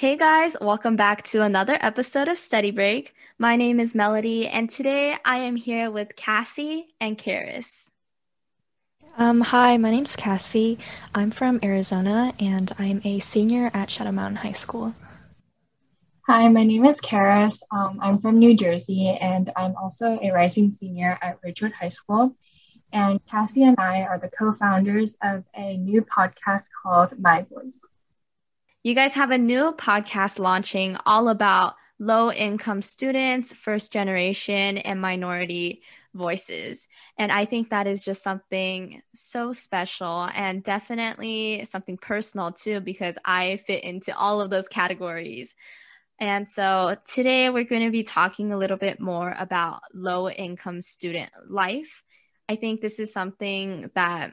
Hey 0.00 0.16
guys, 0.16 0.56
welcome 0.58 0.96
back 0.96 1.24
to 1.24 1.42
another 1.42 1.76
episode 1.78 2.28
of 2.28 2.38
Study 2.38 2.70
Break. 2.70 3.14
My 3.38 3.56
name 3.56 3.78
is 3.78 3.94
Melody, 3.94 4.48
and 4.48 4.70
today 4.70 5.14
I 5.26 5.40
am 5.40 5.56
here 5.56 5.90
with 5.90 6.16
Cassie 6.16 6.94
and 7.02 7.18
Karis. 7.18 7.90
Um, 9.18 9.42
hi, 9.42 9.76
my 9.76 9.90
name's 9.90 10.16
Cassie. 10.16 10.78
I'm 11.14 11.30
from 11.30 11.60
Arizona, 11.62 12.32
and 12.40 12.72
I'm 12.78 13.02
a 13.04 13.18
senior 13.18 13.70
at 13.74 13.90
Shadow 13.90 14.10
Mountain 14.10 14.36
High 14.36 14.52
School. 14.52 14.94
Hi, 16.26 16.48
my 16.48 16.64
name 16.64 16.86
is 16.86 16.98
Karis. 17.02 17.60
Um, 17.70 17.98
I'm 18.00 18.20
from 18.20 18.38
New 18.38 18.56
Jersey, 18.56 19.18
and 19.20 19.52
I'm 19.54 19.76
also 19.76 20.18
a 20.22 20.30
rising 20.30 20.72
senior 20.72 21.18
at 21.20 21.40
Ridgewood 21.44 21.72
High 21.72 21.90
School. 21.90 22.34
And 22.90 23.20
Cassie 23.26 23.64
and 23.64 23.76
I 23.78 24.04
are 24.04 24.18
the 24.18 24.30
co 24.30 24.52
founders 24.52 25.18
of 25.22 25.44
a 25.54 25.76
new 25.76 26.00
podcast 26.00 26.68
called 26.82 27.18
My 27.18 27.42
Voice. 27.42 27.78
You 28.82 28.94
guys 28.94 29.12
have 29.12 29.30
a 29.30 29.36
new 29.36 29.72
podcast 29.72 30.38
launching 30.38 30.96
all 31.04 31.28
about 31.28 31.74
low 31.98 32.32
income 32.32 32.80
students, 32.80 33.52
first 33.52 33.92
generation, 33.92 34.78
and 34.78 34.98
minority 35.02 35.82
voices. 36.14 36.88
And 37.18 37.30
I 37.30 37.44
think 37.44 37.68
that 37.68 37.86
is 37.86 38.02
just 38.02 38.22
something 38.22 39.02
so 39.12 39.52
special 39.52 40.30
and 40.34 40.62
definitely 40.62 41.66
something 41.66 41.98
personal 41.98 42.52
too, 42.52 42.80
because 42.80 43.18
I 43.22 43.58
fit 43.58 43.84
into 43.84 44.16
all 44.16 44.40
of 44.40 44.48
those 44.48 44.66
categories. 44.66 45.54
And 46.18 46.48
so 46.48 46.96
today 47.04 47.50
we're 47.50 47.64
going 47.64 47.84
to 47.84 47.90
be 47.90 48.02
talking 48.02 48.50
a 48.50 48.58
little 48.58 48.78
bit 48.78 48.98
more 48.98 49.34
about 49.38 49.82
low 49.92 50.30
income 50.30 50.80
student 50.80 51.30
life. 51.50 52.02
I 52.48 52.56
think 52.56 52.80
this 52.80 52.98
is 52.98 53.12
something 53.12 53.90
that 53.94 54.32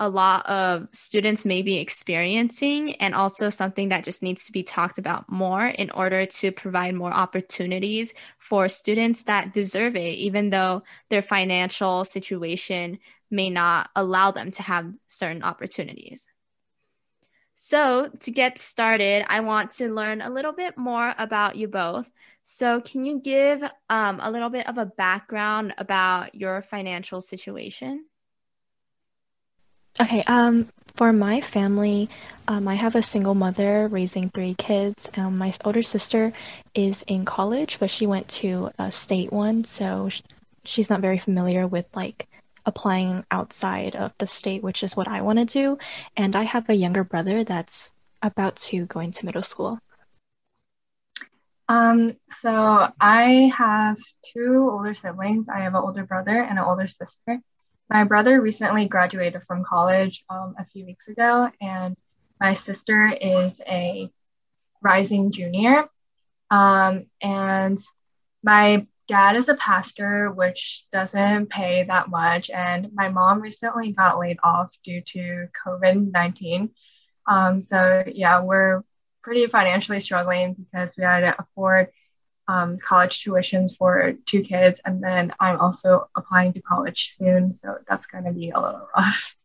a 0.00 0.08
lot 0.08 0.46
of 0.46 0.86
students 0.92 1.44
may 1.44 1.62
be 1.62 1.78
experiencing 1.78 2.94
and 2.96 3.14
also 3.14 3.50
something 3.50 3.88
that 3.88 4.04
just 4.04 4.22
needs 4.22 4.44
to 4.46 4.52
be 4.52 4.62
talked 4.62 4.98
about 4.98 5.30
more 5.30 5.66
in 5.66 5.90
order 5.90 6.24
to 6.24 6.52
provide 6.52 6.94
more 6.94 7.12
opportunities 7.12 8.14
for 8.38 8.68
students 8.68 9.24
that 9.24 9.52
deserve 9.52 9.96
it 9.96 10.16
even 10.18 10.50
though 10.50 10.82
their 11.10 11.22
financial 11.22 12.04
situation 12.04 12.98
may 13.30 13.50
not 13.50 13.90
allow 13.96 14.30
them 14.30 14.50
to 14.52 14.62
have 14.62 14.94
certain 15.08 15.42
opportunities. 15.42 16.26
So 17.60 18.08
to 18.20 18.30
get 18.30 18.58
started 18.58 19.24
i 19.28 19.40
want 19.40 19.72
to 19.72 19.92
learn 19.92 20.20
a 20.20 20.30
little 20.30 20.52
bit 20.52 20.78
more 20.78 21.12
about 21.18 21.56
you 21.56 21.66
both. 21.66 22.08
So 22.44 22.80
can 22.80 23.04
you 23.04 23.20
give 23.20 23.68
um, 23.90 24.20
a 24.22 24.30
little 24.30 24.48
bit 24.48 24.68
of 24.68 24.78
a 24.78 24.86
background 24.86 25.74
about 25.76 26.36
your 26.36 26.62
financial 26.62 27.20
situation 27.20 28.04
Okay, 30.00 30.22
um, 30.26 30.68
for 30.96 31.12
my 31.12 31.40
family, 31.40 32.08
um, 32.46 32.68
I 32.68 32.74
have 32.74 32.94
a 32.94 33.02
single 33.02 33.34
mother 33.34 33.88
raising 33.88 34.30
three 34.30 34.54
kids. 34.54 35.10
Um, 35.16 35.38
my 35.38 35.52
older 35.64 35.82
sister 35.82 36.32
is 36.74 37.02
in 37.06 37.24
college, 37.24 37.78
but 37.80 37.90
she 37.90 38.06
went 38.06 38.28
to 38.40 38.70
a 38.78 38.90
state 38.92 39.32
one, 39.32 39.64
so 39.64 40.08
sh- 40.08 40.22
she's 40.64 40.90
not 40.90 41.00
very 41.00 41.18
familiar 41.18 41.66
with 41.66 41.86
like 41.96 42.28
applying 42.64 43.24
outside 43.30 43.96
of 43.96 44.12
the 44.18 44.26
state, 44.26 44.62
which 44.62 44.82
is 44.82 44.96
what 44.96 45.08
I 45.08 45.22
want 45.22 45.38
to 45.38 45.44
do. 45.44 45.78
And 46.16 46.36
I 46.36 46.42
have 46.44 46.68
a 46.68 46.74
younger 46.74 47.04
brother 47.04 47.44
that's 47.44 47.90
about 48.22 48.56
to 48.68 48.86
go 48.86 49.00
into 49.00 49.26
middle 49.26 49.42
school. 49.42 49.78
Um, 51.68 52.16
so 52.28 52.88
I 53.00 53.52
have 53.56 53.96
two 54.32 54.68
older 54.70 54.94
siblings. 54.94 55.48
I 55.48 55.60
have 55.60 55.74
an 55.74 55.82
older 55.82 56.04
brother 56.04 56.36
and 56.36 56.58
an 56.58 56.64
older 56.64 56.88
sister. 56.88 57.40
My 57.90 58.04
brother 58.04 58.40
recently 58.40 58.86
graduated 58.86 59.42
from 59.46 59.64
college 59.64 60.24
um, 60.28 60.54
a 60.58 60.66
few 60.66 60.84
weeks 60.84 61.08
ago, 61.08 61.50
and 61.60 61.96
my 62.38 62.54
sister 62.54 63.10
is 63.20 63.60
a 63.66 64.10
rising 64.82 65.32
junior. 65.32 65.88
Um, 66.50 67.06
and 67.22 67.78
my 68.42 68.86
dad 69.06 69.36
is 69.36 69.48
a 69.48 69.54
pastor, 69.54 70.30
which 70.30 70.84
doesn't 70.92 71.48
pay 71.48 71.84
that 71.84 72.10
much. 72.10 72.50
And 72.50 72.90
my 72.92 73.08
mom 73.08 73.40
recently 73.40 73.92
got 73.92 74.18
laid 74.18 74.38
off 74.44 74.70
due 74.84 75.00
to 75.00 75.48
COVID 75.66 76.12
19. 76.12 76.70
Um, 77.26 77.60
so, 77.60 78.04
yeah, 78.06 78.42
we're 78.42 78.82
pretty 79.22 79.46
financially 79.46 80.00
struggling 80.00 80.54
because 80.54 80.94
we 80.96 81.04
had 81.04 81.20
to 81.20 81.36
afford 81.40 81.88
um, 82.48 82.78
college 82.78 83.22
tuitions 83.22 83.76
for 83.76 84.14
two 84.26 84.42
kids, 84.42 84.80
and 84.84 85.02
then 85.02 85.32
I'm 85.38 85.60
also 85.60 86.08
applying 86.16 86.52
to 86.54 86.62
college 86.62 87.14
soon, 87.16 87.54
so 87.54 87.76
that's 87.88 88.06
going 88.06 88.24
to 88.24 88.32
be 88.32 88.50
a 88.50 88.60
little 88.60 88.88
rough. 88.96 89.36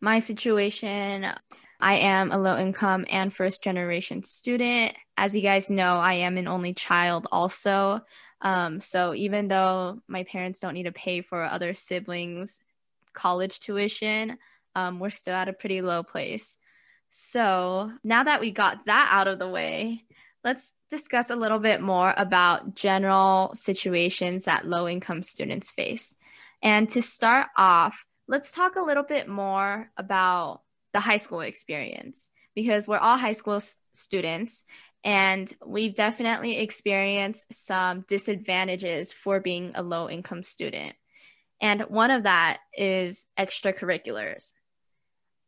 My 0.00 0.18
situation 0.18 1.32
I 1.80 1.96
am 1.96 2.32
a 2.32 2.38
low 2.38 2.58
income 2.58 3.04
and 3.10 3.32
first 3.32 3.62
generation 3.62 4.22
student. 4.22 4.94
As 5.16 5.34
you 5.34 5.42
guys 5.42 5.68
know, 5.68 5.96
I 5.96 6.14
am 6.14 6.38
an 6.38 6.48
only 6.48 6.72
child 6.72 7.26
also. 7.30 8.00
Um, 8.40 8.80
so 8.80 9.14
even 9.14 9.48
though 9.48 10.00
my 10.08 10.24
parents 10.24 10.60
don't 10.60 10.74
need 10.74 10.84
to 10.84 10.92
pay 10.92 11.20
for 11.20 11.44
other 11.44 11.74
siblings' 11.74 12.60
college 13.12 13.60
tuition, 13.60 14.38
um, 14.74 15.00
we're 15.00 15.10
still 15.10 15.34
at 15.34 15.48
a 15.48 15.52
pretty 15.52 15.82
low 15.82 16.02
place. 16.02 16.56
So 17.10 17.92
now 18.02 18.24
that 18.24 18.40
we 18.40 18.50
got 18.50 18.86
that 18.86 19.08
out 19.10 19.28
of 19.28 19.38
the 19.38 19.48
way, 19.48 20.04
let's 20.46 20.74
discuss 20.90 21.28
a 21.28 21.34
little 21.34 21.58
bit 21.58 21.80
more 21.82 22.14
about 22.16 22.76
general 22.76 23.50
situations 23.52 24.44
that 24.44 24.64
low 24.64 24.86
income 24.86 25.24
students 25.24 25.72
face. 25.72 26.14
And 26.62 26.88
to 26.90 27.02
start 27.02 27.48
off, 27.56 28.06
let's 28.28 28.54
talk 28.54 28.76
a 28.76 28.84
little 28.84 29.02
bit 29.02 29.26
more 29.26 29.90
about 29.96 30.62
the 30.92 31.00
high 31.00 31.16
school 31.16 31.40
experience 31.40 32.30
because 32.54 32.86
we're 32.86 32.96
all 32.96 33.16
high 33.16 33.32
school 33.32 33.56
s- 33.56 33.78
students 33.92 34.64
and 35.02 35.52
we've 35.66 35.96
definitely 35.96 36.60
experienced 36.60 37.52
some 37.52 38.04
disadvantages 38.06 39.12
for 39.12 39.40
being 39.40 39.72
a 39.74 39.82
low 39.82 40.08
income 40.08 40.44
student. 40.44 40.94
And 41.60 41.82
one 41.82 42.12
of 42.12 42.22
that 42.22 42.60
is 42.72 43.26
extracurriculars. 43.36 44.52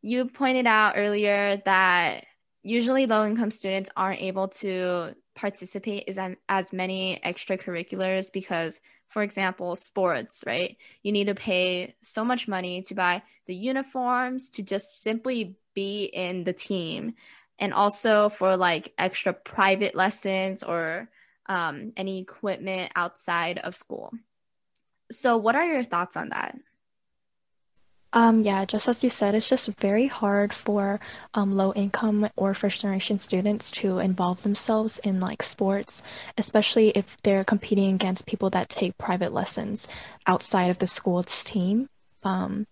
You 0.01 0.25
pointed 0.25 0.67
out 0.67 0.95
earlier 0.97 1.61
that 1.63 2.25
usually 2.63 3.05
low 3.05 3.25
income 3.25 3.51
students 3.51 3.89
aren't 3.95 4.21
able 4.21 4.47
to 4.47 5.15
participate 5.35 6.09
as, 6.09 6.19
as 6.49 6.73
many 6.73 7.19
extracurriculars 7.23 8.31
because 8.31 8.81
for 9.07 9.23
example 9.23 9.75
sports 9.75 10.43
right? 10.45 10.77
You 11.01 11.11
need 11.11 11.25
to 11.25 11.35
pay 11.35 11.95
so 12.01 12.25
much 12.25 12.47
money 12.47 12.81
to 12.83 12.95
buy 12.95 13.23
the 13.47 13.55
uniforms 13.55 14.49
to 14.51 14.63
just 14.63 15.01
simply 15.01 15.55
be 15.73 16.03
in 16.05 16.43
the 16.43 16.53
team. 16.53 17.13
And 17.57 17.73
also 17.73 18.29
for 18.29 18.55
like 18.55 18.93
extra 18.97 19.33
private 19.33 19.95
lessons 19.95 20.63
or 20.63 21.09
um, 21.47 21.93
any 21.97 22.19
equipment 22.19 22.91
outside 22.95 23.57
of 23.57 23.75
school. 23.75 24.13
So 25.11 25.37
what 25.37 25.55
are 25.55 25.65
your 25.65 25.83
thoughts 25.83 26.15
on 26.15 26.29
that 26.29 26.55
Um, 28.11 28.41
yeah, 28.41 28.65
just 28.65 28.87
as 28.87 29.03
you 29.03 29.09
said, 29.09 29.35
it's 29.35 29.47
just 29.47 29.67
very 29.79 30.07
hard 30.07 30.51
for 30.51 30.99
um, 31.35 31.55
low 31.55 31.73
income 31.73 32.27
or 32.35 32.55
first 32.55 32.81
generation 32.81 33.19
students 33.19 33.69
to 33.71 33.99
involve 33.99 34.41
themselves 34.41 34.97
in 34.99 35.19
like 35.19 35.43
sports, 35.43 36.01
especially 36.37 36.89
if 36.89 37.17
they're 37.21 37.43
competing 37.43 37.93
against 37.93 38.25
people 38.25 38.49
that 38.51 38.67
take 38.67 38.97
private 38.97 39.31
lessons 39.31 39.87
outside 40.25 40.71
of 40.71 40.79
the 40.79 40.87
school's 40.87 41.43
team. 41.43 41.87
Um, 42.23 42.65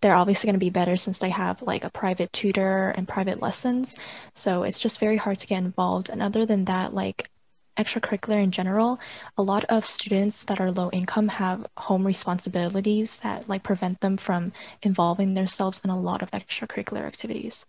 they're 0.00 0.16
obviously 0.16 0.48
going 0.48 0.58
to 0.58 0.66
be 0.66 0.70
better 0.70 0.96
since 0.96 1.20
they 1.20 1.30
have 1.30 1.62
like 1.62 1.84
a 1.84 1.90
private 1.90 2.32
tutor 2.32 2.90
and 2.90 3.06
private 3.06 3.40
lessons. 3.40 3.96
So 4.34 4.64
it's 4.64 4.80
just 4.80 4.98
very 4.98 5.16
hard 5.16 5.38
to 5.38 5.46
get 5.46 5.62
involved. 5.62 6.10
And 6.10 6.20
other 6.20 6.44
than 6.44 6.64
that, 6.64 6.92
like 6.92 7.30
extracurricular 7.76 8.42
in 8.42 8.50
general, 8.50 9.00
a 9.36 9.42
lot 9.42 9.64
of 9.64 9.84
students 9.86 10.44
that 10.46 10.60
are 10.60 10.70
low 10.70 10.90
income 10.90 11.28
have 11.28 11.66
home 11.76 12.06
responsibilities 12.06 13.18
that 13.20 13.48
like 13.48 13.62
prevent 13.62 14.00
them 14.00 14.16
from 14.16 14.52
involving 14.82 15.34
themselves 15.34 15.80
in 15.84 15.90
a 15.90 15.98
lot 15.98 16.22
of 16.22 16.30
extracurricular 16.32 17.02
activities. 17.02 17.64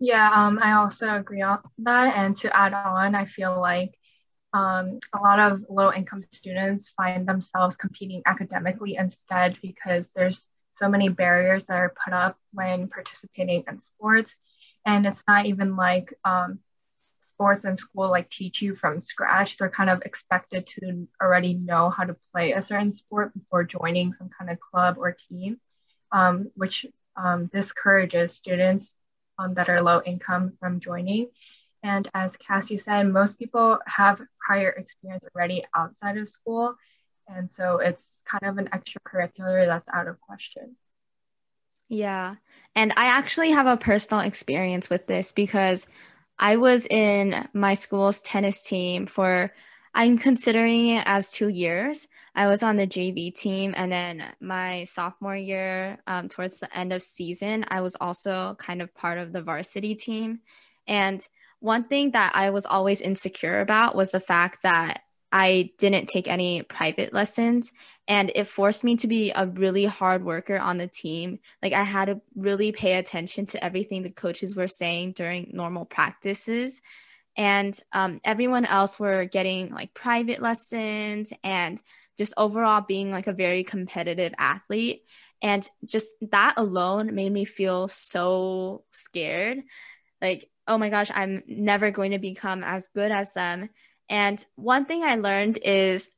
Yeah, 0.00 0.30
um, 0.32 0.58
I 0.62 0.74
also 0.74 1.08
agree 1.14 1.42
on 1.42 1.60
that. 1.78 2.16
And 2.16 2.36
to 2.38 2.56
add 2.56 2.72
on, 2.72 3.14
I 3.14 3.24
feel 3.24 3.60
like 3.60 3.94
um, 4.52 5.00
a 5.12 5.18
lot 5.20 5.40
of 5.40 5.64
low 5.68 5.92
income 5.92 6.22
students 6.32 6.88
find 6.96 7.26
themselves 7.26 7.76
competing 7.76 8.22
academically 8.26 8.96
instead 8.96 9.56
because 9.60 10.10
there's 10.14 10.46
so 10.74 10.88
many 10.88 11.08
barriers 11.08 11.64
that 11.64 11.76
are 11.78 11.94
put 12.04 12.12
up 12.12 12.38
when 12.52 12.88
participating 12.88 13.64
in 13.68 13.80
sports. 13.80 14.34
And 14.86 15.06
it's 15.06 15.22
not 15.26 15.46
even 15.46 15.76
like 15.76 16.14
um, 16.24 16.60
sports 17.38 17.64
in 17.64 17.76
school 17.76 18.10
like 18.10 18.28
teach 18.30 18.60
you 18.60 18.74
from 18.74 19.00
scratch. 19.00 19.56
They're 19.56 19.70
kind 19.70 19.88
of 19.88 20.02
expected 20.02 20.66
to 20.66 21.06
already 21.22 21.54
know 21.54 21.88
how 21.88 22.02
to 22.02 22.16
play 22.32 22.52
a 22.52 22.62
certain 22.62 22.92
sport 22.92 23.32
before 23.32 23.62
joining 23.62 24.12
some 24.12 24.28
kind 24.36 24.50
of 24.50 24.58
club 24.58 24.96
or 24.98 25.16
team, 25.28 25.60
um, 26.10 26.50
which 26.56 26.84
um, 27.16 27.46
discourages 27.46 28.32
students 28.32 28.92
um, 29.38 29.54
that 29.54 29.68
are 29.68 29.80
low 29.80 30.02
income 30.04 30.54
from 30.58 30.80
joining. 30.80 31.30
And 31.84 32.10
as 32.12 32.36
Cassie 32.44 32.76
said, 32.76 33.04
most 33.04 33.38
people 33.38 33.78
have 33.86 34.20
prior 34.44 34.70
experience 34.70 35.22
already 35.32 35.64
outside 35.76 36.16
of 36.16 36.28
school. 36.28 36.74
And 37.28 37.48
so 37.48 37.78
it's 37.78 38.04
kind 38.28 38.50
of 38.50 38.58
an 38.58 38.68
extracurricular 38.72 39.64
that's 39.64 39.88
out 39.94 40.08
of 40.08 40.20
question. 40.20 40.74
Yeah. 41.88 42.34
And 42.74 42.92
I 42.96 43.06
actually 43.06 43.52
have 43.52 43.68
a 43.68 43.76
personal 43.76 44.24
experience 44.24 44.90
with 44.90 45.06
this 45.06 45.30
because 45.30 45.86
I 46.38 46.56
was 46.56 46.86
in 46.86 47.48
my 47.52 47.74
school's 47.74 48.20
tennis 48.22 48.62
team 48.62 49.06
for, 49.06 49.52
I'm 49.94 50.18
considering 50.18 50.88
it 50.88 51.02
as 51.06 51.32
two 51.32 51.48
years. 51.48 52.06
I 52.34 52.46
was 52.46 52.62
on 52.62 52.76
the 52.76 52.86
JV 52.86 53.34
team. 53.34 53.74
And 53.76 53.90
then 53.90 54.22
my 54.40 54.84
sophomore 54.84 55.36
year, 55.36 55.98
um, 56.06 56.28
towards 56.28 56.60
the 56.60 56.76
end 56.76 56.92
of 56.92 57.02
season, 57.02 57.64
I 57.68 57.80
was 57.80 57.96
also 58.00 58.56
kind 58.58 58.80
of 58.80 58.94
part 58.94 59.18
of 59.18 59.32
the 59.32 59.42
varsity 59.42 59.94
team. 59.94 60.40
And 60.86 61.26
one 61.60 61.84
thing 61.84 62.12
that 62.12 62.32
I 62.34 62.50
was 62.50 62.66
always 62.66 63.00
insecure 63.00 63.60
about 63.60 63.96
was 63.96 64.12
the 64.12 64.20
fact 64.20 64.62
that 64.62 65.02
I 65.30 65.72
didn't 65.78 66.06
take 66.06 66.28
any 66.28 66.62
private 66.62 67.12
lessons 67.12 67.72
and 68.06 68.32
it 68.34 68.46
forced 68.46 68.82
me 68.82 68.96
to 68.96 69.06
be 69.06 69.30
a 69.30 69.46
really 69.46 69.84
hard 69.84 70.24
worker 70.24 70.58
on 70.58 70.78
the 70.78 70.86
team. 70.86 71.40
Like 71.62 71.74
I 71.74 71.82
had 71.82 72.06
to 72.06 72.20
really 72.34 72.72
pay 72.72 72.94
attention 72.94 73.44
to 73.46 73.62
everything 73.62 74.02
the 74.02 74.10
coaches 74.10 74.56
were 74.56 74.66
saying 74.66 75.12
during 75.12 75.50
normal 75.52 75.84
practices. 75.84 76.80
And 77.36 77.78
um, 77.92 78.20
everyone 78.24 78.64
else 78.64 78.98
were 78.98 79.26
getting 79.26 79.70
like 79.70 79.92
private 79.94 80.40
lessons 80.40 81.32
and 81.44 81.80
just 82.16 82.34
overall 82.36 82.80
being 82.80 83.10
like 83.10 83.26
a 83.26 83.32
very 83.32 83.62
competitive 83.62 84.32
athlete. 84.38 85.02
And 85.42 85.68
just 85.84 86.16
that 86.30 86.54
alone 86.56 87.14
made 87.14 87.32
me 87.32 87.44
feel 87.44 87.86
so 87.86 88.84
scared. 88.90 89.58
Like, 90.20 90.50
oh 90.66 90.78
my 90.78 90.88
gosh, 90.88 91.10
I'm 91.14 91.42
never 91.46 91.90
going 91.90 92.10
to 92.10 92.18
become 92.18 92.64
as 92.64 92.88
good 92.94 93.12
as 93.12 93.32
them. 93.34 93.68
And 94.08 94.44
one 94.56 94.84
thing 94.84 95.04
I 95.04 95.16
learned 95.16 95.58
is 95.64 96.10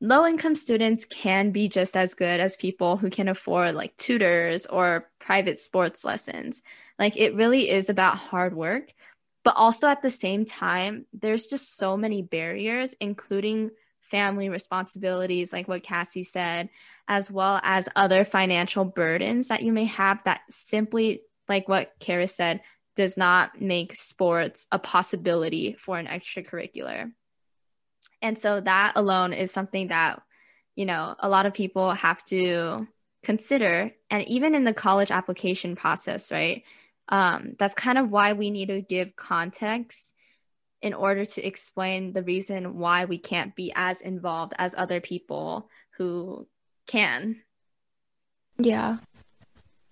low 0.00 0.26
income 0.26 0.54
students 0.54 1.04
can 1.04 1.50
be 1.50 1.68
just 1.68 1.96
as 1.96 2.14
good 2.14 2.40
as 2.40 2.56
people 2.56 2.96
who 2.96 3.08
can 3.08 3.28
afford 3.28 3.74
like 3.74 3.96
tutors 3.96 4.66
or 4.66 5.08
private 5.20 5.60
sports 5.60 6.04
lessons. 6.04 6.60
Like 6.98 7.16
it 7.16 7.34
really 7.34 7.70
is 7.70 7.88
about 7.88 8.16
hard 8.18 8.54
work. 8.54 8.90
But 9.44 9.54
also 9.56 9.88
at 9.88 10.02
the 10.02 10.10
same 10.10 10.44
time, 10.44 11.06
there's 11.12 11.46
just 11.46 11.76
so 11.76 11.96
many 11.96 12.22
barriers, 12.22 12.94
including 13.00 13.70
family 14.00 14.48
responsibilities, 14.48 15.52
like 15.52 15.66
what 15.66 15.82
Cassie 15.82 16.22
said, 16.22 16.68
as 17.08 17.30
well 17.30 17.60
as 17.64 17.88
other 17.96 18.24
financial 18.24 18.84
burdens 18.84 19.48
that 19.48 19.62
you 19.62 19.72
may 19.72 19.84
have 19.84 20.22
that 20.24 20.42
simply, 20.48 21.22
like 21.48 21.68
what 21.68 21.92
Kara 21.98 22.28
said, 22.28 22.60
does 22.94 23.16
not 23.16 23.60
make 23.60 23.96
sports 23.96 24.66
a 24.70 24.78
possibility 24.78 25.74
for 25.74 25.98
an 25.98 26.06
extracurricular. 26.06 27.10
And 28.22 28.38
so 28.38 28.60
that 28.60 28.92
alone 28.96 29.32
is 29.32 29.50
something 29.50 29.88
that, 29.88 30.22
you 30.76 30.86
know, 30.86 31.14
a 31.18 31.28
lot 31.28 31.44
of 31.44 31.52
people 31.52 31.92
have 31.92 32.24
to 32.26 32.86
consider. 33.22 33.92
And 34.10 34.26
even 34.28 34.54
in 34.54 34.64
the 34.64 34.72
college 34.72 35.10
application 35.10 35.76
process, 35.76 36.32
right? 36.32 36.62
Um, 37.08 37.56
that's 37.58 37.74
kind 37.74 37.98
of 37.98 38.10
why 38.10 38.32
we 38.32 38.50
need 38.50 38.68
to 38.68 38.80
give 38.80 39.16
context 39.16 40.14
in 40.80 40.94
order 40.94 41.24
to 41.24 41.46
explain 41.46 42.12
the 42.12 42.22
reason 42.22 42.76
why 42.76 43.04
we 43.04 43.18
can't 43.18 43.54
be 43.54 43.72
as 43.74 44.00
involved 44.00 44.52
as 44.58 44.74
other 44.76 45.00
people 45.00 45.68
who 45.96 46.46
can. 46.86 47.42
Yeah. 48.58 48.98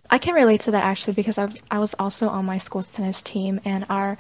I 0.08 0.18
can 0.18 0.34
relate 0.34 0.62
to 0.62 0.72
that 0.72 0.82
actually 0.82 1.14
because 1.14 1.38
I 1.38 1.44
was, 1.44 1.62
I 1.70 1.78
was 1.78 1.94
also 1.98 2.28
on 2.28 2.44
my 2.44 2.58
school's 2.58 2.92
tennis 2.92 3.22
team 3.22 3.60
and 3.64 3.86
our 3.88 4.18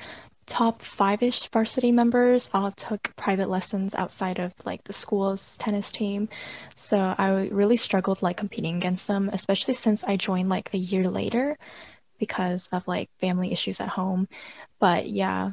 top 0.50 0.82
five-ish 0.82 1.48
varsity 1.50 1.92
members 1.92 2.50
all 2.52 2.72
took 2.72 3.14
private 3.14 3.48
lessons 3.48 3.94
outside 3.94 4.40
of 4.40 4.52
like 4.64 4.82
the 4.82 4.92
school's 4.92 5.56
tennis 5.58 5.92
team. 5.92 6.28
So 6.74 6.98
I 6.98 7.48
really 7.52 7.76
struggled 7.76 8.20
like 8.20 8.36
competing 8.36 8.76
against 8.76 9.06
them, 9.06 9.30
especially 9.32 9.74
since 9.74 10.02
I 10.02 10.16
joined 10.16 10.48
like 10.48 10.74
a 10.74 10.78
year 10.78 11.08
later 11.08 11.56
because 12.18 12.68
of 12.72 12.88
like 12.88 13.08
family 13.20 13.52
issues 13.52 13.80
at 13.80 13.88
home. 13.88 14.26
But 14.80 15.06
yeah, 15.08 15.50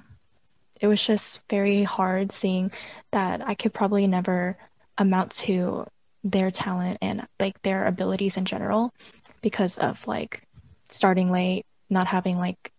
it 0.81 0.87
was 0.87 1.01
just 1.01 1.41
very 1.47 1.83
hard 1.83 2.31
seeing 2.31 2.71
that 3.11 3.47
I 3.47 3.53
could 3.53 3.73
probably 3.73 4.07
never 4.07 4.57
amount 4.97 5.31
to 5.43 5.85
their 6.23 6.49
talent 6.49 6.97
and 7.03 7.27
like 7.39 7.61
their 7.61 7.85
abilities 7.85 8.35
in 8.37 8.45
general 8.45 8.91
because 9.43 9.77
of 9.77 10.07
like 10.07 10.41
starting 10.89 11.31
late, 11.31 11.67
not 11.87 12.07
having 12.07 12.37
like 12.37 12.71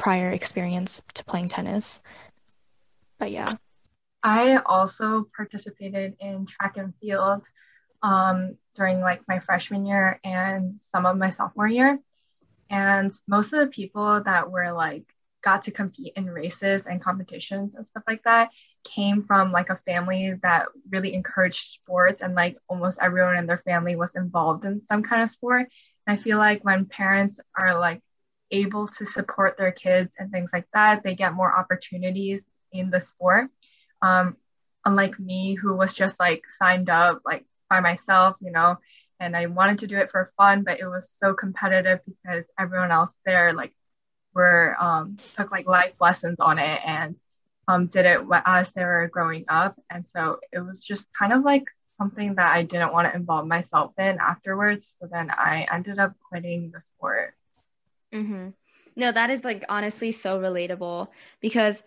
prior 0.00 0.30
experience 0.30 1.02
to 1.12 1.24
playing 1.24 1.50
tennis. 1.50 2.00
But 3.18 3.30
yeah. 3.30 3.56
I 4.22 4.56
also 4.56 5.28
participated 5.36 6.16
in 6.20 6.46
track 6.46 6.78
and 6.78 6.94
field 7.00 7.46
um, 8.02 8.56
during 8.74 9.00
like 9.00 9.20
my 9.28 9.40
freshman 9.40 9.84
year 9.84 10.18
and 10.24 10.80
some 10.90 11.04
of 11.04 11.18
my 11.18 11.30
sophomore 11.30 11.68
year. 11.68 11.98
And 12.70 13.12
most 13.28 13.52
of 13.52 13.60
the 13.60 13.66
people 13.66 14.22
that 14.24 14.50
were 14.50 14.72
like 14.72 15.04
got 15.44 15.64
to 15.64 15.70
compete 15.70 16.14
in 16.16 16.26
races 16.26 16.86
and 16.86 17.02
competitions 17.02 17.74
and 17.74 17.86
stuff 17.86 18.02
like 18.06 18.22
that 18.24 18.50
came 18.84 19.22
from 19.24 19.52
like 19.52 19.68
a 19.68 19.80
family 19.84 20.34
that 20.42 20.66
really 20.90 21.12
encouraged 21.12 21.72
sports 21.72 22.22
and 22.22 22.34
like 22.34 22.56
almost 22.68 22.98
everyone 23.02 23.36
in 23.36 23.46
their 23.46 23.62
family 23.66 23.96
was 23.96 24.14
involved 24.14 24.64
in 24.64 24.80
some 24.80 25.02
kind 25.02 25.22
of 25.22 25.30
sport. 25.30 25.68
And 26.06 26.18
I 26.18 26.22
feel 26.22 26.38
like 26.38 26.64
when 26.64 26.86
parents 26.86 27.38
are 27.56 27.78
like 27.78 28.00
able 28.50 28.88
to 28.88 29.06
support 29.06 29.56
their 29.56 29.72
kids 29.72 30.14
and 30.18 30.30
things 30.30 30.50
like 30.52 30.66
that, 30.74 31.02
they 31.02 31.14
get 31.14 31.34
more 31.34 31.56
opportunities 31.56 32.42
in 32.72 32.90
the 32.90 33.00
sport. 33.00 33.50
Um, 34.02 34.36
unlike 34.84 35.18
me, 35.18 35.54
who 35.54 35.74
was 35.74 35.94
just 35.94 36.18
like 36.18 36.42
signed 36.58 36.88
up 36.90 37.22
like 37.24 37.44
by 37.68 37.80
myself, 37.80 38.36
you 38.40 38.50
know, 38.50 38.78
and 39.20 39.36
I 39.36 39.46
wanted 39.46 39.80
to 39.80 39.86
do 39.86 39.98
it 39.98 40.10
for 40.10 40.32
fun, 40.36 40.64
but 40.64 40.80
it 40.80 40.86
was 40.86 41.08
so 41.18 41.34
competitive 41.34 42.00
because 42.06 42.44
everyone 42.58 42.90
else 42.90 43.10
there 43.26 43.52
like 43.52 43.74
were 44.34 44.76
um, 44.80 45.16
took 45.36 45.50
like 45.50 45.66
life 45.66 45.94
lessons 46.00 46.36
on 46.40 46.58
it 46.58 46.80
and 46.84 47.16
um, 47.68 47.86
did 47.86 48.06
it 48.06 48.20
as 48.46 48.72
they 48.72 48.84
were 48.84 49.08
growing 49.12 49.44
up, 49.48 49.80
and 49.90 50.04
so 50.08 50.38
it 50.52 50.58
was 50.60 50.82
just 50.82 51.06
kind 51.16 51.32
of 51.32 51.44
like 51.44 51.64
something 51.98 52.34
that 52.36 52.52
I 52.52 52.64
didn't 52.64 52.92
want 52.92 53.08
to 53.08 53.14
involve 53.14 53.46
myself 53.46 53.92
in 53.98 54.18
afterwards. 54.18 54.88
So 54.98 55.08
then 55.10 55.30
I 55.30 55.66
ended 55.70 55.98
up 55.98 56.14
quitting 56.28 56.72
the 56.72 56.80
sport. 56.80 57.34
Mm-hmm. 58.12 58.48
No, 58.96 59.12
that 59.12 59.30
is 59.30 59.44
like 59.44 59.64
honestly 59.68 60.12
so 60.12 60.40
relatable 60.40 61.08
because, 61.40 61.82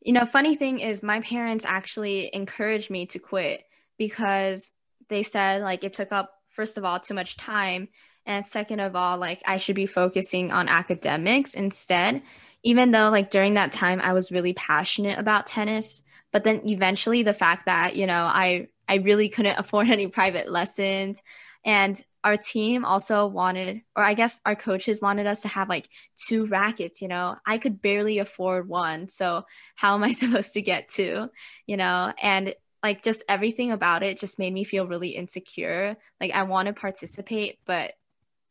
you 0.00 0.12
know, 0.12 0.26
funny 0.26 0.56
thing 0.56 0.80
is 0.80 1.02
my 1.02 1.20
parents 1.20 1.64
actually 1.66 2.34
encouraged 2.34 2.90
me 2.90 3.06
to 3.06 3.18
quit 3.18 3.64
because 3.96 4.72
they 5.08 5.22
said 5.22 5.62
like 5.62 5.84
it 5.84 5.92
took 5.92 6.12
up, 6.12 6.32
first 6.50 6.78
of 6.78 6.84
all, 6.84 6.98
too 6.98 7.14
much 7.14 7.36
time. 7.36 7.88
And 8.26 8.46
second 8.48 8.80
of 8.80 8.94
all, 8.96 9.18
like 9.18 9.42
I 9.46 9.56
should 9.56 9.76
be 9.76 9.86
focusing 9.86 10.52
on 10.52 10.68
academics 10.68 11.54
instead, 11.54 12.22
even 12.62 12.90
though 12.90 13.10
like 13.10 13.30
during 13.30 13.54
that 13.54 13.72
time 13.72 14.00
I 14.00 14.12
was 14.12 14.32
really 14.32 14.52
passionate 14.52 15.18
about 15.18 15.46
tennis. 15.46 16.02
But 16.32 16.44
then 16.44 16.62
eventually 16.68 17.22
the 17.22 17.34
fact 17.34 17.66
that, 17.66 17.94
you 17.96 18.06
know, 18.06 18.24
I 18.24 18.68
I 18.88 18.96
really 18.96 19.28
couldn't 19.28 19.58
afford 19.58 19.90
any 19.90 20.08
private 20.08 20.50
lessons. 20.50 21.22
And 21.64 22.02
our 22.24 22.36
team 22.36 22.84
also 22.84 23.26
wanted, 23.26 23.82
or 23.96 24.04
I 24.04 24.14
guess 24.14 24.40
our 24.46 24.54
coaches 24.54 25.02
wanted 25.02 25.26
us 25.26 25.40
to 25.40 25.48
have 25.48 25.68
like 25.68 25.88
two 26.16 26.46
rackets, 26.46 27.02
you 27.02 27.08
know. 27.08 27.36
I 27.44 27.58
could 27.58 27.82
barely 27.82 28.18
afford 28.18 28.68
one. 28.68 29.08
So 29.08 29.44
how 29.74 29.94
am 29.94 30.04
I 30.04 30.12
supposed 30.12 30.54
to 30.54 30.62
get 30.62 30.88
two, 30.88 31.30
you 31.66 31.76
know? 31.76 32.12
And 32.20 32.54
like 32.82 33.02
just 33.02 33.22
everything 33.28 33.70
about 33.70 34.02
it 34.02 34.18
just 34.18 34.38
made 34.38 34.52
me 34.52 34.64
feel 34.64 34.86
really 34.86 35.10
insecure. 35.10 35.96
Like 36.20 36.32
I 36.32 36.44
want 36.44 36.66
to 36.66 36.74
participate, 36.74 37.58
but 37.64 37.94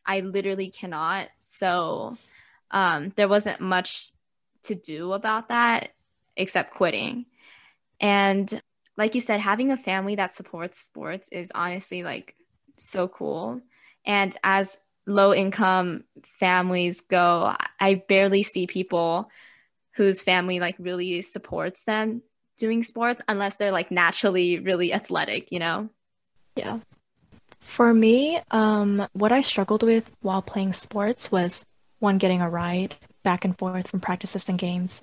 I 0.05 0.21
literally 0.21 0.69
cannot. 0.69 1.27
So 1.39 2.17
um, 2.71 3.13
there 3.15 3.27
wasn't 3.27 3.61
much 3.61 4.11
to 4.63 4.75
do 4.75 5.13
about 5.13 5.49
that 5.49 5.89
except 6.35 6.73
quitting. 6.73 7.25
And 7.99 8.61
like 8.97 9.15
you 9.15 9.21
said, 9.21 9.39
having 9.39 9.71
a 9.71 9.77
family 9.77 10.15
that 10.15 10.33
supports 10.33 10.79
sports 10.79 11.29
is 11.29 11.51
honestly 11.53 12.03
like 12.03 12.35
so 12.81 13.07
cool. 13.07 13.61
And 14.05 14.35
as 14.43 14.79
low 15.05 15.33
income 15.33 16.03
families 16.39 17.01
go, 17.01 17.55
I 17.79 18.03
barely 18.07 18.43
see 18.43 18.67
people 18.67 19.29
whose 19.95 20.21
family 20.21 20.59
like 20.59 20.75
really 20.79 21.21
supports 21.21 21.83
them 21.83 22.21
doing 22.57 22.83
sports 22.83 23.21
unless 23.27 23.55
they're 23.55 23.71
like 23.71 23.91
naturally 23.91 24.59
really 24.59 24.93
athletic, 24.93 25.51
you 25.51 25.59
know? 25.59 25.89
Yeah. 26.55 26.79
For 27.59 27.93
me, 27.93 28.39
um, 28.51 29.07
what 29.13 29.31
I 29.31 29.41
struggled 29.41 29.83
with 29.83 30.11
while 30.21 30.41
playing 30.41 30.73
sports 30.73 31.31
was 31.31 31.65
one, 31.99 32.17
getting 32.17 32.41
a 32.41 32.49
ride 32.49 32.95
back 33.23 33.45
and 33.45 33.57
forth 33.57 33.87
from 33.87 33.99
practices 33.99 34.49
and 34.49 34.57
games. 34.57 35.01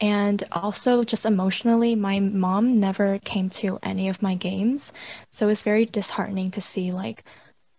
And 0.00 0.42
also, 0.52 1.04
just 1.04 1.26
emotionally, 1.26 1.94
my 1.94 2.20
mom 2.20 2.80
never 2.80 3.18
came 3.18 3.50
to 3.50 3.78
any 3.82 4.08
of 4.08 4.22
my 4.22 4.34
games. 4.34 4.92
So 5.30 5.48
it's 5.48 5.62
very 5.62 5.86
disheartening 5.86 6.52
to 6.52 6.60
see 6.60 6.92
like 6.92 7.24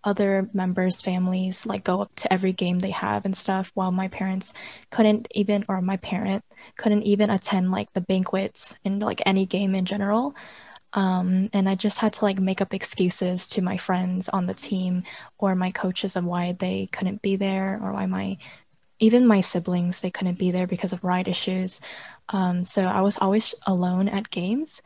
other 0.04 0.48
members' 0.54 1.01
families 1.01 1.65
like 1.65 1.84
go 1.84 2.01
up 2.01 2.13
to 2.15 2.32
every 2.32 2.54
game 2.54 2.77
they 2.80 2.92
have 2.92 3.25
and 3.25 3.36
stuff, 3.36 3.72
while 3.74 3.92
my 3.92 4.08
parents 4.08 4.54
couldn't 4.92 5.27
even, 5.32 5.65
or 5.68 5.82
my 5.82 5.98
parent 5.98 6.44
couldn't 6.77 7.04
even 7.04 7.30
attend 7.30 7.72
like 7.72 7.92
the 7.94 8.01
banquets 8.01 8.80
and 8.86 9.01
like 9.01 9.22
any 9.25 9.46
game 9.46 9.74
in 9.75 9.86
general. 9.86 10.36
Um, 10.94 11.50
and 11.51 11.68
I 11.68 11.75
just 11.75 12.00
had 12.00 12.13
to 12.13 12.25
like 12.25 12.39
make 12.39 12.62
up 12.62 12.74
excuses 12.74 13.48
to 13.50 13.62
my 13.62 13.75
friends 13.77 14.30
on 14.30 14.46
the 14.46 14.54
team 14.54 15.04
or 15.38 15.54
my 15.54 15.72
coaches 15.72 16.15
of 16.15 16.24
why 16.24 16.54
they 16.58 16.88
couldn't 16.89 17.22
be 17.22 17.36
there 17.36 17.80
or 17.84 17.92
why 17.92 18.06
my 18.06 18.38
even 19.00 19.28
my 19.28 19.42
siblings 19.42 20.02
they 20.02 20.12
couldn't 20.12 20.40
be 20.40 20.52
there 20.52 20.68
because 20.68 20.94
of 20.94 21.04
ride 21.04 21.28
issues. 21.28 21.82
Um, 22.30 22.66
so 22.66 22.84
I 22.84 23.02
was 23.02 23.18
always 23.18 23.56
alone 23.66 24.08
at 24.08 24.30
games. 24.30 24.82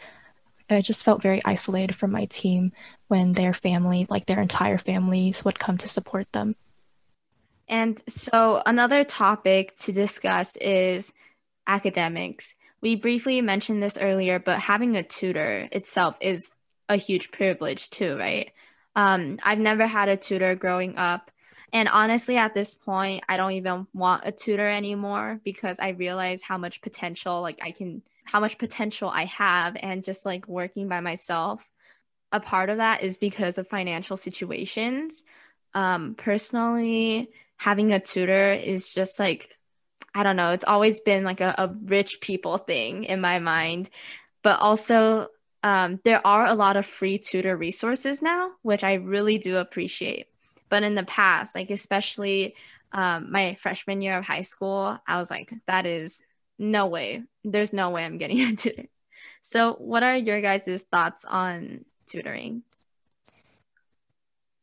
I 0.70 0.82
just 0.82 1.04
felt 1.04 1.22
very 1.22 1.42
isolated 1.44 1.96
from 1.96 2.12
my 2.12 2.26
team 2.26 2.74
when 3.08 3.34
their 3.34 3.54
family, 3.54 4.06
like 4.10 4.28
their 4.28 4.42
entire 4.42 4.78
families, 4.78 5.44
would 5.44 5.58
come 5.58 5.78
to 5.80 5.88
support 5.88 6.32
them. 6.32 6.56
And 7.68 8.02
so 8.08 8.62
another 8.66 9.04
topic 9.04 9.76
to 9.78 9.92
discuss 9.92 10.56
is 10.58 11.12
academics 11.66 12.56
we 12.82 12.96
briefly 12.96 13.42
mentioned 13.42 13.84
this 13.84 13.98
earlier, 13.98 14.40
but 14.40 14.60
having 14.60 14.96
a 14.96 15.04
tutor 15.04 15.68
itself 15.72 16.18
is 16.22 16.52
a 16.88 16.96
huge 16.96 17.32
privilege 17.32 17.90
too, 17.90 18.18
right? 18.18 18.52
Um, 18.96 19.38
I've 19.44 19.60
never 19.60 19.86
had 19.86 20.10
a 20.10 20.18
tutor 20.18 20.56
growing 20.56 20.98
up. 20.98 21.32
And 21.74 21.88
honestly, 21.88 22.38
at 22.38 22.54
this 22.54 22.76
point, 22.76 23.24
I 23.30 23.38
don't 23.38 23.52
even 23.54 23.88
want 23.94 24.24
a 24.26 24.32
tutor 24.32 24.68
anymore 24.68 25.40
because 25.44 25.80
I 25.80 25.90
realize 25.90 26.42
how 26.42 26.58
much 26.58 26.82
potential, 26.82 27.42
like, 27.42 27.60
I 27.64 27.72
can, 27.72 28.02
how 28.26 28.40
much 28.40 28.58
potential 28.58 29.10
I 29.10 29.26
have, 29.26 29.78
and 29.82 30.04
just 30.04 30.26
like 30.26 30.48
working 30.48 30.88
by 30.88 31.00
myself. 31.00 31.70
A 32.32 32.40
part 32.40 32.70
of 32.70 32.78
that 32.78 33.04
is 33.04 33.18
because 33.18 33.58
of 33.58 33.68
financial 33.68 34.18
situations. 34.18 35.24
Um, 35.74 36.16
personally, 36.16 37.30
having 37.58 37.92
a 37.92 38.00
tutor 38.00 38.54
is 38.54 38.90
just 38.90 39.20
like 39.20 39.58
I 40.14 40.24
don't 40.24 40.36
know, 40.36 40.52
it's 40.52 40.66
always 40.66 41.02
been 41.02 41.24
like 41.24 41.42
a, 41.42 41.56
a 41.58 41.68
rich 41.86 42.22
people 42.22 42.58
thing 42.58 43.04
in 43.04 43.22
my 43.22 43.40
mind. 43.40 43.90
But 44.44 44.60
also, 44.60 45.28
um, 45.64 46.00
there 46.04 46.26
are 46.26 46.46
a 46.46 46.54
lot 46.54 46.78
of 46.78 46.86
free 46.86 47.18
tutor 47.20 47.56
resources 47.56 48.22
now, 48.22 48.52
which 48.62 48.84
I 48.84 48.96
really 48.96 49.38
do 49.38 49.58
appreciate. 49.58 50.28
But 50.70 50.84
in 50.84 50.96
the 50.96 51.04
past, 51.04 51.56
like 51.56 51.70
especially 51.70 52.56
um, 52.92 53.32
my 53.32 53.56
freshman 53.56 54.02
year 54.02 54.18
of 54.18 54.26
high 54.26 54.42
school, 54.42 54.98
I 55.08 55.20
was 55.20 55.30
like, 55.30 55.54
that 55.68 55.86
is 55.86 56.22
no 56.58 56.88
way. 56.88 57.24
There's 57.44 57.74
no 57.74 57.90
way 57.90 58.06
I'm 58.06 58.18
getting 58.18 58.40
a 58.42 58.56
tutor. 58.56 58.86
So, 59.42 59.74
what 59.74 60.04
are 60.04 60.16
your 60.16 60.42
guys' 60.42 60.84
thoughts 60.92 61.26
on 61.26 61.86
tutoring? 62.06 62.64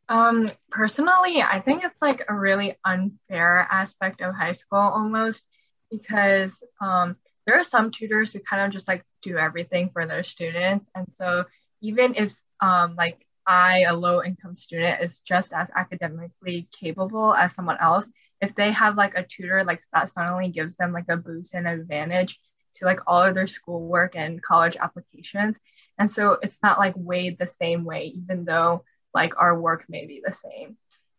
Um, 0.09 0.49
personally, 0.71 1.43
I 1.43 1.61
think 1.61 1.85
it's 1.85 2.01
like 2.01 2.25
a 2.29 2.35
really 2.35 2.77
unfair 2.85 3.67
aspect 3.71 4.21
of 4.21 4.35
high 4.35 4.53
school 4.53 4.79
almost 4.79 5.45
because 5.91 6.63
um, 6.81 7.17
there 7.47 7.59
are 7.59 7.65
some 7.65 7.91
tutors 7.91 8.33
who 8.33 8.41
kind 8.41 8.63
of 8.63 8.73
just 8.73 8.87
like 8.87 9.05
do 9.23 9.37
everything 9.37 9.91
for 9.93 10.07
their 10.07 10.23
students. 10.23 10.89
And 10.95 11.07
so 11.13 11.45
even 11.81 12.15
if 12.15 12.35
um, 12.61 12.95
like 12.97 13.26
I, 13.47 13.83
a 13.83 13.95
low 13.95 14.23
income 14.23 14.57
student, 14.57 15.03
is 15.03 15.21
just 15.21 15.53
as 15.53 15.71
academically 15.75 16.69
capable 16.79 17.35
as 17.35 17.55
someone 17.55 17.79
else, 17.81 18.09
if 18.41 18.55
they 18.55 18.73
have 18.73 18.97
like 18.97 19.15
a 19.17 19.27
tutor, 19.27 19.65
like 19.65 19.83
that 19.93 20.11
suddenly 20.11 20.51
gives 20.51 20.77
them 20.77 20.93
like 20.93 21.09
a 21.09 21.17
boost 21.17 21.55
and 21.55 21.67
advantage 21.67 22.39
to 22.77 22.85
like 22.85 23.01
all 23.07 23.23
of 23.23 23.35
their 23.35 23.47
schoolwork 23.47 24.17
and 24.17 24.43
college 24.43 24.77
applications. 24.77 25.57
And 25.99 26.11
so 26.11 26.39
it's 26.43 26.59
not 26.63 26.79
like 26.79 26.95
weighed 26.97 27.39
the 27.39 27.47
same 27.47 27.85
way, 27.85 28.07
even 28.17 28.45
though 28.45 28.85
like 29.15 29.33
our 29.39 29.59
work 29.59 29.87
may 29.89 30.07
be 30.07 30.21
the 30.25 30.33
same. 30.33 30.77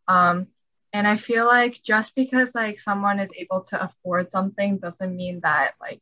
Um, 0.08 0.48
and 0.94 1.08
I 1.08 1.18
feel 1.18 1.46
like 1.46 1.82
just 1.84 2.16
because 2.16 2.52
like 2.54 2.80
someone 2.80 3.20
is 3.20 3.32
able 3.36 3.62
to 3.70 3.84
afford 3.84 4.32
something 4.32 4.78
doesn't 4.78 5.16
mean 5.16 5.42
that 5.44 5.74
like 5.82 6.02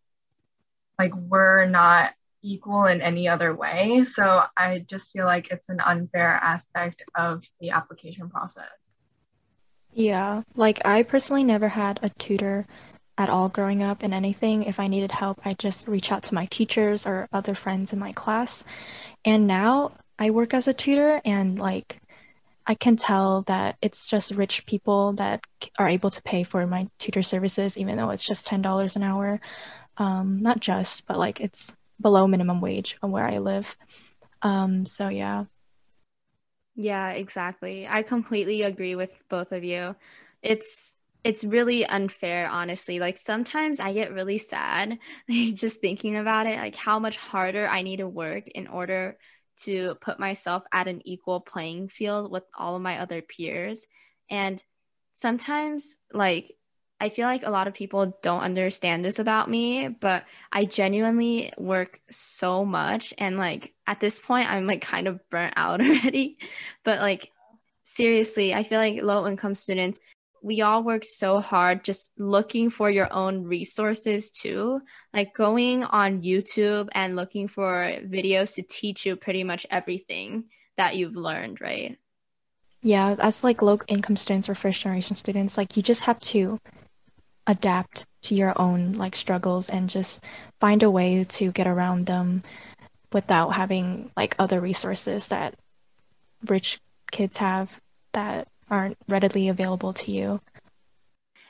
like 1.00 1.16
we're 1.16 1.66
not 1.66 2.14
equal 2.46 2.86
in 2.86 3.02
any 3.02 3.28
other 3.28 3.56
way. 3.56 4.04
So 4.04 4.44
I 4.56 4.86
just 4.88 5.12
feel 5.12 5.26
like 5.26 5.50
it's 5.52 5.70
an 5.70 5.80
unfair 5.80 6.30
aspect 6.30 7.04
of 7.16 7.44
the 7.60 7.72
application 7.72 8.30
process. 8.30 8.70
Yeah, 9.94 10.44
like 10.56 10.86
I 10.86 11.04
personally 11.04 11.44
never 11.44 11.68
had 11.68 12.00
a 12.04 12.10
tutor 12.10 12.68
at 13.18 13.30
all 13.30 13.50
growing 13.50 13.82
up 13.82 14.04
in 14.04 14.14
anything. 14.14 14.64
If 14.64 14.80
I 14.80 14.88
needed 14.88 15.12
help, 15.12 15.40
I 15.46 15.54
just 15.54 15.88
reach 15.88 16.12
out 16.12 16.24
to 16.24 16.36
my 16.36 16.46
teachers 16.48 17.08
or 17.08 17.28
other 17.32 17.56
friends 17.56 17.94
in 17.94 18.00
my 18.00 18.12
class. 18.12 18.64
And 19.24 19.48
now 19.48 19.92
I 20.20 20.32
work 20.32 20.54
as 20.54 20.68
a 20.68 20.74
tutor 20.74 21.22
and 21.24 21.58
like 21.60 22.02
I 22.68 22.76
can 22.76 22.96
tell 22.96 23.44
that 23.44 23.78
it's 23.82 24.08
just 24.10 24.32
rich 24.32 24.66
people 24.66 25.14
that 25.14 25.46
are 25.78 25.88
able 25.88 26.10
to 26.10 26.22
pay 26.24 26.44
for 26.44 26.66
my 26.66 26.88
tutor 26.98 27.22
services, 27.22 27.78
even 27.78 27.96
though 27.96 28.10
it's 28.10 28.26
just 28.26 28.48
ten 28.48 28.62
dollars 28.62 28.96
an 28.96 29.04
hour. 29.04 29.40
Um, 29.98 30.40
not 30.40 30.60
just, 30.60 31.08
but 31.08 31.18
like 31.18 31.40
it's 31.40 31.74
below 32.00 32.28
minimum 32.28 32.62
wage 32.62 32.98
on 33.02 33.12
where 33.12 33.26
I 33.26 33.40
live. 33.40 33.76
Um, 34.42 34.86
so 34.86 35.10
yeah. 35.10 35.46
Yeah, 36.76 37.12
exactly. 37.12 37.88
I 37.88 38.04
completely 38.04 38.62
agree 38.64 38.96
with 38.96 39.12
both 39.30 39.52
of 39.52 39.64
you. 39.64 39.96
It's 40.42 40.96
it's 41.24 41.44
really 41.44 41.86
unfair, 41.86 42.48
honestly. 42.50 43.00
Like 43.00 43.18
sometimes 43.18 43.80
I 43.80 43.94
get 43.94 44.14
really 44.14 44.38
sad 44.38 45.00
like, 45.30 45.56
just 45.56 45.82
thinking 45.82 46.16
about 46.18 46.46
it, 46.46 46.58
like 46.60 46.76
how 46.76 47.00
much 47.00 47.18
harder 47.18 47.68
I 47.68 47.82
need 47.82 47.98
to 47.98 48.08
work 48.08 48.48
in 48.50 48.68
order 48.68 49.18
to 49.64 49.96
put 50.02 50.20
myself 50.20 50.64
at 50.72 50.88
an 50.88 51.02
equal 51.06 51.40
playing 51.40 51.88
field 51.90 52.32
with 52.32 52.44
all 52.58 52.76
of 52.76 52.82
my 52.82 53.00
other 53.00 53.22
peers. 53.22 53.88
And 54.30 54.62
sometimes, 55.14 55.96
like, 56.14 56.52
I 57.00 57.10
feel 57.10 57.28
like 57.28 57.46
a 57.46 57.52
lot 57.52 57.68
of 57.68 57.74
people 57.74 58.18
don't 58.22 58.42
understand 58.42 59.04
this 59.04 59.20
about 59.20 59.50
me, 59.50 59.90
but 59.90 60.24
I 60.52 60.66
genuinely 60.66 61.52
work 61.58 62.00
so 62.10 62.64
much. 62.64 63.14
And, 63.18 63.38
like, 63.38 63.74
at 63.86 64.00
this 64.00 64.20
point, 64.20 64.50
I'm 64.50 64.66
like 64.66 64.82
kind 64.82 65.08
of 65.08 65.20
burnt 65.30 65.54
out 65.58 65.82
already. 65.82 66.38
but, 66.84 67.00
like, 67.00 67.32
seriously, 67.84 68.54
I 68.54 68.64
feel 68.64 68.80
like 68.80 69.02
low 69.04 69.28
income 69.28 69.56
students, 69.56 70.00
we 70.46 70.62
all 70.62 70.84
work 70.84 71.04
so 71.04 71.40
hard 71.40 71.84
just 71.84 72.12
looking 72.20 72.70
for 72.70 72.88
your 72.88 73.12
own 73.12 73.44
resources 73.44 74.30
too 74.30 74.80
like 75.12 75.34
going 75.34 75.84
on 75.84 76.22
youtube 76.22 76.88
and 76.94 77.16
looking 77.16 77.48
for 77.48 77.92
videos 78.06 78.54
to 78.54 78.62
teach 78.62 79.08
you 79.08 79.16
pretty 79.16 79.44
much 79.44 79.66
everything 79.72 80.44
that 80.78 80.96
you've 80.96 81.16
learned 81.16 81.60
right 81.62 81.98
yeah 82.84 83.16
as 83.18 83.44
like 83.44 83.64
low 83.64 83.80
income 83.88 84.16
students 84.16 84.48
or 84.48 84.54
first 84.54 84.82
generation 84.82 85.16
students 85.16 85.58
like 85.58 85.76
you 85.76 85.82
just 85.82 86.04
have 86.04 86.20
to 86.20 86.60
adapt 87.48 88.06
to 88.24 88.36
your 88.36 88.60
own 88.60 88.94
like 88.94 89.16
struggles 89.16 89.70
and 89.70 89.90
just 89.90 90.24
find 90.60 90.84
a 90.84 90.90
way 90.90 91.24
to 91.26 91.52
get 91.52 91.68
around 91.68 92.06
them 92.06 92.44
without 93.14 93.50
having 93.50 94.12
like 94.18 94.36
other 94.40 94.60
resources 94.60 95.30
that 95.30 95.56
rich 96.48 96.80
kids 97.12 97.38
have 97.38 97.80
that 98.14 98.48
aren't 98.70 98.98
readily 99.08 99.50
available 99.50 99.94
to 99.94 100.12
you. 100.12 100.42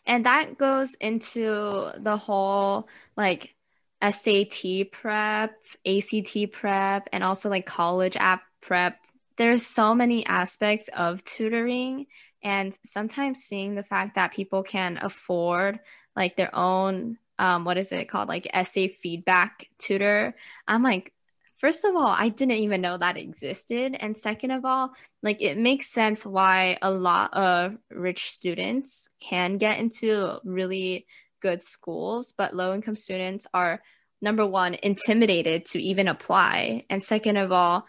And 0.06 0.26
that 0.26 0.58
goes 0.58 0.94
into 0.96 1.92
the 1.98 2.18
whole 2.18 2.88
like 3.18 3.56
SAT 4.04 4.92
prep, 4.92 5.56
ACT 5.86 6.52
prep, 6.52 7.10
and 7.12 7.24
also 7.24 7.50
like 7.50 7.66
college 7.66 8.18
app 8.18 8.44
prep. 8.62 8.98
There's 9.38 9.66
so 9.66 9.94
many 9.94 10.26
aspects 10.26 10.88
of 10.90 11.24
tutoring, 11.24 12.08
and 12.44 12.78
sometimes 12.86 13.40
seeing 13.40 13.76
the 13.76 13.84
fact 13.84 14.16
that 14.16 14.34
people 14.34 14.64
can 14.64 14.98
afford 15.02 15.80
like 16.16 16.36
their 16.36 16.54
own 16.54 17.18
um, 17.38 17.66
what 17.66 17.78
is 17.78 17.92
it 17.92 18.08
called 18.08 18.30
like 18.30 18.48
essay 18.54 18.88
feedback 18.88 19.66
tutor 19.78 20.34
i'm 20.70 20.82
like 20.82 21.12
first 21.58 21.86
of 21.86 21.96
all, 21.96 22.14
I 22.16 22.30
didn't 22.30 22.58
even 22.58 22.82
know 22.82 22.98
that 22.98 23.18
existed. 23.18 23.96
And 24.00 24.18
second 24.18 24.52
of 24.52 24.66
all, 24.66 24.92
like 25.24 25.42
it 25.42 25.58
makes 25.58 25.92
sense 25.92 26.26
why 26.26 26.78
a 26.82 26.92
lot 26.92 27.34
of 27.34 27.78
rich 27.90 28.30
students 28.30 29.10
can 29.20 29.58
get 29.58 29.80
into 29.80 30.40
really 30.44 31.08
good 31.42 31.64
schools, 31.64 32.34
but 32.38 32.56
low 32.56 32.74
income 32.74 32.96
students 32.96 33.48
are 33.54 33.82
number 34.22 34.46
one, 34.46 34.76
intimidated 34.84 35.66
to 35.66 35.82
even 35.82 36.08
apply. 36.08 36.86
And 36.90 37.04
second 37.04 37.38
of 37.38 37.52
all, 37.52 37.86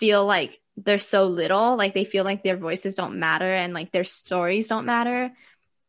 feel 0.00 0.24
like 0.24 0.58
they're 0.76 0.98
so 0.98 1.26
little, 1.26 1.76
like 1.76 1.94
they 1.94 2.04
feel 2.04 2.24
like 2.24 2.42
their 2.42 2.56
voices 2.56 2.94
don't 2.94 3.20
matter 3.20 3.52
and 3.52 3.74
like 3.74 3.92
their 3.92 4.04
stories 4.04 4.68
don't 4.68 4.86
matter 4.86 5.30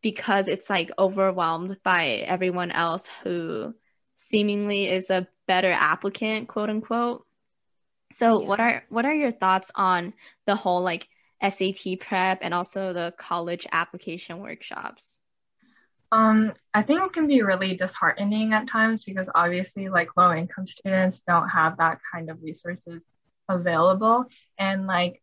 because 0.01 0.47
it's 0.47 0.69
like 0.69 0.91
overwhelmed 0.99 1.77
by 1.83 2.07
everyone 2.27 2.71
else 2.71 3.07
who 3.23 3.73
seemingly 4.15 4.89
is 4.89 5.09
a 5.09 5.27
better 5.47 5.71
applicant, 5.71 6.49
quote 6.49 6.69
unquote. 6.69 7.25
So 8.11 8.41
yeah. 8.41 8.47
what 8.47 8.59
are 8.59 8.83
what 8.89 9.05
are 9.05 9.15
your 9.15 9.31
thoughts 9.31 9.71
on 9.75 10.13
the 10.45 10.55
whole 10.55 10.81
like 10.81 11.07
SAT 11.41 11.99
prep 11.99 12.39
and 12.41 12.53
also 12.53 12.91
the 12.91 13.13
college 13.17 13.65
application 13.71 14.39
workshops? 14.39 15.21
Um, 16.11 16.53
I 16.73 16.81
think 16.83 17.01
it 17.01 17.13
can 17.13 17.27
be 17.27 17.41
really 17.41 17.77
disheartening 17.77 18.51
at 18.51 18.69
times 18.69 19.05
because 19.05 19.29
obviously, 19.33 19.87
like 19.87 20.17
low 20.17 20.33
income 20.33 20.67
students 20.67 21.21
don't 21.25 21.47
have 21.47 21.77
that 21.77 21.99
kind 22.11 22.29
of 22.29 22.43
resources 22.43 23.05
available. 23.51 24.25
And 24.57 24.87
like, 24.87 25.21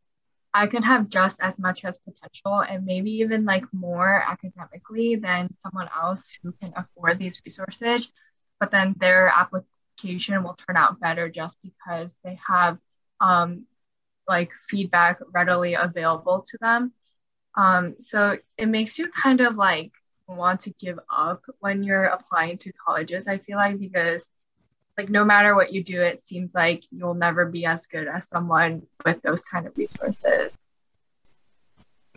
I 0.54 0.66
could 0.66 0.84
have 0.84 1.08
just 1.08 1.38
as 1.40 1.58
much 1.58 1.84
as 1.84 1.98
potential 1.98 2.60
and 2.60 2.84
maybe 2.84 3.10
even 3.20 3.44
like 3.44 3.64
more 3.72 4.22
academically 4.26 5.16
than 5.16 5.54
someone 5.62 5.88
else 5.94 6.32
who 6.42 6.52
can 6.60 6.72
afford 6.74 7.18
these 7.18 7.40
resources. 7.44 8.10
But 8.58 8.70
then 8.70 8.94
their 8.98 9.28
application 9.28 10.42
will 10.42 10.58
turn 10.66 10.76
out 10.76 11.00
better 11.00 11.28
just 11.28 11.56
because 11.62 12.16
they 12.24 12.38
have 12.46 12.78
um, 13.20 13.66
like 14.26 14.50
feedback 14.68 15.20
readily 15.32 15.74
available 15.74 16.44
to 16.50 16.58
them. 16.60 16.92
Um, 17.54 17.96
so 18.00 18.38
it 18.56 18.66
makes 18.66 18.98
you 18.98 19.10
kind 19.10 19.40
of 19.40 19.56
like 19.56 19.92
want 20.26 20.62
to 20.62 20.74
give 20.80 20.98
up 21.10 21.42
when 21.60 21.82
you're 21.82 22.04
applying 22.04 22.58
to 22.58 22.72
colleges, 22.72 23.26
I 23.26 23.38
feel 23.38 23.56
like, 23.56 23.78
because 23.78 24.28
like 24.98 25.08
no 25.08 25.24
matter 25.24 25.54
what 25.54 25.72
you 25.72 25.84
do, 25.84 26.02
it 26.02 26.24
seems 26.24 26.52
like 26.52 26.82
you'll 26.90 27.14
never 27.14 27.46
be 27.46 27.64
as 27.64 27.86
good 27.86 28.08
as 28.08 28.28
someone 28.28 28.82
with 29.06 29.22
those 29.22 29.40
kind 29.40 29.66
of 29.66 29.78
resources. 29.78 30.52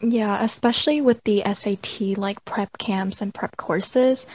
Yeah, 0.01 0.43
especially 0.43 0.99
with 1.01 1.23
the 1.23 1.43
SAT 1.53 2.17
like 2.17 2.43
prep 2.43 2.75
camps 2.79 3.21
and 3.21 3.31
prep 3.31 3.55
courses, 3.55 4.25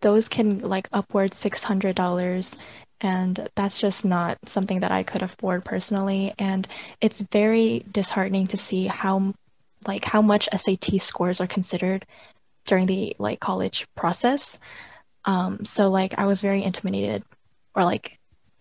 those 0.00 0.30
can 0.30 0.60
like 0.60 0.88
upward 0.90 1.32
$600 1.32 2.56
and 3.02 3.48
that's 3.54 3.78
just 3.78 4.06
not 4.06 4.38
something 4.46 4.80
that 4.80 4.90
I 4.90 5.02
could 5.02 5.22
afford 5.22 5.64
personally 5.64 6.32
and 6.38 6.66
it's 7.00 7.20
very 7.20 7.84
disheartening 7.90 8.46
to 8.48 8.56
see 8.56 8.86
how 8.86 9.34
like 9.86 10.04
how 10.04 10.22
much 10.22 10.48
SAT 10.54 10.98
scores 11.00 11.40
are 11.42 11.46
considered 11.46 12.06
during 12.64 12.86
the 12.86 13.16
like 13.18 13.38
college 13.38 13.86
process. 13.94 14.58
Um, 15.26 15.66
so 15.66 15.90
like 15.90 16.18
I 16.18 16.24
was 16.24 16.40
very 16.40 16.62
intimidated 16.62 17.22
or 17.74 17.84
like 17.84 18.18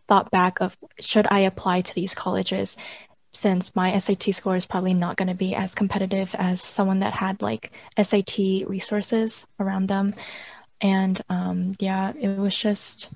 thought 0.07 0.31
back 0.31 0.61
of 0.61 0.75
should 0.99 1.27
I 1.29 1.41
apply 1.41 1.81
to 1.81 1.95
these 1.95 2.13
colleges 2.13 2.77
since 3.33 3.75
my 3.75 3.97
SAT 3.97 4.33
score 4.33 4.55
is 4.55 4.65
probably 4.65 4.93
not 4.93 5.15
going 5.15 5.29
to 5.29 5.33
be 5.33 5.55
as 5.55 5.75
competitive 5.75 6.35
as 6.37 6.61
someone 6.61 6.99
that 6.99 7.13
had 7.13 7.41
like 7.41 7.71
SAT 8.01 8.67
resources 8.67 9.47
around 9.59 9.87
them. 9.87 10.13
And 10.81 11.19
um, 11.29 11.73
yeah, 11.79 12.11
it 12.19 12.37
was 12.37 12.55
just, 12.55 13.09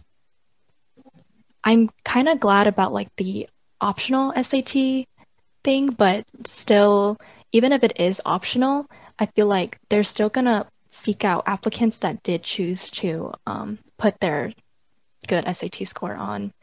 I'm 1.63 1.89
kind 2.03 2.29
of 2.29 2.39
glad 2.39 2.67
about 2.67 2.93
like 2.93 3.09
the 3.17 3.49
optional 3.81 4.31
SAT 4.41 5.05
thing, 5.63 5.87
but 5.87 6.25
still, 6.45 7.17
even 7.51 7.73
if 7.73 7.83
it 7.83 7.99
is 7.99 8.21
optional, 8.25 8.89
I 9.19 9.25
feel 9.25 9.47
like 9.47 9.77
they're 9.89 10.03
still 10.03 10.29
going 10.29 10.45
to 10.45 10.67
seek 10.89 11.25
out 11.25 11.43
applicants 11.47 11.99
that 11.99 12.23
did 12.23 12.43
choose 12.43 12.89
to 12.91 13.33
um, 13.45 13.79
put 13.97 14.19
their 14.19 14.53
good 15.27 15.45
SAT 15.55 15.87
score 15.87 16.13
on. 16.13 16.53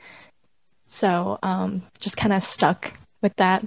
So 0.87 1.38
um, 1.42 1.83
just 2.00 2.16
kind 2.16 2.33
of 2.33 2.42
stuck 2.42 2.92
with 3.23 3.35
that. 3.37 3.64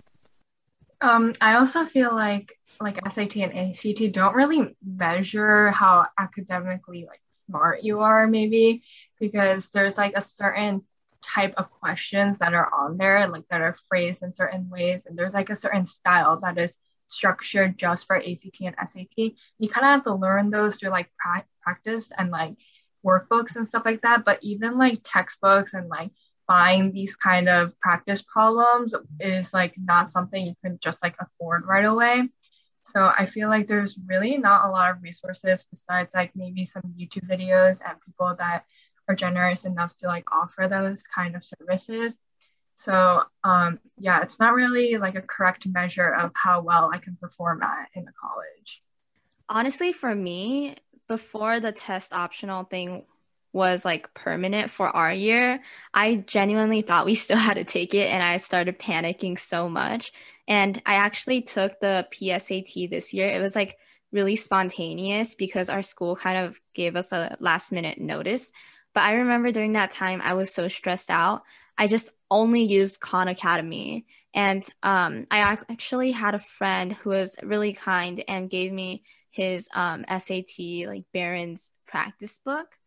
Um, 1.01 1.33
I 1.41 1.55
also 1.55 1.85
feel 1.85 2.13
like 2.15 2.53
like 2.79 2.99
SAT 3.11 3.37
and 3.37 3.53
ACT 3.53 4.11
don't 4.11 4.35
really 4.35 4.75
measure 4.83 5.71
how 5.71 6.07
academically 6.17 7.05
like 7.05 7.21
smart 7.47 7.83
you 7.83 7.99
are 7.99 8.27
maybe 8.27 8.83
because 9.19 9.69
there's 9.69 9.97
like 9.97 10.13
a 10.15 10.21
certain 10.21 10.83
type 11.21 11.53
of 11.57 11.69
questions 11.69 12.37
that 12.39 12.53
are 12.53 12.71
on 12.73 12.97
there 12.97 13.27
like 13.27 13.47
that 13.49 13.61
are 13.61 13.77
phrased 13.87 14.23
in 14.23 14.33
certain 14.33 14.69
ways 14.69 15.01
and 15.05 15.17
there's 15.17 15.33
like 15.33 15.49
a 15.49 15.55
certain 15.55 15.85
style 15.85 16.39
that 16.41 16.57
is 16.57 16.75
structured 17.07 17.77
just 17.77 18.07
for 18.07 18.17
ACT 18.17 18.61
and 18.61 18.75
SAT. 18.77 19.33
You 19.59 19.69
kind 19.69 19.85
of 19.85 19.91
have 19.91 20.03
to 20.03 20.15
learn 20.15 20.49
those 20.49 20.75
through 20.75 20.89
like 20.89 21.09
pra- 21.17 21.45
practice 21.61 22.11
and 22.17 22.31
like 22.31 22.55
workbooks 23.05 23.55
and 23.55 23.67
stuff 23.67 23.83
like 23.85 24.01
that. 24.01 24.25
But 24.25 24.39
even 24.41 24.77
like 24.77 24.99
textbooks 25.03 25.73
and 25.73 25.87
like 25.87 26.11
buying 26.47 26.91
these 26.91 27.15
kind 27.15 27.49
of 27.49 27.77
practice 27.79 28.21
problems 28.21 28.93
is 29.19 29.53
like 29.53 29.73
not 29.77 30.11
something 30.11 30.45
you 30.45 30.55
can 30.63 30.79
just 30.81 31.01
like 31.01 31.15
afford 31.19 31.65
right 31.65 31.85
away. 31.85 32.29
So 32.93 33.11
I 33.17 33.25
feel 33.25 33.49
like 33.49 33.67
there's 33.67 33.97
really 34.05 34.37
not 34.37 34.65
a 34.65 34.69
lot 34.69 34.91
of 34.91 35.01
resources 35.01 35.65
besides 35.69 36.13
like 36.13 36.31
maybe 36.35 36.65
some 36.65 36.83
YouTube 36.97 37.27
videos 37.27 37.81
and 37.85 37.99
people 38.05 38.35
that 38.37 38.63
are 39.07 39.15
generous 39.15 39.65
enough 39.65 39.95
to 39.97 40.07
like 40.07 40.25
offer 40.31 40.67
those 40.67 41.03
kind 41.07 41.35
of 41.35 41.43
services. 41.43 42.19
So 42.75 43.23
um, 43.43 43.79
yeah, 43.97 44.21
it's 44.21 44.39
not 44.39 44.53
really 44.53 44.97
like 44.97 45.15
a 45.15 45.21
correct 45.21 45.65
measure 45.65 46.13
of 46.13 46.31
how 46.35 46.61
well 46.61 46.91
I 46.93 46.99
can 46.99 47.17
perform 47.19 47.63
at 47.63 47.89
in 47.95 48.05
the 48.05 48.11
college. 48.19 48.81
Honestly, 49.49 49.93
for 49.93 50.13
me, 50.13 50.75
before 51.07 51.59
the 51.59 51.71
test 51.71 52.13
optional 52.13 52.63
thing 52.63 53.05
was 53.53 53.85
like 53.85 54.13
permanent 54.13 54.69
for 54.69 54.89
our 54.89 55.13
year, 55.13 55.61
I 55.93 56.15
genuinely 56.15 56.81
thought 56.81 57.05
we 57.05 57.15
still 57.15 57.37
had 57.49 57.55
to 57.55 57.63
take 57.63 57.93
it 57.93 58.11
and 58.11 58.21
I 58.21 58.37
started 58.37 58.77
panicking 58.77 59.39
so 59.39 59.69
much. 59.69 60.11
And 60.47 60.81
I 60.85 60.95
actually 60.95 61.41
took 61.41 61.79
the 61.79 62.07
PSAT 62.11 62.89
this 62.89 63.13
year. 63.13 63.27
It 63.27 63.41
was 63.41 63.55
like 63.55 63.77
really 64.11 64.35
spontaneous 64.35 65.35
because 65.35 65.69
our 65.69 65.81
school 65.81 66.15
kind 66.15 66.37
of 66.37 66.59
gave 66.73 66.95
us 66.95 67.11
a 67.11 67.37
last 67.39 67.71
minute 67.71 67.99
notice. 67.99 68.51
But 68.93 69.03
I 69.03 69.13
remember 69.15 69.51
during 69.51 69.73
that 69.73 69.91
time, 69.91 70.21
I 70.23 70.33
was 70.33 70.53
so 70.53 70.67
stressed 70.67 71.09
out. 71.09 71.43
I 71.77 71.87
just 71.87 72.11
only 72.29 72.63
used 72.63 72.99
Khan 72.99 73.27
Academy. 73.27 74.05
And 74.33 74.67
um, 74.83 75.25
I 75.31 75.39
actually 75.69 76.11
had 76.11 76.35
a 76.35 76.39
friend 76.39 76.93
who 76.93 77.11
was 77.11 77.35
really 77.41 77.73
kind 77.73 78.23
and 78.27 78.49
gave 78.49 78.71
me 78.71 79.03
his 79.35 79.67
um, 79.73 80.05
SAT, 80.07 80.87
like 80.87 81.03
Barron's 81.13 81.71
practice 81.87 82.37
book. 82.37 82.77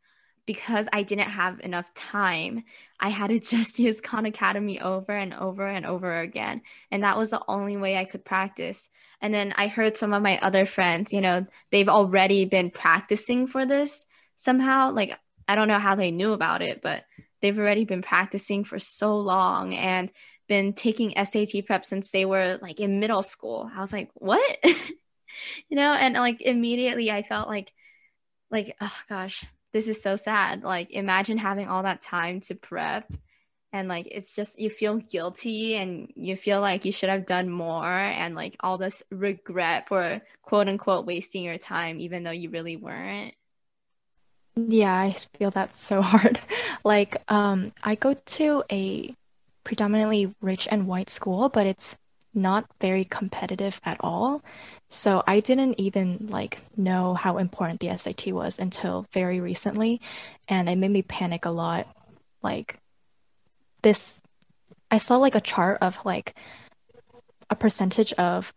Because 0.46 0.88
I 0.94 1.02
didn't 1.02 1.28
have 1.28 1.61
enough 1.61 1.92
time, 1.92 2.64
I 2.98 3.11
had 3.11 3.28
to 3.28 3.38
just 3.56 3.78
use 3.78 4.00
Khan 4.00 4.24
Academy 4.24 4.80
over 4.80 5.12
and 5.12 5.34
over 5.34 5.66
and 5.66 5.84
over 5.84 6.20
again. 6.20 6.62
And 6.90 7.04
that 7.04 7.18
was 7.18 7.30
the 7.30 7.42
only 7.48 7.76
way 7.76 7.98
I 7.98 8.06
could 8.06 8.24
practice. 8.24 8.88
And 9.20 9.34
then 9.34 9.52
I 9.56 9.66
heard 9.66 9.98
some 9.98 10.14
of 10.14 10.22
my 10.22 10.38
other 10.38 10.64
friends, 10.64 11.12
you 11.12 11.20
know, 11.20 11.46
they've 11.70 11.88
already 11.88 12.46
been 12.46 12.70
practicing 12.70 13.46
for 13.46 13.66
this 13.66 14.06
somehow. 14.37 14.92
Like, 14.92 15.18
I 15.46 15.54
don't 15.54 15.68
know 15.68 15.78
how 15.78 15.96
they 15.96 16.12
knew 16.12 16.32
about 16.32 16.62
it, 16.62 16.80
but 16.80 17.04
they've 17.42 17.58
already 17.58 17.84
been 17.84 18.02
practicing 18.02 18.64
for 18.64 18.78
so 18.78 19.18
long 19.18 19.74
and 19.74 20.11
been 20.48 20.72
taking 20.72 21.12
SAT 21.22 21.66
prep 21.66 21.84
since 21.84 22.11
they 22.11 22.24
were 22.24 22.58
like 22.62 22.80
in 22.80 23.00
middle 23.00 23.22
school. 23.22 23.70
I 23.74 23.80
was 23.80 23.92
like, 23.92 24.11
what? 24.14 24.58
you 25.68 25.77
know, 25.77 25.92
and 25.92 26.14
like 26.14 26.40
immediately 26.42 27.11
I 27.11 27.22
felt 27.22 27.48
like, 27.48 27.72
like, 28.51 28.77
oh 28.81 29.01
gosh, 29.09 29.44
this 29.72 29.88
is 29.88 30.03
so 30.03 30.16
sad. 30.16 30.62
Like, 30.62 30.90
imagine 30.90 31.38
having 31.38 31.68
all 31.68 31.83
that 31.83 32.03
time 32.03 32.40
to 32.42 32.55
prep. 32.55 33.11
And 33.72 33.87
like, 33.88 34.07
it's 34.11 34.33
just, 34.33 34.59
you 34.59 34.70
feel 34.70 34.96
guilty 34.96 35.77
and 35.77 36.11
you 36.16 36.37
feel 36.37 36.61
like 36.61 36.85
you 36.87 36.92
should 36.92 37.11
have 37.11 37.27
done 37.27 37.51
more 37.51 37.85
and 37.85 38.35
like 38.35 38.57
all 38.61 38.79
this 38.79 39.03
regret 39.11 39.88
for 39.88 40.22
quote 40.42 40.68
unquote 40.68 41.07
wasting 41.07 41.44
your 41.44 41.59
time, 41.59 42.01
even 42.01 42.22
though 42.22 42.31
you 42.31 42.51
really 42.51 42.77
weren't. 42.77 43.35
Yeah, 44.57 44.94
I 44.94 45.12
feel 45.38 45.51
that 45.53 45.77
so 45.77 46.03
hard. 46.03 46.40
Like, 46.85 47.16
um, 47.29 47.72
I 47.83 47.94
go 47.94 48.14
to 48.14 48.64
a 48.72 49.14
predominantly 49.64 50.35
rich 50.40 50.66
and 50.70 50.87
white 50.87 51.11
school, 51.11 51.51
but 51.51 51.66
it's 51.66 51.98
not 52.38 52.64
very 52.81 53.05
competitive 53.05 53.81
at 53.85 53.98
all. 54.01 54.42
So 54.88 55.22
I 55.27 55.40
didn't 55.40 55.79
even 55.79 56.29
like 56.31 56.62
know 56.77 57.14
how 57.14 57.38
important 57.38 57.81
the 57.81 57.96
SAT 57.96 58.29
was 58.33 58.59
until 58.59 59.07
very 59.12 59.40
recently, 59.40 60.01
and 60.48 60.68
it 60.68 60.77
made 60.77 60.90
me 60.90 61.03
panic 61.03 61.44
a 61.44 61.51
lot. 61.51 61.87
Like 62.42 62.79
this, 63.83 64.22
I 64.90 64.98
saw 64.98 65.16
like 65.16 65.35
a 65.35 65.40
chart 65.40 65.79
of 65.83 65.98
like 66.05 66.35
a 67.51 67.57
percentage 67.57 68.12
of 68.14 68.53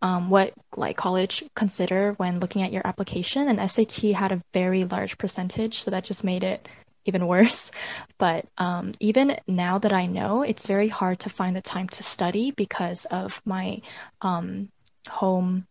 um, 0.00 0.30
what 0.30 0.52
like 0.76 0.96
college 0.96 1.44
consider 1.54 2.12
when 2.14 2.40
looking 2.40 2.62
at 2.62 2.72
your 2.72 2.86
application 2.86 3.48
and 3.48 3.70
SAT 3.70 4.12
had 4.12 4.32
a 4.32 4.42
very 4.54 4.84
large 4.84 5.18
percentage 5.18 5.80
so 5.80 5.90
that 5.90 6.04
just 6.04 6.22
made 6.22 6.44
it 6.44 6.68
even 7.08 7.26
worse 7.26 7.70
but 8.18 8.46
um, 8.58 8.92
even 9.00 9.36
now 9.46 9.78
that 9.78 9.92
I 9.92 10.06
know 10.06 10.42
it's 10.42 10.66
very 10.66 10.88
hard 10.88 11.20
to 11.20 11.30
find 11.30 11.56
the 11.56 11.62
time 11.62 11.88
to 11.88 12.02
study 12.02 12.52
because 12.52 13.04
of 13.06 13.40
my 13.44 13.80
um, 14.20 14.68
home 15.08 15.66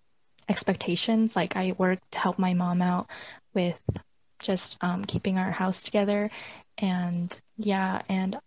expectations 0.49 1.35
like 1.35 1.55
I 1.55 1.75
work 1.77 1.99
to 2.11 2.19
help 2.19 2.39
my 2.39 2.53
mom 2.53 2.81
out 2.81 3.09
with 3.53 3.79
just 4.39 4.77
um, 4.81 5.05
keeping 5.05 5.37
our 5.37 5.51
house 5.51 5.83
together 5.83 6.29
and 6.77 7.37
yeah 7.57 8.01
and 8.09 8.37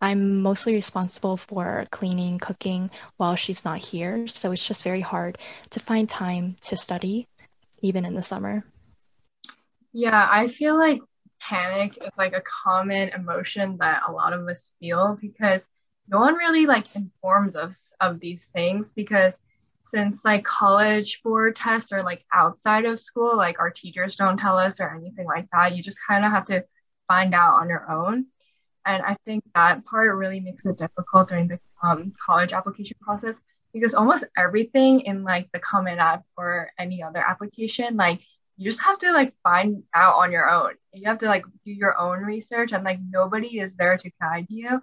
I'm 0.00 0.42
mostly 0.42 0.74
responsible 0.74 1.36
for 1.36 1.86
cleaning, 1.90 2.38
cooking 2.38 2.90
while 3.16 3.36
she's 3.36 3.64
not 3.64 3.78
here. 3.78 4.26
So 4.26 4.52
it's 4.52 4.66
just 4.66 4.82
very 4.82 5.00
hard 5.00 5.38
to 5.70 5.80
find 5.80 6.08
time 6.08 6.56
to 6.62 6.76
study, 6.76 7.26
even 7.80 8.04
in 8.04 8.14
the 8.14 8.22
summer. 8.22 8.64
Yeah, 9.92 10.26
I 10.30 10.48
feel 10.48 10.76
like 10.76 11.00
panic 11.48 11.96
is 12.02 12.10
like 12.18 12.34
a 12.34 12.42
common 12.64 13.08
emotion 13.10 13.76
that 13.78 14.02
a 14.08 14.12
lot 14.12 14.32
of 14.32 14.46
us 14.48 14.70
feel 14.80 15.16
because 15.20 15.66
no 16.08 16.18
one 16.18 16.34
really 16.34 16.66
like 16.66 16.94
informs 16.96 17.56
us 17.56 17.92
of 18.00 18.20
these 18.20 18.48
things 18.52 18.92
because 18.94 19.38
since 19.84 20.24
like 20.24 20.44
college 20.44 21.20
board 21.22 21.54
tests 21.56 21.92
are 21.92 22.02
like 22.02 22.24
outside 22.32 22.84
of 22.84 22.98
school, 22.98 23.36
like 23.36 23.58
our 23.60 23.70
teachers 23.70 24.16
don't 24.16 24.38
tell 24.38 24.58
us 24.58 24.80
or 24.80 24.94
anything 24.94 25.26
like 25.26 25.46
that. 25.52 25.76
You 25.76 25.82
just 25.82 25.98
kind 26.06 26.24
of 26.24 26.32
have 26.32 26.46
to 26.46 26.64
find 27.06 27.34
out 27.34 27.60
on 27.60 27.68
your 27.68 27.90
own. 27.90 28.26
And 28.84 29.02
I 29.02 29.16
think 29.24 29.44
that 29.54 29.84
part 29.84 30.14
really 30.16 30.40
makes 30.40 30.64
it 30.66 30.78
difficult 30.78 31.28
during 31.28 31.48
the 31.48 31.60
um, 31.82 32.12
college 32.24 32.52
application 32.52 32.96
process 33.00 33.36
because 33.72 33.94
almost 33.94 34.24
everything 34.36 35.00
in 35.00 35.22
like 35.22 35.48
the 35.52 35.60
Common 35.60 35.98
App 35.98 36.24
or 36.36 36.70
any 36.78 37.02
other 37.02 37.20
application, 37.20 37.96
like 37.96 38.20
you 38.56 38.70
just 38.70 38.82
have 38.82 38.98
to 38.98 39.12
like 39.12 39.34
find 39.42 39.82
out 39.94 40.16
on 40.16 40.32
your 40.32 40.48
own. 40.48 40.72
You 40.92 41.08
have 41.08 41.18
to 41.18 41.26
like 41.26 41.44
do 41.64 41.72
your 41.72 41.98
own 41.98 42.20
research 42.20 42.72
and 42.72 42.84
like 42.84 42.98
nobody 43.00 43.58
is 43.58 43.74
there 43.76 43.98
to 43.98 44.10
guide 44.20 44.46
you. 44.48 44.80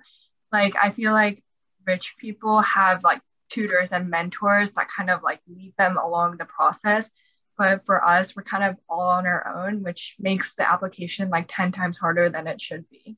Like 0.51 0.75
I 0.81 0.91
feel 0.91 1.12
like 1.12 1.43
rich 1.86 2.15
people 2.19 2.62
have 2.62 3.03
like 3.03 3.21
tutors 3.49 3.91
and 3.91 4.09
mentors 4.09 4.71
that 4.71 4.89
kind 4.89 5.09
of 5.09 5.23
like 5.23 5.41
lead 5.47 5.73
them 5.77 5.97
along 5.97 6.38
the 6.38 6.45
process. 6.45 7.09
But 7.57 7.86
for 7.86 8.03
us, 8.03 8.36
we're 8.36 8.43
kind 8.43 8.63
of 8.63 8.77
all 8.89 9.09
on 9.09 9.27
our 9.27 9.65
own, 9.65 9.83
which 9.83 10.15
makes 10.19 10.53
the 10.55 10.69
application 10.71 11.29
like 11.29 11.45
10 11.49 11.71
times 11.71 11.97
harder 11.97 12.29
than 12.29 12.47
it 12.47 12.59
should 12.62 12.89
be. 12.89 13.17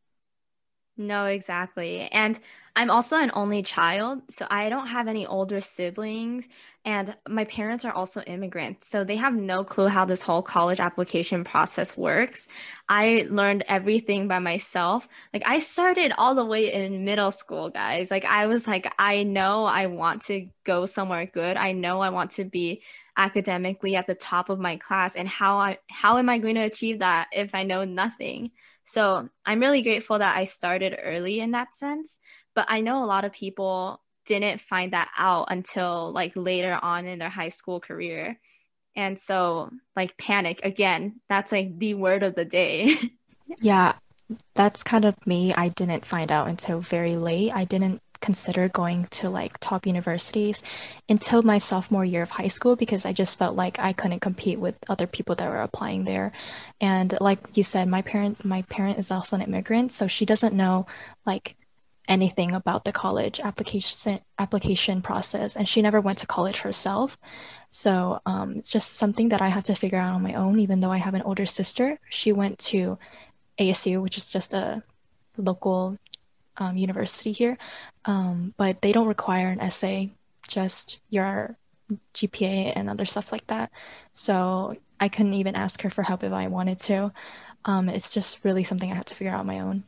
No, 0.98 1.26
exactly. 1.26 2.04
And 2.12 2.40
I'm 2.74 2.90
also 2.90 3.18
an 3.18 3.30
only 3.34 3.62
child, 3.64 4.22
so 4.30 4.48
I 4.50 4.70
don't 4.70 4.88
have 4.88 5.10
any 5.10 5.26
older 5.28 5.60
siblings. 5.60 6.48
And 6.86 7.18
my 7.28 7.44
parents 7.46 7.84
are 7.84 7.92
also 7.92 8.22
immigrants, 8.22 8.88
so 8.88 9.04
they 9.04 9.18
have 9.18 9.34
no 9.36 9.66
clue 9.66 9.88
how 9.88 10.06
this 10.06 10.22
whole 10.22 10.42
college 10.42 10.80
application 10.80 11.44
process 11.44 11.98
works. 11.98 12.48
I 12.88 13.26
learned 13.30 13.66
everything 13.68 14.30
by 14.30 14.40
myself. 14.40 15.08
Like, 15.34 15.44
I 15.46 15.60
started 15.60 16.14
all 16.18 16.34
the 16.34 16.46
way 16.46 16.72
in 16.72 17.04
middle 17.04 17.32
school, 17.32 17.70
guys. 17.70 18.10
Like, 18.10 18.24
I 18.24 18.48
was 18.48 18.66
like, 18.66 18.94
I 18.98 19.24
know 19.24 19.66
I 19.66 19.88
want 19.88 20.22
to 20.24 20.48
go 20.64 20.86
somewhere 20.86 21.26
good. 21.26 21.58
I 21.58 21.74
know 21.74 22.00
I 22.00 22.10
want 22.10 22.32
to 22.32 22.46
be 22.46 22.84
academically 23.18 23.96
at 23.96 24.08
the 24.08 24.16
top 24.16 24.50
of 24.50 24.60
my 24.60 24.78
class. 24.78 25.16
And 25.16 25.28
how 25.28 25.58
I 25.58 25.78
how 25.90 26.18
am 26.18 26.30
I 26.30 26.38
going 26.40 26.56
to 26.56 26.62
achieve 26.62 27.00
that 27.00 27.28
if 27.34 27.54
I 27.56 27.64
know 27.64 27.84
nothing? 27.84 28.52
So 28.86 29.30
I'm 29.46 29.60
really 29.60 29.82
grateful 29.82 30.20
that 30.20 30.38
I 30.38 30.46
started 30.46 30.98
early 31.04 31.40
in 31.40 31.52
that 31.52 31.76
sense. 31.76 32.20
But 32.54 32.68
I 32.70 32.82
know 32.82 33.04
a 33.04 33.06
lot 33.06 33.26
of 33.26 33.34
people 33.34 34.02
didn't 34.26 34.62
find 34.62 34.94
that 34.94 35.12
out 35.18 35.48
until 35.50 36.12
like 36.12 36.34
later 36.36 36.80
on 36.82 37.06
in 37.06 37.20
their 37.20 37.30
high 37.30 37.50
school 37.50 37.80
career. 37.80 38.40
And 38.96 39.20
so, 39.20 39.72
like, 39.96 40.18
panic 40.18 40.62
again, 40.64 41.20
that's 41.28 41.52
like 41.52 41.78
the 41.78 41.96
word 41.96 42.24
of 42.24 42.36
the 42.36 42.46
day. 42.46 42.96
yeah, 43.62 43.94
that's 44.54 44.84
kind 44.84 45.04
of 45.04 45.16
me. 45.28 45.54
I 45.54 45.70
didn't 45.70 46.06
find 46.06 46.32
out 46.32 46.48
until 46.48 46.80
very 46.80 47.18
late. 47.18 47.52
I 47.54 47.66
didn't 47.66 48.02
consider 48.20 48.70
going 48.70 49.06
to 49.06 49.30
like 49.30 49.58
top 49.60 49.86
universities 49.86 50.64
until 51.10 51.44
my 51.44 51.58
sophomore 51.58 52.06
year 52.06 52.24
of 52.24 52.30
high 52.30 52.48
school 52.48 52.76
because 52.76 53.06
I 53.06 53.14
just 53.14 53.38
felt 53.38 53.56
like 53.56 53.80
I 53.80 53.94
couldn't 53.94 54.20
compete 54.20 54.60
with 54.60 54.76
other 54.88 55.08
people 55.08 55.36
that 55.36 55.50
were 55.50 55.62
applying 55.62 56.04
there. 56.04 56.32
And 56.82 57.16
like 57.20 57.58
you 57.58 57.64
said, 57.64 57.88
my 57.88 58.02
parent 58.02 58.44
my 58.46 58.62
parent 58.64 59.00
is 59.00 59.12
also 59.12 59.36
an 59.36 59.42
immigrant, 59.42 59.92
so 59.92 60.08
she 60.08 60.26
doesn't 60.26 60.56
know 60.56 60.88
like 61.26 61.56
anything 62.08 62.54
about 62.54 62.84
the 62.84 62.92
college 62.92 63.40
application 63.40 64.20
application 64.38 65.02
process 65.02 65.56
and 65.56 65.68
she 65.68 65.82
never 65.82 66.00
went 66.00 66.20
to 66.20 66.28
college 66.28 66.60
herself 66.60 67.18
so 67.70 68.20
um, 68.26 68.58
it's 68.58 68.70
just 68.70 68.94
something 68.94 69.30
that 69.30 69.42
i 69.42 69.50
had 69.50 69.66
to 69.66 69.76
figure 69.76 69.98
out 69.98 70.14
on 70.14 70.22
my 70.22 70.36
own 70.36 70.60
even 70.60 70.80
though 70.80 70.92
i 70.92 70.98
have 70.98 71.16
an 71.16 71.24
older 71.24 71.46
sister 71.46 71.98
she 72.10 72.32
went 72.32 72.60
to 72.60 72.98
asu 73.60 74.02
which 74.02 74.18
is 74.18 74.30
just 74.30 74.54
a 74.54 74.84
local 75.38 75.98
um, 76.58 76.78
university 76.78 77.32
here, 77.32 77.58
um, 78.06 78.54
but 78.58 78.82
they 78.82 78.92
don't 78.92 79.08
require 79.08 79.50
an 79.50 79.60
essay, 79.60 80.12
just 80.48 81.00
your 81.10 81.56
GPA 82.14 82.74
and 82.76 82.90
other 82.90 83.06
stuff 83.06 83.32
like 83.32 83.46
that. 83.48 83.72
So 84.14 84.76
I 85.00 85.10
couldn't 85.10 85.36
even 85.36 85.56
ask 85.56 85.82
her 85.82 85.90
for 85.90 86.04
help 86.04 86.24
if 86.24 86.32
I 86.32 86.48
wanted 86.48 86.80
to. 86.82 87.12
Um, 87.66 87.90
it's 87.90 88.14
just 88.14 88.44
really 88.46 88.64
something 88.64 88.92
I 88.92 88.96
had 88.96 89.08
to 89.08 89.16
figure 89.16 89.34
out 89.34 89.40
on 89.40 89.48
my 89.48 89.60
own. 89.60 89.84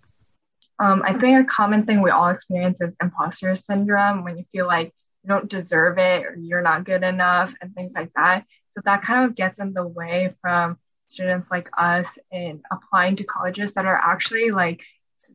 Um, 0.79 1.01
I 1.03 1.13
think 1.13 1.39
a 1.39 1.43
common 1.43 1.85
thing 1.85 2.01
we 2.01 2.11
all 2.11 2.29
experience 2.29 2.81
is 2.81 2.95
imposter 3.01 3.55
syndrome 3.55 4.23
when 4.23 4.37
you 4.37 4.45
feel 4.51 4.67
like 4.67 4.93
you 5.23 5.29
don't 5.29 5.49
deserve 5.49 5.97
it 5.97 6.25
or 6.25 6.35
you're 6.35 6.61
not 6.61 6.83
good 6.83 7.03
enough 7.03 7.53
and 7.61 7.73
things 7.73 7.91
like 7.95 8.11
that. 8.15 8.45
So 8.75 8.81
that 8.85 9.01
kind 9.01 9.25
of 9.25 9.35
gets 9.35 9.59
in 9.59 9.73
the 9.73 9.87
way 9.87 10.35
from 10.41 10.77
students 11.07 11.49
like 11.49 11.69
us 11.77 12.05
in 12.31 12.61
applying 12.71 13.15
to 13.15 13.23
colleges 13.23 13.71
that 13.73 13.85
are 13.85 13.95
actually 13.97 14.51
like 14.51 14.81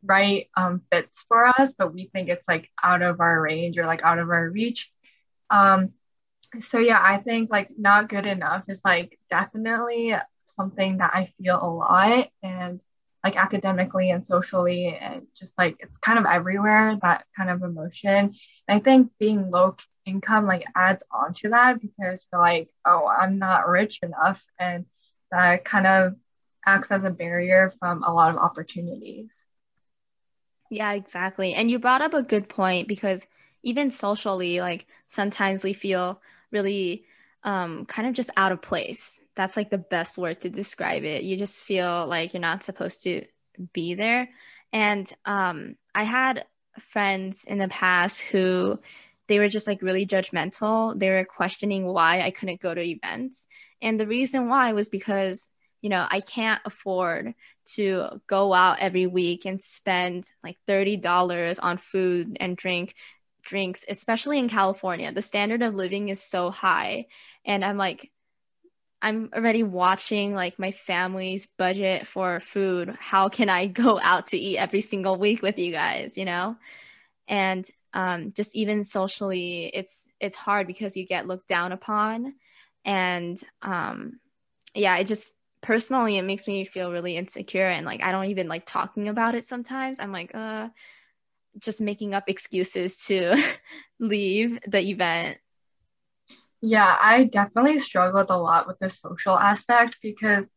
right 0.05 0.49
um, 0.57 0.81
fits 0.91 1.11
for 1.27 1.47
us, 1.47 1.73
but 1.77 1.93
we 1.93 2.09
think 2.13 2.29
it's 2.29 2.47
like 2.47 2.69
out 2.81 3.01
of 3.01 3.19
our 3.19 3.41
range 3.41 3.77
or 3.77 3.85
like 3.85 4.03
out 4.03 4.19
of 4.19 4.29
our 4.29 4.49
reach. 4.49 4.89
Um, 5.49 5.93
so 6.69 6.79
yeah, 6.79 6.99
I 7.01 7.19
think 7.21 7.49
like 7.49 7.69
not 7.77 8.09
good 8.09 8.25
enough 8.25 8.63
is 8.67 8.79
like 8.85 9.19
definitely 9.29 10.15
something 10.55 10.97
that 10.97 11.11
I 11.13 11.33
feel 11.37 11.59
a 11.61 11.67
lot 11.67 12.29
and 12.43 12.81
like 13.23 13.35
academically 13.37 14.11
and 14.11 14.25
socially 14.25 14.97
and 14.99 15.27
just 15.39 15.53
like 15.57 15.77
it's 15.79 15.97
kind 16.01 16.19
of 16.19 16.25
everywhere 16.25 16.97
that 17.01 17.25
kind 17.35 17.49
of 17.49 17.63
emotion. 17.63 18.35
And 18.67 18.79
I 18.79 18.79
think 18.79 19.11
being 19.19 19.49
low 19.49 19.75
income 20.05 20.45
like 20.45 20.65
adds 20.75 21.03
on 21.11 21.33
to 21.35 21.49
that 21.49 21.81
because 21.81 22.25
you're 22.31 22.41
like, 22.41 22.69
oh, 22.85 23.07
I'm 23.07 23.39
not 23.39 23.67
rich 23.67 23.99
enough 24.03 24.41
and 24.59 24.85
that 25.31 25.65
kind 25.65 25.87
of 25.87 26.15
acts 26.65 26.91
as 26.91 27.03
a 27.03 27.09
barrier 27.09 27.73
from 27.79 28.03
a 28.03 28.13
lot 28.13 28.31
of 28.31 28.37
opportunities. 28.37 29.29
Yeah, 30.73 30.93
exactly. 30.93 31.53
And 31.53 31.69
you 31.69 31.77
brought 31.77 32.01
up 32.01 32.15
a 32.15 32.23
good 32.23 32.49
point 32.49 32.87
because 32.87 33.27
even 33.61 33.91
socially, 33.91 34.59
like 34.59 34.87
sometimes 35.07 35.63
we 35.63 35.73
feel 35.73 36.19
really 36.51 37.05
um, 37.43 37.85
kind 37.85 38.07
of 38.07 38.15
just 38.15 38.31
out 38.37 38.51
of 38.51 38.63
place. 38.63 39.19
That's 39.35 39.55
like 39.55 39.69
the 39.69 39.77
best 39.77 40.17
word 40.17 40.39
to 40.39 40.49
describe 40.49 41.03
it. 41.03 41.21
You 41.21 41.37
just 41.37 41.63
feel 41.63 42.07
like 42.07 42.33
you're 42.33 42.41
not 42.41 42.63
supposed 42.63 43.03
to 43.03 43.23
be 43.71 43.93
there. 43.93 44.29
And 44.71 45.11
um, 45.25 45.75
I 45.93 46.03
had 46.05 46.45
friends 46.79 47.43
in 47.43 47.59
the 47.59 47.67
past 47.67 48.21
who 48.21 48.79
they 49.27 49.37
were 49.37 49.49
just 49.49 49.67
like 49.67 49.83
really 49.83 50.07
judgmental. 50.07 50.97
They 50.97 51.11
were 51.11 51.23
questioning 51.23 51.85
why 51.85 52.21
I 52.21 52.31
couldn't 52.31 52.61
go 52.61 52.73
to 52.73 52.81
events. 52.81 53.45
And 53.79 53.99
the 53.99 54.07
reason 54.07 54.49
why 54.49 54.73
was 54.73 54.89
because 54.89 55.49
you 55.83 55.89
know, 55.89 56.07
I 56.09 56.21
can't 56.21 56.61
afford 56.63 57.35
to 57.75 58.21
go 58.25 58.53
out 58.53 58.79
every 58.79 59.05
week 59.05 59.45
and 59.45 59.61
spend 59.61 60.29
like 60.41 60.57
$30 60.65 61.59
on 61.61 61.77
food 61.77 62.37
and 62.39 62.55
drink 62.55 62.95
drinks, 63.41 63.83
especially 63.89 64.39
in 64.39 64.47
California. 64.47 65.11
The 65.11 65.21
standard 65.21 65.61
of 65.61 65.75
living 65.75 66.07
is 66.07 66.23
so 66.23 66.51
high. 66.51 67.07
And 67.43 67.65
I'm 67.65 67.75
like, 67.77 68.09
I'm 69.01 69.29
already 69.35 69.63
watching 69.63 70.33
like 70.33 70.57
my 70.57 70.71
family's 70.71 71.47
budget 71.47 72.07
for 72.07 72.39
food. 72.39 72.95
How 72.97 73.27
can 73.27 73.49
I 73.49 73.67
go 73.67 73.99
out 74.03 74.27
to 74.27 74.37
eat 74.37 74.57
every 74.57 74.79
single 74.79 75.17
week 75.17 75.41
with 75.41 75.59
you 75.59 75.73
guys, 75.73 76.17
you 76.17 76.23
know? 76.23 76.55
And 77.27 77.69
um, 77.93 78.31
just 78.33 78.55
even 78.55 78.85
socially, 78.85 79.65
it's 79.65 80.07
it's 80.21 80.37
hard 80.37 80.65
because 80.65 80.95
you 80.95 81.05
get 81.05 81.27
looked 81.27 81.47
down 81.47 81.73
upon, 81.73 82.35
and 82.83 83.39
um, 83.61 84.19
yeah, 84.73 84.97
it 84.97 85.05
just 85.05 85.35
personally 85.63 86.17
it 86.17 86.23
makes 86.23 86.47
me 86.47 86.65
feel 86.65 86.91
really 86.91 87.17
insecure 87.17 87.65
and 87.65 87.85
like 87.85 88.03
I 88.03 88.11
don't 88.11 88.25
even 88.25 88.47
like 88.47 88.65
talking 88.65 89.07
about 89.07 89.35
it 89.35 89.45
sometimes. 89.45 89.99
I'm 89.99 90.11
like 90.11 90.35
uh 90.35 90.69
just 91.59 91.81
making 91.81 92.13
up 92.13 92.25
excuses 92.27 92.97
to 93.07 93.35
leave 93.99 94.59
the 94.67 94.79
event. 94.79 95.37
Yeah, 96.61 96.97
I 96.99 97.25
definitely 97.25 97.79
struggled 97.79 98.29
a 98.29 98.37
lot 98.37 98.67
with 98.67 98.79
the 98.79 98.89
social 98.89 99.37
aspect 99.37 99.97
because 100.01 100.47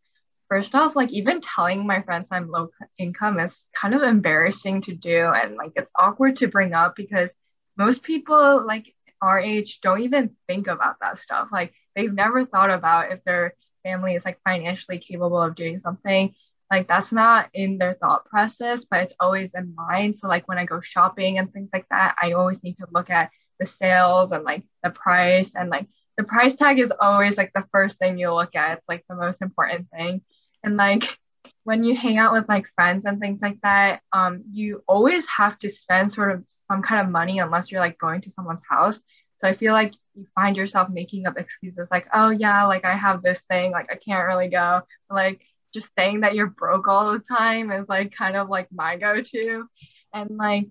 first 0.48 0.74
off, 0.74 0.96
like 0.96 1.10
even 1.10 1.40
telling 1.40 1.86
my 1.86 2.02
friends 2.02 2.28
I'm 2.30 2.50
low 2.50 2.70
income 2.98 3.40
is 3.40 3.66
kind 3.74 3.94
of 3.94 4.02
embarrassing 4.02 4.82
to 4.82 4.94
do 4.94 5.26
and 5.34 5.56
like 5.56 5.72
it's 5.76 5.90
awkward 5.96 6.36
to 6.36 6.48
bring 6.48 6.74
up 6.74 6.94
because 6.96 7.32
most 7.76 8.02
people 8.02 8.64
like 8.66 8.86
our 9.22 9.40
age 9.40 9.80
don't 9.80 10.02
even 10.02 10.36
think 10.46 10.68
about 10.68 10.96
that 11.00 11.18
stuff. 11.18 11.48
Like 11.52 11.72
they've 11.96 12.12
never 12.12 12.44
thought 12.46 12.70
about 12.70 13.12
if 13.12 13.20
they're 13.24 13.54
family 13.87 14.14
is 14.14 14.25
like 14.25 14.38
financially 14.44 14.99
capable 14.99 15.40
of 15.40 15.55
doing 15.55 15.79
something 15.79 16.35
like 16.70 16.88
that's 16.88 17.12
not 17.12 17.49
in 17.55 17.79
their 17.79 17.92
thought 17.92 18.25
process 18.27 18.85
but 18.90 19.01
it's 19.03 19.14
always 19.20 19.55
in 19.55 19.75
mind. 19.75 20.18
So 20.18 20.27
like 20.29 20.49
when 20.49 20.59
i 20.59 20.64
go 20.64 20.81
shopping 20.81 21.38
and 21.38 21.53
things 21.53 21.70
like 21.72 21.87
that 21.90 22.16
i 22.20 22.33
always 22.33 22.62
need 22.64 22.77
to 22.79 22.87
look 22.92 23.11
at 23.11 23.31
the 23.59 23.66
sales 23.66 24.33
and 24.33 24.44
like 24.44 24.62
the 24.83 24.90
price. 24.90 25.55
And 25.55 25.70
like 25.70 25.87
the 26.16 26.25
price 26.25 26.57
tag 26.57 26.79
is 26.79 26.92
always 27.01 27.37
like 27.37 27.53
the 27.55 27.66
first 27.72 27.99
thing 27.99 28.18
you 28.18 28.33
look 28.33 28.55
at. 28.55 28.79
It's 28.79 28.88
like 28.88 29.05
the 29.09 29.16
most 29.16 29.42
important 29.42 29.88
thing. 29.90 30.22
And 30.64 30.77
like 30.77 31.18
when 31.64 31.85
you 31.85 31.96
hang 31.96 32.18
out 32.18 32.33
with 32.33 32.49
like 32.49 32.68
friends 32.75 33.05
and 33.05 33.20
things 33.20 33.40
like 33.42 33.61
that, 33.62 34.01
um, 34.12 34.44
you 34.53 34.83
always 34.87 35.27
have 35.27 35.59
to 35.61 35.68
spend 35.68 36.12
sort 36.12 36.33
of 36.33 36.44
some 36.68 36.83
kind 36.83 37.05
of 37.05 37.12
money 37.12 37.38
unless 37.38 37.70
you're 37.70 37.81
like 37.81 37.99
going 37.99 38.20
to 38.22 38.31
someone's 38.31 38.62
house. 38.68 38.99
So 39.37 39.49
I 39.49 39.55
feel 39.55 39.72
like 39.72 39.94
you 40.16 40.26
find 40.35 40.57
yourself 40.57 40.88
making 40.88 41.26
up 41.26 41.38
excuses 41.38 41.88
like, 41.90 42.07
oh 42.12 42.31
yeah, 42.31 42.66
like 42.66 42.85
I 42.85 42.96
have 42.96 43.22
this 43.22 43.40
thing, 43.50 43.70
like 43.72 43.90
I 43.92 43.96
can't 43.96 44.26
really 44.26 44.48
go. 44.48 44.83
Like 45.11 45.42
just 45.74 45.88
saying 45.98 46.20
that 46.20 46.35
you're 46.35 46.46
broke 46.46 46.88
all 46.88 47.12
the 47.12 47.18
time 47.18 47.70
is 47.70 47.88
like 47.88 48.12
kind 48.12 48.37
of 48.37 48.48
like 48.48 48.68
my 48.72 48.96
go-to. 48.96 49.66
And 50.14 50.37
like 50.37 50.68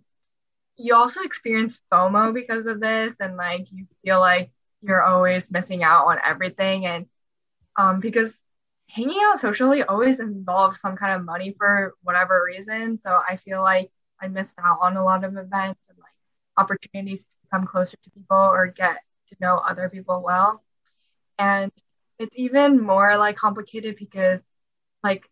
you 0.77 0.95
also 0.95 1.21
experience 1.21 1.79
FOMO 1.91 2.34
because 2.34 2.65
of 2.65 2.79
this 2.79 3.15
and 3.19 3.38
like 3.38 3.67
you 3.71 3.86
feel 4.03 4.19
like 4.19 4.51
you're 4.81 5.03
always 5.03 5.49
missing 5.51 5.84
out 5.84 6.05
on 6.08 6.19
everything 6.23 6.86
and 6.86 7.05
um 7.77 7.99
because 7.99 8.31
hanging 8.89 9.19
out 9.23 9.39
socially 9.39 9.84
always 9.84 10.19
involves 10.19 10.79
some 10.79 10.95
kind 10.95 11.13
of 11.13 11.25
money 11.25 11.55
for 11.58 11.93
whatever 12.03 12.43
reason. 12.45 12.99
So 12.99 13.19
I 13.27 13.36
feel 13.38 13.62
like 13.62 13.91
I 14.21 14.27
missed 14.27 14.55
out 14.63 14.79
on 14.81 14.97
a 14.97 15.03
lot 15.03 15.23
of 15.23 15.34
events 15.34 15.81
and 15.89 15.97
like 15.99 16.13
opportunities 16.58 17.25
to 17.25 17.36
come 17.51 17.65
closer 17.65 17.97
to 18.03 18.12
people 18.12 18.38
or 18.38 18.67
get 18.67 18.97
know 19.39 19.57
other 19.57 19.89
people 19.89 20.21
well. 20.23 20.63
And 21.37 21.71
it's 22.19 22.35
even 22.37 22.81
more 22.81 23.17
like 23.17 23.35
complicated 23.37 23.97
because 23.97 24.43
like 25.03 25.29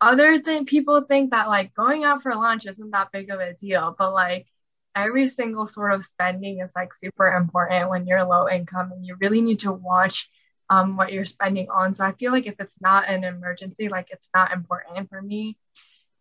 other 0.00 0.38
than 0.40 0.64
people 0.64 1.02
think 1.02 1.30
that 1.30 1.48
like 1.48 1.74
going 1.74 2.04
out 2.04 2.22
for 2.22 2.34
lunch 2.34 2.66
isn't 2.66 2.90
that 2.90 3.12
big 3.12 3.30
of 3.30 3.40
a 3.40 3.54
deal, 3.54 3.94
but 3.98 4.12
like 4.12 4.46
every 4.94 5.28
single 5.28 5.66
sort 5.66 5.92
of 5.92 6.04
spending 6.04 6.60
is 6.60 6.72
like 6.74 6.92
super 6.94 7.28
important 7.28 7.90
when 7.90 8.06
you're 8.06 8.24
low 8.24 8.48
income 8.48 8.92
and 8.92 9.06
you 9.06 9.16
really 9.20 9.40
need 9.40 9.60
to 9.60 9.72
watch 9.72 10.28
um, 10.70 10.96
what 10.96 11.12
you're 11.12 11.24
spending 11.24 11.68
on. 11.70 11.94
So 11.94 12.04
I 12.04 12.12
feel 12.12 12.32
like 12.32 12.46
if 12.46 12.56
it's 12.60 12.80
not 12.80 13.08
an 13.08 13.24
emergency, 13.24 13.88
like 13.88 14.08
it's 14.10 14.28
not 14.34 14.52
important 14.52 15.08
for 15.08 15.20
me. 15.22 15.56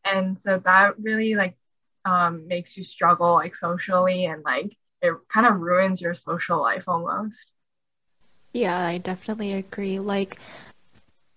And 0.05 0.39
so 0.39 0.59
that 0.59 0.99
really 0.99 1.35
like 1.35 1.57
um, 2.05 2.47
makes 2.47 2.77
you 2.77 2.83
struggle 2.83 3.33
like 3.33 3.55
socially 3.55 4.25
and 4.25 4.43
like 4.43 4.75
it 5.01 5.13
kind 5.31 5.45
of 5.45 5.59
ruins 5.59 6.01
your 6.01 6.13
social 6.13 6.61
life 6.61 6.83
almost. 6.87 7.51
Yeah, 8.53 8.77
I 8.77 8.97
definitely 8.97 9.53
agree. 9.53 9.99
Like, 9.99 10.37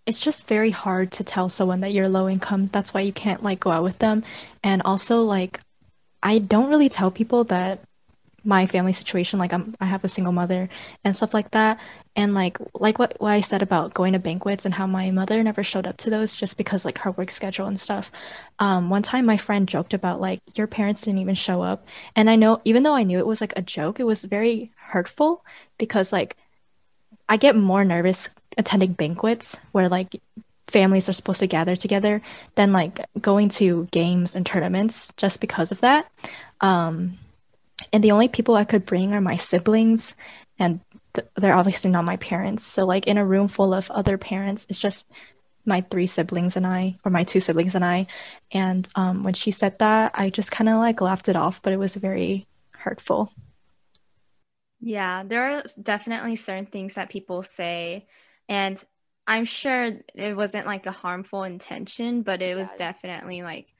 it's 0.06 0.20
just 0.20 0.48
very 0.48 0.70
hard 0.70 1.12
to 1.12 1.24
tell 1.24 1.48
someone 1.48 1.80
that 1.80 1.92
you're 1.92 2.08
low 2.08 2.28
income. 2.28 2.66
That's 2.66 2.94
why 2.94 3.02
you 3.02 3.12
can't 3.12 3.42
like 3.42 3.60
go 3.60 3.70
out 3.70 3.84
with 3.84 3.98
them. 3.98 4.24
And 4.64 4.82
also, 4.82 5.22
like, 5.22 5.60
I 6.22 6.38
don't 6.38 6.70
really 6.70 6.88
tell 6.88 7.10
people 7.10 7.44
that 7.44 7.80
my 8.44 8.66
family 8.66 8.92
situation 8.92 9.38
like 9.38 9.52
I'm 9.52 9.74
I 9.80 9.86
have 9.86 10.04
a 10.04 10.08
single 10.08 10.32
mother 10.32 10.68
and 11.04 11.14
stuff 11.14 11.34
like 11.34 11.50
that 11.52 11.78
and 12.16 12.34
like 12.34 12.58
like 12.74 12.98
what 12.98 13.16
what 13.18 13.32
I 13.32 13.40
said 13.40 13.62
about 13.62 13.94
going 13.94 14.14
to 14.14 14.18
banquets 14.18 14.64
and 14.64 14.74
how 14.74 14.86
my 14.86 15.10
mother 15.10 15.42
never 15.42 15.62
showed 15.62 15.86
up 15.86 15.96
to 15.98 16.10
those 16.10 16.34
just 16.34 16.56
because 16.56 16.84
like 16.84 16.98
her 16.98 17.10
work 17.10 17.30
schedule 17.30 17.66
and 17.66 17.78
stuff. 17.78 18.10
Um, 18.58 18.90
one 18.90 19.02
time 19.02 19.26
my 19.26 19.36
friend 19.36 19.68
joked 19.68 19.94
about 19.94 20.20
like 20.20 20.40
your 20.54 20.66
parents 20.66 21.02
didn't 21.02 21.20
even 21.20 21.34
show 21.34 21.62
up 21.62 21.86
and 22.16 22.28
I 22.28 22.36
know 22.36 22.60
even 22.64 22.82
though 22.82 22.94
I 22.94 23.04
knew 23.04 23.18
it 23.18 23.26
was 23.26 23.40
like 23.40 23.54
a 23.56 23.62
joke, 23.62 24.00
it 24.00 24.04
was 24.04 24.24
very 24.24 24.72
hurtful 24.76 25.44
because 25.78 26.12
like 26.12 26.36
I 27.28 27.36
get 27.36 27.56
more 27.56 27.84
nervous 27.84 28.28
attending 28.58 28.92
banquets 28.92 29.58
where 29.72 29.88
like 29.88 30.20
families 30.70 31.08
are 31.08 31.12
supposed 31.12 31.40
to 31.40 31.46
gather 31.46 31.76
together 31.76 32.22
than 32.54 32.72
like 32.72 33.00
going 33.20 33.48
to 33.50 33.86
games 33.90 34.36
and 34.36 34.46
tournaments 34.46 35.12
just 35.16 35.40
because 35.40 35.72
of 35.72 35.80
that. 35.80 36.06
Um, 36.60 37.18
and 37.92 38.02
the 38.04 38.12
only 38.12 38.28
people 38.28 38.54
I 38.56 38.64
could 38.64 38.86
bring 38.86 39.12
are 39.14 39.20
my 39.20 39.36
siblings, 39.36 40.14
and 40.58 40.80
th- 41.14 41.28
they're 41.36 41.54
obviously 41.54 41.90
not 41.90 42.04
my 42.04 42.16
parents. 42.16 42.64
So 42.64 42.86
like 42.86 43.06
in 43.06 43.18
a 43.18 43.26
room 43.26 43.48
full 43.48 43.74
of 43.74 43.90
other 43.90 44.18
parents, 44.18 44.66
it's 44.68 44.78
just 44.78 45.06
my 45.66 45.82
three 45.82 46.06
siblings 46.06 46.56
and 46.56 46.66
I, 46.66 46.98
or 47.04 47.10
my 47.10 47.24
two 47.24 47.40
siblings 47.40 47.74
and 47.74 47.84
I. 47.84 48.06
And 48.52 48.88
um, 48.94 49.24
when 49.24 49.34
she 49.34 49.50
said 49.50 49.78
that, 49.80 50.12
I 50.14 50.30
just 50.30 50.50
kind 50.52 50.68
of 50.68 50.76
like 50.78 51.00
laughed 51.00 51.28
it 51.28 51.36
off, 51.36 51.62
but 51.62 51.72
it 51.72 51.78
was 51.78 51.96
very 51.96 52.46
hurtful. 52.72 53.32
Yeah, 54.80 55.22
there 55.24 55.44
are 55.52 55.62
definitely 55.82 56.36
certain 56.36 56.66
things 56.66 56.94
that 56.94 57.10
people 57.10 57.42
say, 57.42 58.06
and 58.48 58.82
I'm 59.26 59.44
sure 59.44 59.90
it 60.14 60.36
wasn't 60.36 60.66
like 60.66 60.86
a 60.86 60.92
harmful 60.92 61.44
intention, 61.44 62.22
but 62.22 62.42
it 62.42 62.56
was 62.56 62.74
definitely 62.74 63.42
like 63.42 63.74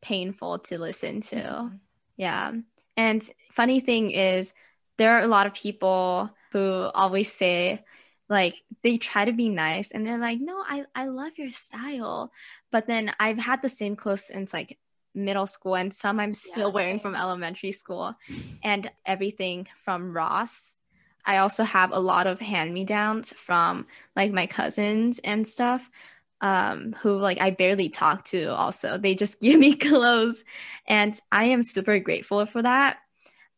painful 0.00 0.60
to 0.60 0.78
listen 0.78 1.20
to. 1.22 1.36
Mm-hmm. 1.36 1.76
Yeah. 2.16 2.52
And 2.96 3.22
funny 3.52 3.80
thing 3.80 4.10
is, 4.10 4.52
there 4.96 5.12
are 5.16 5.20
a 5.20 5.26
lot 5.28 5.46
of 5.46 5.54
people 5.54 6.30
who 6.52 6.90
always 6.94 7.32
say, 7.32 7.84
like, 8.28 8.62
they 8.82 8.96
try 8.96 9.24
to 9.24 9.32
be 9.32 9.48
nice 9.48 9.90
and 9.90 10.06
they're 10.06 10.18
like, 10.18 10.40
no, 10.40 10.62
I, 10.66 10.84
I 10.94 11.06
love 11.06 11.32
your 11.36 11.50
style. 11.50 12.32
But 12.70 12.86
then 12.86 13.12
I've 13.18 13.38
had 13.38 13.62
the 13.62 13.68
same 13.68 13.96
clothes 13.96 14.26
since 14.26 14.52
like 14.52 14.78
middle 15.14 15.46
school 15.46 15.76
and 15.76 15.92
some 15.94 16.18
I'm 16.20 16.34
still 16.34 16.68
yeah, 16.68 16.74
wearing 16.74 17.00
from 17.00 17.14
elementary 17.14 17.72
school 17.72 18.14
and 18.62 18.90
everything 19.06 19.68
from 19.76 20.12
Ross. 20.12 20.76
I 21.24 21.38
also 21.38 21.64
have 21.64 21.92
a 21.92 21.98
lot 22.00 22.26
of 22.26 22.40
hand 22.40 22.74
me 22.74 22.84
downs 22.84 23.32
from 23.32 23.86
like 24.14 24.32
my 24.32 24.46
cousins 24.46 25.18
and 25.20 25.46
stuff 25.46 25.90
um, 26.44 26.92
who 27.00 27.16
like 27.16 27.40
I 27.40 27.50
barely 27.50 27.88
talk 27.88 28.26
to 28.26 28.54
also. 28.54 28.98
They 28.98 29.14
just 29.14 29.40
give 29.40 29.58
me 29.58 29.74
clothes 29.74 30.44
and 30.86 31.18
I 31.32 31.44
am 31.46 31.62
super 31.64 31.98
grateful 31.98 32.44
for 32.46 32.62
that. 32.62 32.98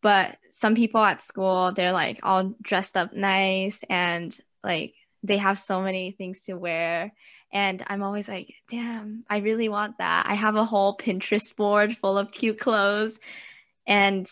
But 0.02 0.38
some 0.52 0.76
people 0.76 1.00
at 1.00 1.20
school, 1.20 1.72
they're 1.72 1.92
like 1.92 2.20
all 2.22 2.54
dressed 2.62 2.96
up 2.96 3.12
nice 3.12 3.82
and 3.90 4.34
like 4.62 4.94
they 5.24 5.38
have 5.38 5.58
so 5.58 5.82
many 5.82 6.12
things 6.12 6.42
to 6.42 6.54
wear. 6.54 7.12
And 7.52 7.82
I'm 7.88 8.04
always 8.04 8.28
like, 8.28 8.54
damn, 8.68 9.24
I 9.28 9.38
really 9.38 9.68
want 9.68 9.98
that. 9.98 10.26
I 10.28 10.34
have 10.34 10.54
a 10.54 10.64
whole 10.64 10.96
Pinterest 10.96 11.56
board 11.56 11.96
full 11.96 12.18
of 12.18 12.30
cute 12.30 12.60
clothes. 12.60 13.18
And 13.84 14.28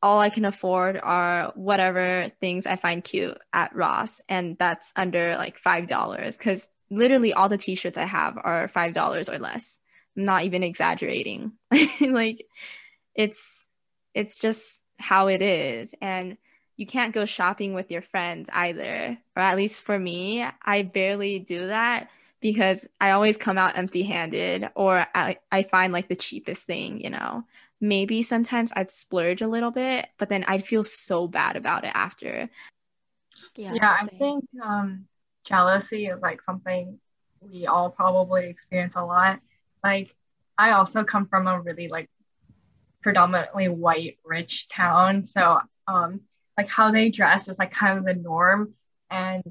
all 0.00 0.20
I 0.20 0.30
can 0.30 0.44
afford 0.44 1.00
are 1.02 1.52
whatever 1.56 2.28
things 2.40 2.66
I 2.66 2.76
find 2.76 3.02
cute 3.02 3.36
at 3.52 3.74
Ross. 3.74 4.20
And 4.28 4.56
that's 4.58 4.92
under 4.94 5.36
like 5.36 5.60
$5 5.60 6.38
because 6.38 6.68
literally 6.90 7.32
all 7.32 7.48
the 7.48 7.58
t-shirts 7.58 7.98
I 7.98 8.04
have 8.04 8.38
are 8.42 8.68
five 8.68 8.92
dollars 8.92 9.28
or 9.28 9.38
less. 9.38 9.78
I'm 10.16 10.24
not 10.24 10.44
even 10.44 10.62
exaggerating. 10.62 11.52
like 12.00 12.46
it's 13.14 13.68
it's 14.14 14.38
just 14.38 14.82
how 14.98 15.28
it 15.28 15.42
is. 15.42 15.94
And 16.00 16.36
you 16.76 16.86
can't 16.86 17.14
go 17.14 17.24
shopping 17.24 17.74
with 17.74 17.90
your 17.90 18.02
friends 18.02 18.48
either. 18.52 19.18
Or 19.34 19.42
at 19.42 19.56
least 19.56 19.82
for 19.82 19.98
me, 19.98 20.46
I 20.62 20.82
barely 20.82 21.38
do 21.38 21.68
that 21.68 22.08
because 22.40 22.86
I 23.00 23.10
always 23.10 23.36
come 23.36 23.58
out 23.58 23.76
empty 23.76 24.02
handed 24.02 24.68
or 24.74 25.06
I, 25.14 25.38
I 25.50 25.62
find 25.62 25.92
like 25.92 26.08
the 26.08 26.16
cheapest 26.16 26.66
thing, 26.66 27.00
you 27.00 27.10
know. 27.10 27.44
Maybe 27.80 28.22
sometimes 28.22 28.72
I'd 28.74 28.90
splurge 28.90 29.42
a 29.42 29.48
little 29.48 29.70
bit, 29.70 30.06
but 30.18 30.28
then 30.28 30.44
I'd 30.48 30.64
feel 30.64 30.82
so 30.82 31.28
bad 31.28 31.56
about 31.56 31.84
it 31.84 31.92
after. 31.94 32.48
Yeah, 33.54 33.74
yeah 33.74 33.96
I 34.00 34.06
think 34.06 34.44
um 34.62 35.06
jealousy 35.46 36.06
is 36.06 36.20
like 36.20 36.42
something 36.42 36.98
we 37.40 37.66
all 37.66 37.90
probably 37.90 38.46
experience 38.48 38.94
a 38.96 39.04
lot. 39.04 39.40
Like 39.84 40.14
I 40.58 40.72
also 40.72 41.04
come 41.04 41.26
from 41.28 41.46
a 41.46 41.60
really 41.60 41.88
like 41.88 42.10
predominantly 43.02 43.68
white 43.68 44.18
rich 44.24 44.68
town, 44.68 45.24
so 45.24 45.60
um 45.86 46.20
like 46.56 46.68
how 46.68 46.90
they 46.90 47.10
dress 47.10 47.48
is 47.48 47.58
like 47.58 47.70
kind 47.70 47.98
of 47.98 48.04
the 48.04 48.14
norm. 48.14 48.74
And 49.10 49.42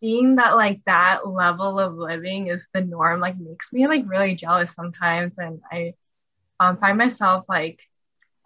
seeing 0.00 0.36
that 0.36 0.54
like 0.56 0.82
that 0.86 1.26
level 1.28 1.80
of 1.80 1.94
living 1.94 2.48
is 2.48 2.62
the 2.74 2.82
norm 2.82 3.20
like 3.20 3.38
makes 3.38 3.72
me 3.72 3.86
like 3.86 4.04
really 4.06 4.34
jealous 4.34 4.70
sometimes. 4.74 5.38
And 5.38 5.60
I 5.72 5.94
um, 6.60 6.78
find 6.78 6.98
myself 6.98 7.46
like 7.48 7.80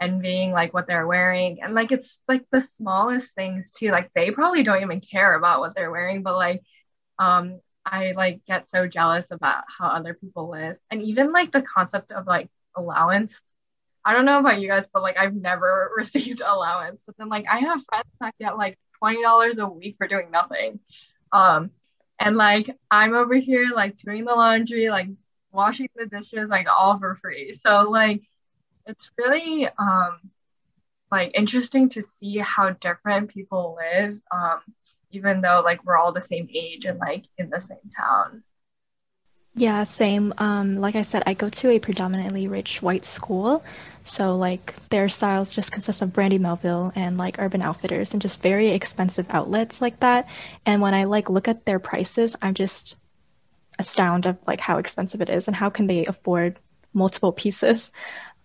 envying 0.01 0.53
like 0.53 0.72
what 0.74 0.87
they're 0.87 1.07
wearing. 1.07 1.62
And 1.62 1.74
like 1.74 1.92
it's 1.92 2.18
like 2.29 2.44
the 2.53 2.62
smallest 2.62 3.35
things 3.35 3.72
too. 3.72 3.90
Like 3.90 4.11
they 4.14 4.31
probably 4.31 4.62
don't 4.62 4.83
even 4.83 5.01
care 5.01 5.35
about 5.35 5.61
what 5.61 5.74
they're 5.74 5.90
wearing 5.90 6.22
but 6.22 6.37
like 6.37 6.62
um 7.18 7.61
i 7.85 8.12
like 8.12 8.44
get 8.46 8.68
so 8.70 8.87
jealous 8.87 9.31
about 9.31 9.64
how 9.78 9.88
other 9.88 10.14
people 10.14 10.50
live. 10.50 10.76
And 10.90 11.02
even 11.02 11.33
like 11.33 11.52
the 11.52 11.62
concept 11.62 12.12
of 12.12 12.26
like 12.26 12.48
allowance 12.76 13.40
i 14.04 14.12
don't 14.12 14.24
know 14.24 14.38
about 14.38 14.61
you 14.61 14.68
guys 14.68 14.87
but 14.92 15.02
like 15.02 15.16
i've 15.18 15.35
never 15.35 15.90
received 15.96 16.40
allowance. 16.40 17.02
But 17.07 17.16
then 17.18 17.28
like 17.28 17.46
i 17.50 17.59
have 17.59 17.85
friends 17.88 18.07
that 18.20 18.35
get 18.40 18.57
like 18.57 18.78
$20 19.02 19.59
a 19.59 19.68
week 19.68 19.96
for 19.98 20.09
doing 20.09 20.31
nothing. 20.31 20.81
Um 21.33 21.70
and 22.18 22.37
like 22.37 22.70
i'm 22.90 23.14
over 23.14 23.35
here 23.35 23.68
like 23.74 23.96
doing 23.98 24.24
the 24.24 24.35
laundry 24.35 24.88
like 24.90 25.09
washing 25.52 25.88
the 25.96 26.07
dishes 26.07 26.48
like 26.48 26.66
all 26.68 26.98
for 26.98 27.14
free. 27.16 27.59
So 27.64 27.90
like 27.90 28.22
it's 28.87 29.11
really 29.18 29.68
um 29.78 30.18
like 31.11 31.33
interesting 31.35 31.88
to 31.90 32.02
see 32.20 32.38
how 32.38 32.70
different 32.70 33.31
people 33.31 33.78
live. 33.78 34.20
Um 34.31 34.61
even 35.10 35.40
though 35.40 35.62
like 35.64 35.84
we're 35.84 35.96
all 35.96 36.12
the 36.12 36.20
same 36.20 36.48
age 36.52 36.84
and 36.84 36.98
like 36.98 37.24
in 37.38 37.50
the 37.50 37.60
same 37.60 37.90
town. 37.96 38.42
Yeah, 39.54 39.82
same. 39.84 40.32
Um, 40.38 40.76
like 40.76 40.94
I 40.94 41.02
said, 41.02 41.24
I 41.26 41.34
go 41.34 41.48
to 41.48 41.70
a 41.70 41.80
predominantly 41.80 42.46
rich 42.46 42.80
white 42.80 43.04
school, 43.04 43.64
so 44.04 44.36
like 44.36 44.72
their 44.88 45.08
styles 45.08 45.52
just 45.52 45.72
consist 45.72 46.00
of 46.00 46.12
Brandy 46.12 46.38
Melville 46.38 46.92
and 46.94 47.18
like 47.18 47.40
Urban 47.40 47.62
Outfitters 47.62 48.12
and 48.12 48.22
just 48.22 48.40
very 48.40 48.68
expensive 48.68 49.26
outlets 49.30 49.80
like 49.80 49.98
that. 50.00 50.28
And 50.64 50.80
when 50.80 50.94
I 50.94 51.04
like 51.04 51.28
look 51.28 51.48
at 51.48 51.64
their 51.64 51.80
prices, 51.80 52.36
I'm 52.40 52.54
just 52.54 52.94
astounded 53.80 54.30
of 54.30 54.38
like 54.46 54.60
how 54.60 54.78
expensive 54.78 55.20
it 55.20 55.28
is 55.28 55.48
and 55.48 55.56
how 55.56 55.70
can 55.70 55.88
they 55.88 56.06
afford 56.06 56.58
multiple 56.92 57.32
pieces. 57.32 57.90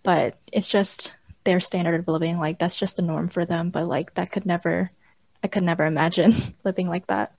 But 0.02 0.36
it's 0.52 0.68
just 0.68 1.14
their 1.44 1.60
standard 1.60 2.00
of 2.00 2.08
living. 2.08 2.38
Like 2.38 2.58
that's 2.58 2.78
just 2.78 2.96
the 2.96 3.02
norm 3.02 3.28
for 3.28 3.44
them. 3.44 3.70
But 3.70 3.86
like 3.86 4.14
that 4.14 4.32
could 4.32 4.46
never, 4.46 4.90
I 5.44 5.48
could 5.48 5.62
never 5.62 5.86
imagine 5.86 6.34
living 6.64 6.88
like 6.88 7.06
that. 7.08 7.34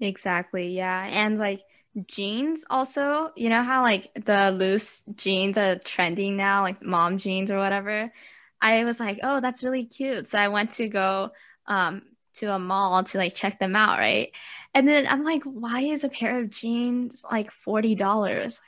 Exactly. 0.00 0.68
Yeah. 0.68 1.08
And 1.10 1.38
like 1.38 1.62
jeans 2.06 2.64
also, 2.70 3.32
you 3.36 3.48
know 3.48 3.62
how 3.62 3.82
like 3.82 4.12
the 4.14 4.50
loose 4.52 5.02
jeans 5.16 5.58
are 5.58 5.76
trending 5.78 6.36
now, 6.36 6.62
like 6.62 6.82
mom 6.82 7.18
jeans 7.18 7.50
or 7.50 7.58
whatever. 7.58 8.12
I 8.60 8.84
was 8.84 9.00
like, 9.00 9.20
oh, 9.22 9.40
that's 9.40 9.64
really 9.64 9.84
cute. 9.86 10.28
So 10.28 10.38
I 10.38 10.48
went 10.48 10.72
to 10.72 10.88
go 10.88 11.30
um, 11.66 12.02
to 12.34 12.52
a 12.54 12.58
mall 12.58 13.02
to 13.04 13.18
like 13.18 13.34
check 13.34 13.58
them 13.58 13.74
out, 13.74 13.98
right? 13.98 14.30
And 14.74 14.86
then 14.86 15.06
I'm 15.06 15.24
like, 15.24 15.42
why 15.44 15.80
is 15.82 16.04
a 16.04 16.08
pair 16.10 16.40
of 16.40 16.50
jeans 16.50 17.24
like 17.30 17.50
forty 17.50 17.94
dollars? 17.94 18.60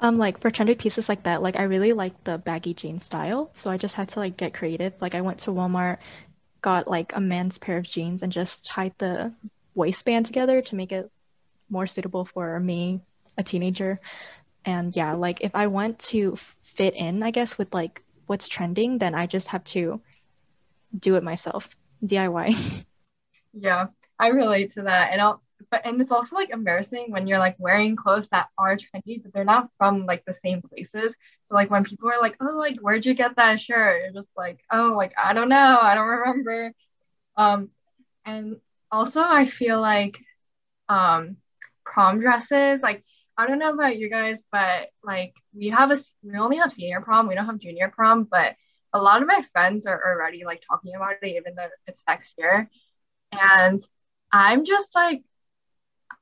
Um, 0.00 0.16
like 0.16 0.40
for 0.40 0.50
trendy 0.50 0.78
pieces 0.78 1.08
like 1.08 1.24
that, 1.24 1.42
like 1.42 1.58
I 1.58 1.64
really 1.64 1.92
like 1.92 2.22
the 2.24 2.38
baggy 2.38 2.72
jean 2.72 3.00
style, 3.00 3.50
so 3.52 3.70
I 3.70 3.76
just 3.78 3.94
had 3.96 4.08
to 4.10 4.20
like 4.20 4.36
get 4.36 4.54
creative. 4.54 4.94
Like 5.00 5.14
I 5.16 5.22
went 5.22 5.40
to 5.40 5.50
Walmart, 5.50 5.98
got 6.60 6.88
like 6.88 7.14
a 7.14 7.20
man's 7.20 7.58
pair 7.58 7.78
of 7.78 7.84
jeans, 7.84 8.22
and 8.22 8.32
just 8.32 8.66
tied 8.66 8.94
the 8.98 9.32
waistband 9.74 10.26
together 10.26 10.60
to 10.62 10.74
make 10.74 10.92
it 10.92 11.10
more 11.70 11.86
suitable 11.86 12.24
for 12.24 12.58
me, 12.58 13.00
a 13.36 13.42
teenager. 13.42 14.00
And 14.64 14.94
yeah, 14.94 15.14
like 15.14 15.40
if 15.40 15.54
I 15.54 15.68
want 15.68 15.98
to 16.10 16.36
fit 16.62 16.94
in, 16.94 17.22
I 17.22 17.30
guess 17.30 17.58
with 17.58 17.72
like 17.72 18.02
what's 18.26 18.48
trending, 18.48 18.98
then 18.98 19.14
I 19.14 19.26
just 19.26 19.48
have 19.48 19.64
to 19.64 20.00
do 20.98 21.16
it 21.16 21.22
myself, 21.22 21.74
DIY. 22.04 22.84
Yeah, 23.54 23.86
I 24.18 24.28
relate 24.28 24.72
to 24.72 24.82
that. 24.82 25.10
And 25.10 25.20
I'll 25.20 25.42
but 25.70 25.82
and 25.84 26.00
it's 26.00 26.12
also 26.12 26.36
like 26.36 26.50
embarrassing 26.50 27.06
when 27.10 27.26
you're 27.26 27.38
like 27.38 27.56
wearing 27.58 27.96
clothes 27.96 28.28
that 28.30 28.48
are 28.58 28.76
trendy, 28.76 29.22
but 29.22 29.32
they're 29.32 29.44
not 29.44 29.70
from 29.78 30.06
like 30.06 30.24
the 30.26 30.34
same 30.34 30.62
places. 30.62 31.14
So 31.44 31.54
like 31.54 31.70
when 31.70 31.84
people 31.84 32.10
are 32.10 32.20
like, 32.20 32.36
"Oh, 32.40 32.56
like 32.58 32.78
where'd 32.80 33.06
you 33.06 33.14
get 33.14 33.36
that 33.36 33.60
shirt?" 33.60 34.02
You're 34.02 34.22
just 34.22 34.32
like, 34.36 34.60
"Oh, 34.72 34.94
like 34.96 35.12
I 35.22 35.32
don't 35.34 35.48
know, 35.48 35.78
I 35.80 35.94
don't 35.94 36.06
remember." 36.08 36.72
Um, 37.36 37.70
and 38.26 38.56
also 38.92 39.22
I 39.22 39.46
feel 39.46 39.80
like 39.80 40.18
um 40.88 41.36
prom 41.84 42.20
dresses, 42.20 42.80
like 42.82 43.04
I 43.36 43.46
don't 43.46 43.58
know 43.58 43.72
about 43.72 43.98
you 43.98 44.10
guys, 44.10 44.42
but 44.52 44.88
like 45.04 45.34
we 45.54 45.68
have 45.68 45.90
a 45.90 45.98
we 46.22 46.38
only 46.38 46.56
have 46.58 46.72
senior 46.72 47.00
prom, 47.00 47.28
we 47.28 47.34
don't 47.34 47.46
have 47.46 47.58
junior 47.58 47.90
prom, 47.94 48.24
but 48.24 48.56
a 48.92 49.00
lot 49.02 49.22
of 49.22 49.28
my 49.28 49.42
friends 49.52 49.86
are 49.86 50.02
already 50.14 50.44
like 50.44 50.62
talking 50.68 50.94
about 50.96 51.14
it, 51.22 51.28
even 51.36 51.54
though 51.54 51.68
it's 51.86 52.02
next 52.08 52.34
year. 52.38 52.70
And 53.32 53.82
I'm 54.32 54.64
just 54.64 54.94
like, 54.94 55.22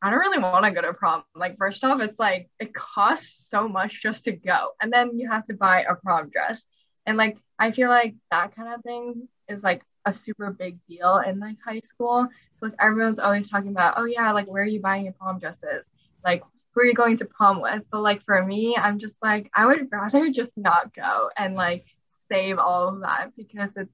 I 0.03 0.11
don't 0.11 0.21
really 0.21 0.39
want 0.39 0.65
to 0.65 0.71
go 0.71 0.83
to 0.83 0.93
prom. 0.93 1.25
Like, 1.35 1.57
first 1.57 1.83
off, 1.85 2.01
it's 2.01 2.19
like 2.19 2.51
it 2.61 2.75
costs 2.75 3.49
so 3.49 3.69
much 3.69 4.03
just 4.03 4.25
to 4.25 4.33
go, 4.33 4.73
and 4.81 4.93
then 4.93 5.19
you 5.19 5.29
have 5.31 5.47
to 5.47 5.55
buy 5.55 5.83
a 5.83 5.95
prom 5.95 6.29
dress. 6.31 6.63
And 7.07 7.17
like, 7.17 7.39
I 7.59 7.71
feel 7.71 7.89
like 7.89 8.15
that 8.31 8.55
kind 8.55 8.75
of 8.75 8.83
thing 8.83 9.29
is 9.49 9.63
like 9.63 9.83
a 10.05 10.13
super 10.13 10.51
big 10.51 10.79
deal 10.89 11.19
in 11.19 11.41
like 11.41 11.57
high 11.65 11.81
school. 11.81 12.29
So 12.59 12.67
like 12.67 12.75
everyone's 12.81 13.19
always 13.19 13.51
talking 13.51 13.71
about, 13.71 13.95
oh 13.97 14.05
yeah, 14.05 14.33
like 14.33 14.47
where 14.47 14.63
are 14.63 14.67
you 14.67 14.81
buying 14.81 15.05
your 15.05 15.15
prom 15.15 15.39
dresses? 15.39 15.85
Like 16.25 16.43
who 16.73 16.83
are 16.83 16.87
you 16.87 16.95
going 16.95 17.17
to 17.19 17.25
prom 17.25 17.61
with? 17.61 17.83
But 17.91 18.03
like 18.03 18.23
for 18.25 18.43
me, 18.45 18.77
I'm 18.77 18.99
just 18.99 19.15
like 19.23 19.51
I 19.55 19.67
would 19.67 19.89
rather 19.91 20.31
just 20.31 20.53
not 20.57 20.95
go 20.95 21.31
and 21.37 21.55
like 21.55 21.85
save 22.31 22.59
all 22.59 22.89
of 22.89 23.01
that 23.01 23.33
because 23.37 23.71
it's 23.77 23.93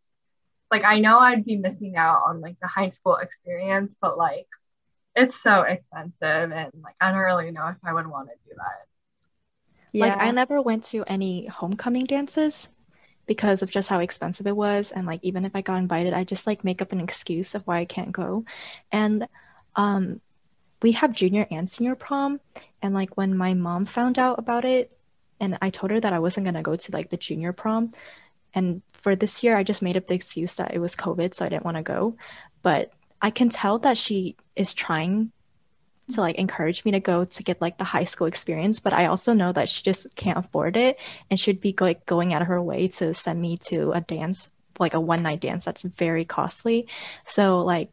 like 0.70 0.84
I 0.84 1.00
know 1.00 1.18
I'd 1.18 1.44
be 1.44 1.56
missing 1.56 1.96
out 1.96 2.22
on 2.26 2.40
like 2.40 2.56
the 2.60 2.68
high 2.68 2.88
school 2.88 3.16
experience, 3.16 3.92
but 4.00 4.18
like 4.18 4.46
it's 5.14 5.40
so 5.42 5.62
expensive 5.62 6.52
and 6.52 6.70
like 6.82 6.94
I 7.00 7.12
don't 7.12 7.20
really 7.20 7.50
know 7.50 7.68
if 7.68 7.76
I 7.84 7.92
would 7.92 8.06
want 8.06 8.28
to 8.28 8.34
do 8.48 8.54
that. 8.56 8.86
Yeah. 9.92 10.06
Like 10.06 10.18
I 10.18 10.30
never 10.30 10.60
went 10.60 10.84
to 10.84 11.04
any 11.06 11.46
homecoming 11.46 12.04
dances 12.04 12.68
because 13.26 13.62
of 13.62 13.70
just 13.70 13.88
how 13.88 14.00
expensive 14.00 14.46
it 14.46 14.56
was 14.56 14.90
and 14.90 15.06
like 15.06 15.20
even 15.22 15.44
if 15.44 15.54
I 15.54 15.60
got 15.60 15.78
invited, 15.78 16.14
I 16.14 16.24
just 16.24 16.46
like 16.46 16.64
make 16.64 16.82
up 16.82 16.92
an 16.92 17.00
excuse 17.00 17.54
of 17.54 17.66
why 17.66 17.78
I 17.78 17.84
can't 17.84 18.12
go. 18.12 18.44
And 18.90 19.28
um 19.76 20.20
we 20.80 20.92
have 20.92 21.12
junior 21.12 21.46
and 21.50 21.68
senior 21.68 21.94
prom 21.94 22.40
and 22.82 22.94
like 22.94 23.16
when 23.16 23.36
my 23.36 23.54
mom 23.54 23.84
found 23.84 24.18
out 24.18 24.38
about 24.38 24.64
it 24.64 24.92
and 25.38 25.58
I 25.62 25.70
told 25.70 25.90
her 25.92 26.00
that 26.00 26.12
I 26.12 26.18
wasn't 26.18 26.44
going 26.44 26.54
to 26.54 26.62
go 26.62 26.76
to 26.76 26.92
like 26.92 27.08
the 27.10 27.16
junior 27.16 27.52
prom 27.52 27.92
and 28.54 28.82
for 28.92 29.14
this 29.14 29.42
year 29.42 29.56
I 29.56 29.62
just 29.62 29.82
made 29.82 29.96
up 29.96 30.06
the 30.06 30.14
excuse 30.14 30.54
that 30.54 30.74
it 30.74 30.78
was 30.80 30.96
COVID 30.96 31.34
so 31.34 31.44
I 31.44 31.48
didn't 31.48 31.64
want 31.64 31.76
to 31.76 31.82
go. 31.82 32.16
But 32.62 32.92
I 33.22 33.30
can 33.30 33.48
tell 33.48 33.78
that 33.78 33.96
she 33.96 34.36
is 34.56 34.74
trying 34.74 35.30
to 36.10 36.20
like 36.20 36.36
encourage 36.36 36.84
me 36.84 36.90
to 36.90 37.00
go 37.00 37.24
to 37.24 37.42
get 37.44 37.60
like 37.60 37.78
the 37.78 37.84
high 37.84 38.04
school 38.04 38.26
experience, 38.26 38.80
but 38.80 38.92
I 38.92 39.06
also 39.06 39.32
know 39.32 39.52
that 39.52 39.68
she 39.68 39.84
just 39.84 40.14
can't 40.16 40.38
afford 40.38 40.76
it 40.76 40.98
and 41.30 41.38
should 41.38 41.60
be 41.60 41.74
like 41.80 42.04
going 42.04 42.34
out 42.34 42.42
of 42.42 42.48
her 42.48 42.60
way 42.60 42.88
to 42.88 43.14
send 43.14 43.40
me 43.40 43.58
to 43.68 43.92
a 43.92 44.00
dance, 44.00 44.50
like 44.80 44.94
a 44.94 45.00
one 45.00 45.22
night 45.22 45.40
dance 45.40 45.64
that's 45.64 45.82
very 45.82 46.24
costly. 46.24 46.88
So 47.24 47.60
like 47.60 47.90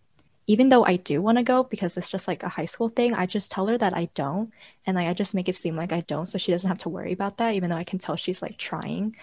even 0.48 0.70
though 0.70 0.84
I 0.84 0.96
do 0.96 1.22
want 1.22 1.38
to 1.38 1.44
go 1.44 1.64
because 1.64 1.96
it's 1.96 2.10
just 2.10 2.28
like 2.28 2.42
a 2.42 2.50
high 2.50 2.66
school 2.66 2.90
thing, 2.90 3.14
I 3.14 3.28
just 3.28 3.52
tell 3.52 3.68
her 3.68 3.78
that 3.78 3.96
I 3.96 4.10
don't 4.16 4.52
and 4.88 4.98
like 4.98 5.08
I 5.08 5.14
just 5.14 5.36
make 5.36 5.48
it 5.48 5.54
seem 5.56 5.76
like 5.76 5.92
I 5.94 6.02
don't 6.02 6.26
so 6.26 6.40
she 6.40 6.52
doesn't 6.52 6.68
have 6.68 6.80
to 6.80 6.90
worry 6.90 7.14
about 7.14 7.38
that 7.38 7.54
even 7.54 7.70
though 7.70 7.76
I 7.76 7.84
can 7.84 8.00
tell 8.00 8.16
she's 8.16 8.42
like 8.42 8.58
trying 8.58 9.16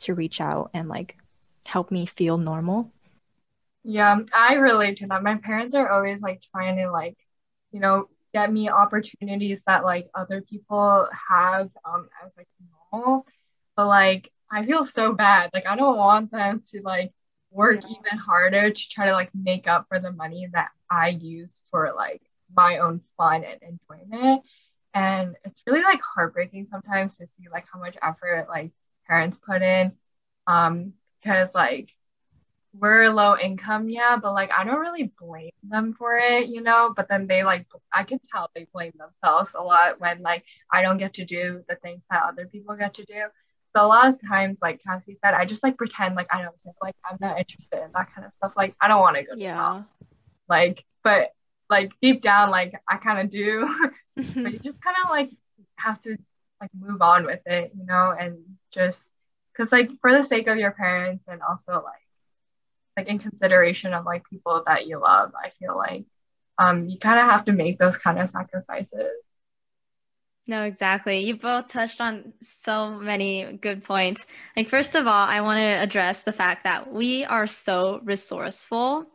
to 0.00 0.14
reach 0.14 0.42
out 0.42 0.70
and 0.74 0.90
like 0.90 1.16
help 1.64 1.90
me 1.90 2.04
feel 2.04 2.36
normal. 2.36 2.92
Yeah, 3.84 4.20
I 4.32 4.54
relate 4.54 4.98
to 4.98 5.06
that. 5.08 5.22
My 5.22 5.36
parents 5.36 5.74
are 5.74 5.90
always 5.90 6.20
like 6.22 6.42
trying 6.54 6.76
to 6.78 6.90
like, 6.90 7.16
you 7.70 7.80
know, 7.80 8.08
get 8.32 8.52
me 8.52 8.68
opportunities 8.70 9.60
that 9.66 9.84
like 9.84 10.08
other 10.14 10.40
people 10.42 11.08
have 11.28 11.70
um 11.84 12.08
as 12.24 12.32
like 12.36 12.48
normal. 12.92 13.26
But 13.76 13.86
like 13.88 14.30
I 14.50 14.64
feel 14.64 14.84
so 14.86 15.12
bad. 15.14 15.50
Like 15.52 15.66
I 15.66 15.76
don't 15.76 15.98
want 15.98 16.30
them 16.30 16.62
to 16.72 16.80
like 16.82 17.12
work 17.50 17.82
yeah. 17.82 17.90
even 17.90 18.18
harder 18.18 18.70
to 18.70 18.88
try 18.88 19.06
to 19.06 19.12
like 19.12 19.30
make 19.34 19.68
up 19.68 19.86
for 19.88 19.98
the 20.00 20.12
money 20.12 20.48
that 20.52 20.70
I 20.90 21.08
use 21.10 21.58
for 21.70 21.92
like 21.94 22.22
my 22.54 22.78
own 22.78 23.02
fun 23.18 23.44
and 23.44 23.60
enjoyment. 23.62 24.42
And 24.94 25.36
it's 25.44 25.62
really 25.66 25.82
like 25.82 26.00
heartbreaking 26.00 26.66
sometimes 26.70 27.16
to 27.16 27.26
see 27.26 27.48
like 27.52 27.66
how 27.72 27.80
much 27.80 27.96
effort 28.00 28.46
like 28.48 28.72
parents 29.08 29.36
put 29.46 29.60
in. 29.62 29.92
Um, 30.46 30.94
because 31.22 31.48
like 31.54 31.90
we're 32.78 33.08
low 33.08 33.36
income, 33.36 33.88
yeah, 33.88 34.16
but 34.16 34.32
like 34.32 34.50
I 34.52 34.64
don't 34.64 34.80
really 34.80 35.12
blame 35.18 35.52
them 35.62 35.94
for 35.94 36.16
it, 36.16 36.48
you 36.48 36.60
know. 36.60 36.92
But 36.94 37.08
then 37.08 37.26
they 37.26 37.44
like 37.44 37.66
I 37.92 38.04
can 38.04 38.20
tell 38.32 38.50
they 38.54 38.66
blame 38.72 38.92
themselves 38.98 39.52
a 39.54 39.62
lot 39.62 40.00
when 40.00 40.22
like 40.22 40.44
I 40.72 40.82
don't 40.82 40.96
get 40.96 41.14
to 41.14 41.24
do 41.24 41.62
the 41.68 41.76
things 41.76 42.02
that 42.10 42.24
other 42.24 42.46
people 42.46 42.76
get 42.76 42.94
to 42.94 43.04
do. 43.04 43.22
So 43.76 43.84
a 43.84 43.86
lot 43.86 44.08
of 44.08 44.20
times, 44.28 44.58
like 44.62 44.82
Cassie 44.82 45.16
said, 45.20 45.34
I 45.34 45.44
just 45.44 45.62
like 45.62 45.76
pretend 45.76 46.16
like 46.16 46.32
I 46.32 46.42
don't 46.42 46.54
like 46.82 46.96
I'm 47.08 47.18
not 47.20 47.38
interested 47.38 47.82
in 47.82 47.90
that 47.94 48.12
kind 48.12 48.26
of 48.26 48.32
stuff. 48.34 48.54
Like 48.56 48.74
I 48.80 48.88
don't 48.88 49.00
want 49.00 49.16
to 49.16 49.22
go 49.22 49.34
to 49.34 49.40
yeah. 49.40 49.82
Like, 50.48 50.84
but 51.02 51.30
like 51.70 51.92
deep 52.02 52.22
down, 52.22 52.50
like 52.50 52.74
I 52.88 52.96
kind 52.96 53.20
of 53.20 53.30
do. 53.30 53.68
but 54.16 54.52
you 54.52 54.58
just 54.64 54.80
kind 54.80 54.96
of 55.04 55.10
like 55.10 55.30
have 55.76 56.00
to 56.02 56.16
like 56.60 56.70
move 56.78 57.02
on 57.02 57.24
with 57.24 57.46
it, 57.46 57.72
you 57.76 57.86
know, 57.86 58.14
and 58.18 58.38
just 58.72 59.02
because 59.52 59.70
like 59.70 59.90
for 60.00 60.12
the 60.12 60.22
sake 60.22 60.46
of 60.48 60.56
your 60.56 60.72
parents 60.72 61.24
and 61.28 61.40
also 61.42 61.72
like 61.72 62.03
like 62.96 63.08
in 63.08 63.18
consideration 63.18 63.92
of 63.92 64.04
like 64.04 64.28
people 64.28 64.62
that 64.66 64.86
you 64.86 65.00
love 65.00 65.32
i 65.42 65.50
feel 65.58 65.76
like 65.76 66.04
um 66.58 66.88
you 66.88 66.98
kind 66.98 67.18
of 67.18 67.26
have 67.26 67.44
to 67.44 67.52
make 67.52 67.78
those 67.78 67.96
kind 67.96 68.18
of 68.18 68.30
sacrifices 68.30 69.24
no, 70.46 70.64
exactly. 70.64 71.20
You 71.20 71.36
both 71.36 71.68
touched 71.68 72.02
on 72.02 72.34
so 72.42 72.90
many 72.90 73.56
good 73.56 73.82
points. 73.82 74.26
Like, 74.54 74.68
first 74.68 74.94
of 74.94 75.06
all, 75.06 75.26
I 75.26 75.40
want 75.40 75.58
to 75.58 75.82
address 75.82 76.22
the 76.22 76.32
fact 76.32 76.64
that 76.64 76.92
we 76.92 77.24
are 77.24 77.46
so 77.46 78.00
resourceful 78.04 79.06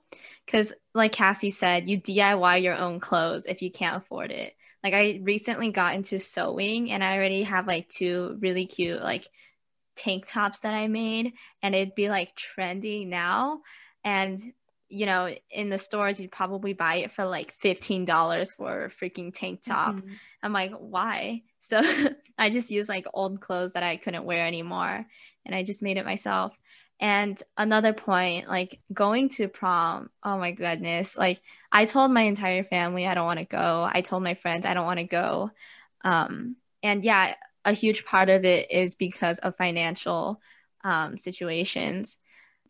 because, 0.45 0.73
like 0.95 1.11
Cassie 1.11 1.51
said, 1.51 1.87
you 1.87 2.01
DIY 2.01 2.63
your 2.63 2.75
own 2.75 2.99
clothes 2.99 3.45
if 3.45 3.61
you 3.61 3.71
can't 3.71 3.97
afford 3.97 4.31
it. 4.31 4.53
Like, 4.83 4.95
I 4.95 5.19
recently 5.21 5.69
got 5.69 5.93
into 5.93 6.17
sewing 6.17 6.89
and 6.89 7.03
I 7.03 7.15
already 7.15 7.43
have 7.43 7.67
like 7.67 7.89
two 7.89 8.37
really 8.39 8.65
cute, 8.65 9.01
like, 9.01 9.27
tank 9.99 10.25
tops 10.25 10.61
that 10.61 10.73
I 10.73 10.87
made 10.87 11.33
and 11.61 11.75
it'd 11.75 11.95
be 11.95 12.09
like 12.09 12.35
trendy 12.35 13.07
now. 13.07 13.61
And, 14.03 14.41
you 14.87 15.05
know, 15.05 15.29
in 15.51 15.69
the 15.69 15.77
stores, 15.77 16.19
you'd 16.19 16.31
probably 16.31 16.73
buy 16.73 16.95
it 16.95 17.11
for 17.11 17.25
like 17.25 17.53
$15 17.55 18.47
for 18.55 18.85
a 18.85 18.89
freaking 18.89 19.33
tank 19.33 19.61
top. 19.61 19.95
Mm-hmm. 19.95 20.13
I'm 20.43 20.53
like, 20.53 20.71
why? 20.73 21.43
So 21.61 21.83
I 22.35 22.49
just 22.49 22.71
use 22.71 22.89
like 22.89 23.05
old 23.13 23.41
clothes 23.41 23.73
that 23.73 23.83
I 23.83 23.97
couldn't 23.97 24.23
wear 24.23 24.47
anymore. 24.47 25.05
And 25.45 25.53
I 25.53 25.63
just 25.63 25.83
made 25.83 25.97
it 25.97 26.05
myself. 26.05 26.57
And 26.99 27.39
another 27.57 27.93
point, 27.93 28.47
like 28.47 28.79
going 28.91 29.29
to 29.29 29.49
prom, 29.49 30.09
oh 30.23 30.37
my 30.39 30.51
goodness. 30.51 31.17
Like 31.17 31.39
I 31.71 31.85
told 31.85 32.11
my 32.11 32.21
entire 32.23 32.63
family 32.63 33.05
I 33.05 33.13
don't 33.13 33.25
want 33.25 33.39
to 33.39 33.45
go. 33.45 33.87
I 33.87 34.01
told 34.01 34.23
my 34.23 34.33
friends 34.33 34.65
I 34.65 34.73
don't 34.73 34.85
want 34.85 34.99
to 34.99 35.05
go. 35.05 35.51
Um, 36.03 36.55
and 36.81 37.03
yeah, 37.03 37.35
a 37.65 37.73
huge 37.73 38.05
part 38.05 38.29
of 38.29 38.45
it 38.45 38.71
is 38.71 38.95
because 38.95 39.39
of 39.39 39.55
financial 39.55 40.41
um, 40.83 41.17
situations. 41.17 42.17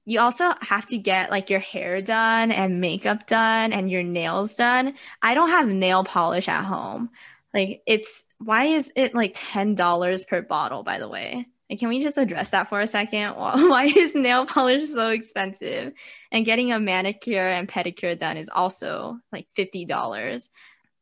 You 0.06 0.20
also 0.20 0.52
have 0.62 0.88
to 0.88 0.98
get 0.98 1.30
like 1.30 1.50
your 1.50 1.60
hair 1.60 2.02
done 2.02 2.52
and 2.52 2.82
makeup 2.82 3.28
done 3.28 3.74
and 3.74 3.92
your 3.92 4.04
nails 4.04 4.56
done. 4.56 4.96
I 5.22 5.36
don't 5.36 5.50
have 5.50 5.68
nail 5.68 6.04
polish 6.04 6.48
at 6.48 6.64
home. 6.64 7.12
Like 7.54 7.82
it's 7.86 8.24
why 8.40 8.66
is 8.66 8.92
it 8.96 9.14
like 9.14 9.34
ten 9.36 9.76
dollars 9.76 10.26
per 10.26 10.42
bottle? 10.42 10.84
By 10.84 11.00
the 11.00 11.10
way, 11.10 11.46
like, 11.70 11.80
can 11.80 11.90
we 11.90 12.02
just 12.02 12.18
address 12.18 12.50
that 12.50 12.68
for 12.68 12.82
a 12.82 12.88
second? 12.88 13.32
Why 13.36 13.86
is 13.86 14.16
nail 14.16 14.46
polish 14.46 14.90
so 14.90 15.12
expensive? 15.12 15.94
And 16.32 16.46
getting 16.46 16.72
a 16.72 16.80
manicure 16.80 17.48
and 17.48 17.68
pedicure 17.70 18.18
done 18.18 18.38
is 18.38 18.50
also 18.50 19.20
like 19.32 19.48
fifty 19.54 19.86
dollars. 19.86 20.50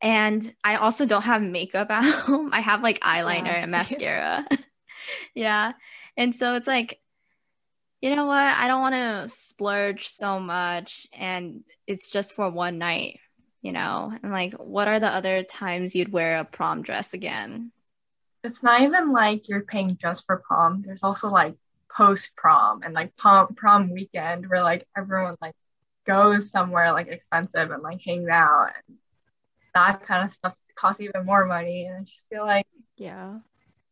And 0.02 0.54
I 0.64 0.76
also 0.76 1.06
don't 1.06 1.24
have 1.24 1.41
makeup 1.41 1.89
at 1.89 2.04
home. 2.26 2.50
I 2.54 2.62
have 2.62 2.84
like 2.84 3.00
eyeliner 3.00 3.45
yes. 3.45 3.64
and 3.64 3.72
mascara. 3.72 4.48
yeah. 5.36 5.74
And 6.16 6.36
so 6.36 6.56
it's 6.56 6.68
like, 6.68 7.00
you 8.02 8.16
know 8.16 8.26
what? 8.26 8.38
I 8.38 8.68
don't 8.68 8.82
want 8.82 8.95
to 8.95 9.30
splurge 9.30 10.08
so 10.08 10.39
much. 10.39 11.08
And 11.14 11.64
it's 11.88 12.12
just 12.12 12.36
for 12.36 12.50
one 12.50 12.78
night, 12.78 13.20
you 13.62 13.72
know? 13.72 14.16
And 14.22 14.32
like, 14.32 14.54
what 14.54 14.88
are 14.88 15.00
the 15.00 15.08
other 15.08 15.43
times 15.43 15.95
you'd 15.95 16.12
wear 16.12 16.38
a 16.38 16.45
prom 16.45 16.84
dress 16.84 17.14
again? 17.14 17.72
It's 18.43 18.62
not 18.62 18.82
even 18.82 19.12
like 19.12 19.50
you're 19.50 19.64
paying 19.64 19.98
just 20.00 20.26
for 20.26 20.38
prom. 20.38 20.84
There's 20.84 21.04
also 21.04 21.28
like 21.28 21.56
post 21.91 22.36
prom 22.36 22.84
and 22.84 22.93
like 22.93 23.16
prom 23.18 23.56
prom 23.56 23.89
weekend 23.89 24.48
where 24.48 24.62
like 24.62 24.88
everyone 24.95 25.36
like 25.41 25.56
goes 26.06 26.52
somewhere 26.52 26.93
like 26.93 27.08
expensive 27.08 27.72
and 27.72 27.82
like 27.82 28.00
hangs 28.06 28.30
out 28.30 28.72
and 28.88 28.98
that 29.78 30.03
kind 30.03 30.25
of 30.25 30.34
stuff 30.34 30.57
costs 30.75 31.01
even 31.01 31.25
more 31.25 31.45
money. 31.45 31.86
And 31.86 31.97
I 31.97 31.99
just 32.01 32.28
feel 32.30 32.45
like, 32.45 32.65
yeah, 32.97 33.39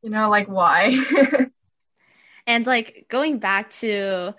you 0.02 0.10
know, 0.10 0.30
like 0.30 0.48
why? 0.48 0.98
and 2.48 2.66
like 2.66 3.06
going 3.10 3.40
back 3.40 3.72
to 3.72 4.36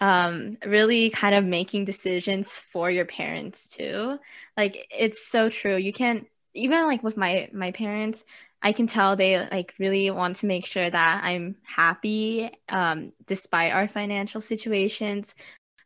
um 0.00 0.58
really 0.66 1.10
kind 1.10 1.34
of 1.34 1.44
making 1.44 1.84
decisions 1.84 2.50
for 2.50 2.90
your 2.90 3.04
parents 3.04 3.68
too 3.68 4.18
like 4.56 4.86
it's 4.90 5.26
so 5.26 5.48
true 5.48 5.76
you 5.76 5.92
can't 5.92 6.26
even 6.54 6.86
like 6.86 7.02
with 7.02 7.16
my 7.16 7.48
my 7.52 7.70
parents 7.72 8.24
i 8.62 8.72
can 8.72 8.86
tell 8.86 9.16
they 9.16 9.38
like 9.38 9.74
really 9.78 10.10
want 10.10 10.36
to 10.36 10.46
make 10.46 10.64
sure 10.64 10.88
that 10.88 11.20
i'm 11.22 11.56
happy 11.62 12.50
um 12.68 13.12
despite 13.26 13.72
our 13.72 13.86
financial 13.86 14.40
situations 14.40 15.34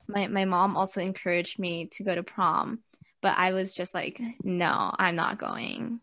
my 0.08 0.28
my 0.28 0.44
mom 0.44 0.76
also 0.76 1.00
encouraged 1.00 1.58
me 1.58 1.86
to 1.86 2.04
go 2.04 2.14
to 2.14 2.22
prom 2.22 2.78
but 3.26 3.36
I 3.36 3.54
was 3.54 3.74
just 3.74 3.92
like, 3.92 4.20
no, 4.44 4.94
I'm 4.96 5.16
not 5.16 5.36
going. 5.36 6.00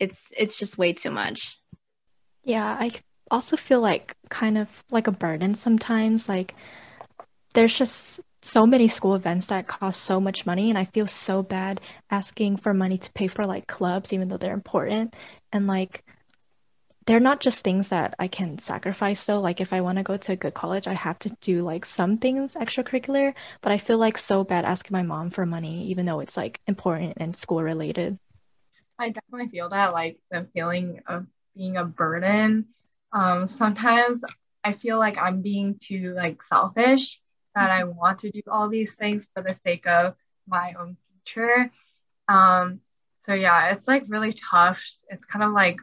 It's 0.00 0.32
it's 0.34 0.58
just 0.58 0.78
way 0.78 0.94
too 0.94 1.10
much. 1.10 1.60
Yeah, 2.42 2.64
I 2.64 2.90
also 3.30 3.58
feel 3.58 3.82
like 3.82 4.16
kind 4.30 4.56
of 4.56 4.84
like 4.90 5.06
a 5.06 5.12
burden 5.12 5.54
sometimes. 5.56 6.26
Like 6.26 6.54
there's 7.52 7.76
just 7.76 8.22
so 8.40 8.64
many 8.64 8.88
school 8.88 9.14
events 9.14 9.48
that 9.48 9.66
cost 9.66 10.04
so 10.04 10.20
much 10.20 10.46
money 10.46 10.70
and 10.70 10.78
I 10.78 10.84
feel 10.86 11.06
so 11.06 11.42
bad 11.42 11.82
asking 12.10 12.56
for 12.56 12.72
money 12.72 12.96
to 12.96 13.12
pay 13.12 13.26
for 13.26 13.44
like 13.44 13.66
clubs 13.66 14.14
even 14.14 14.28
though 14.28 14.38
they're 14.38 14.54
important. 14.54 15.14
And 15.52 15.66
like 15.66 16.02
they're 17.06 17.20
not 17.20 17.40
just 17.40 17.64
things 17.64 17.90
that 17.90 18.14
I 18.18 18.28
can 18.28 18.58
sacrifice 18.58 19.24
though. 19.26 19.40
Like 19.40 19.60
if 19.60 19.72
I 19.72 19.82
want 19.82 19.98
to 19.98 20.04
go 20.04 20.16
to 20.16 20.32
a 20.32 20.36
good 20.36 20.54
college, 20.54 20.86
I 20.88 20.94
have 20.94 21.18
to 21.20 21.36
do 21.40 21.62
like 21.62 21.84
some 21.84 22.18
things 22.18 22.54
extracurricular, 22.54 23.34
but 23.60 23.72
I 23.72 23.78
feel 23.78 23.98
like 23.98 24.16
so 24.16 24.44
bad 24.44 24.64
asking 24.64 24.94
my 24.94 25.02
mom 25.02 25.30
for 25.30 25.44
money, 25.44 25.86
even 25.86 26.06
though 26.06 26.20
it's 26.20 26.36
like 26.36 26.60
important 26.66 27.14
and 27.18 27.36
school 27.36 27.62
related. 27.62 28.18
I 28.98 29.10
definitely 29.10 29.48
feel 29.48 29.68
that 29.70 29.92
like 29.92 30.18
the 30.30 30.46
feeling 30.54 31.00
of 31.06 31.26
being 31.56 31.76
a 31.76 31.84
burden. 31.84 32.66
Um, 33.12 33.48
sometimes 33.48 34.24
I 34.62 34.72
feel 34.72 34.98
like 34.98 35.18
I'm 35.18 35.42
being 35.42 35.78
too 35.80 36.14
like 36.14 36.42
selfish 36.42 37.20
that 37.54 37.70
I 37.70 37.84
want 37.84 38.20
to 38.20 38.30
do 38.30 38.40
all 38.48 38.68
these 38.68 38.94
things 38.94 39.28
for 39.34 39.42
the 39.42 39.54
sake 39.54 39.86
of 39.86 40.14
my 40.48 40.74
own 40.78 40.96
future. 41.24 41.70
Um, 42.28 42.80
so 43.26 43.34
yeah, 43.34 43.72
it's 43.72 43.86
like 43.86 44.04
really 44.08 44.32
tough. 44.50 44.82
It's 45.08 45.24
kind 45.24 45.44
of 45.44 45.52
like 45.52 45.78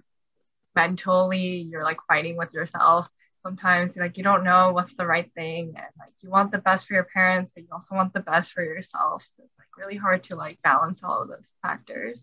mentally 0.75 1.67
you're 1.69 1.83
like 1.83 1.99
fighting 2.07 2.37
with 2.37 2.53
yourself 2.53 3.09
sometimes 3.43 3.95
like 3.97 4.17
you 4.17 4.23
don't 4.23 4.43
know 4.43 4.71
what's 4.71 4.93
the 4.95 5.05
right 5.05 5.31
thing 5.33 5.73
and 5.75 5.85
like 5.99 6.13
you 6.21 6.29
want 6.29 6.51
the 6.51 6.57
best 6.59 6.87
for 6.87 6.93
your 6.93 7.07
parents 7.13 7.51
but 7.53 7.63
you 7.63 7.69
also 7.71 7.95
want 7.95 8.13
the 8.13 8.19
best 8.19 8.51
for 8.53 8.63
yourself. 8.63 9.25
So 9.35 9.43
it's 9.43 9.57
like 9.57 9.77
really 9.77 9.97
hard 9.97 10.23
to 10.25 10.35
like 10.35 10.61
balance 10.61 11.03
all 11.03 11.21
of 11.21 11.27
those 11.27 11.47
factors. 11.61 12.19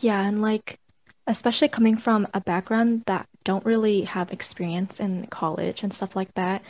Yeah 0.00 0.20
and 0.20 0.42
like 0.42 0.78
especially 1.26 1.68
coming 1.68 1.96
from 1.96 2.26
a 2.34 2.40
background 2.40 3.02
that 3.06 3.28
don't 3.44 3.64
really 3.64 4.02
have 4.02 4.32
experience 4.32 5.00
in 5.00 5.26
college 5.26 5.82
and 5.82 5.92
stuff 5.92 6.16
like 6.16 6.32
that 6.34 6.62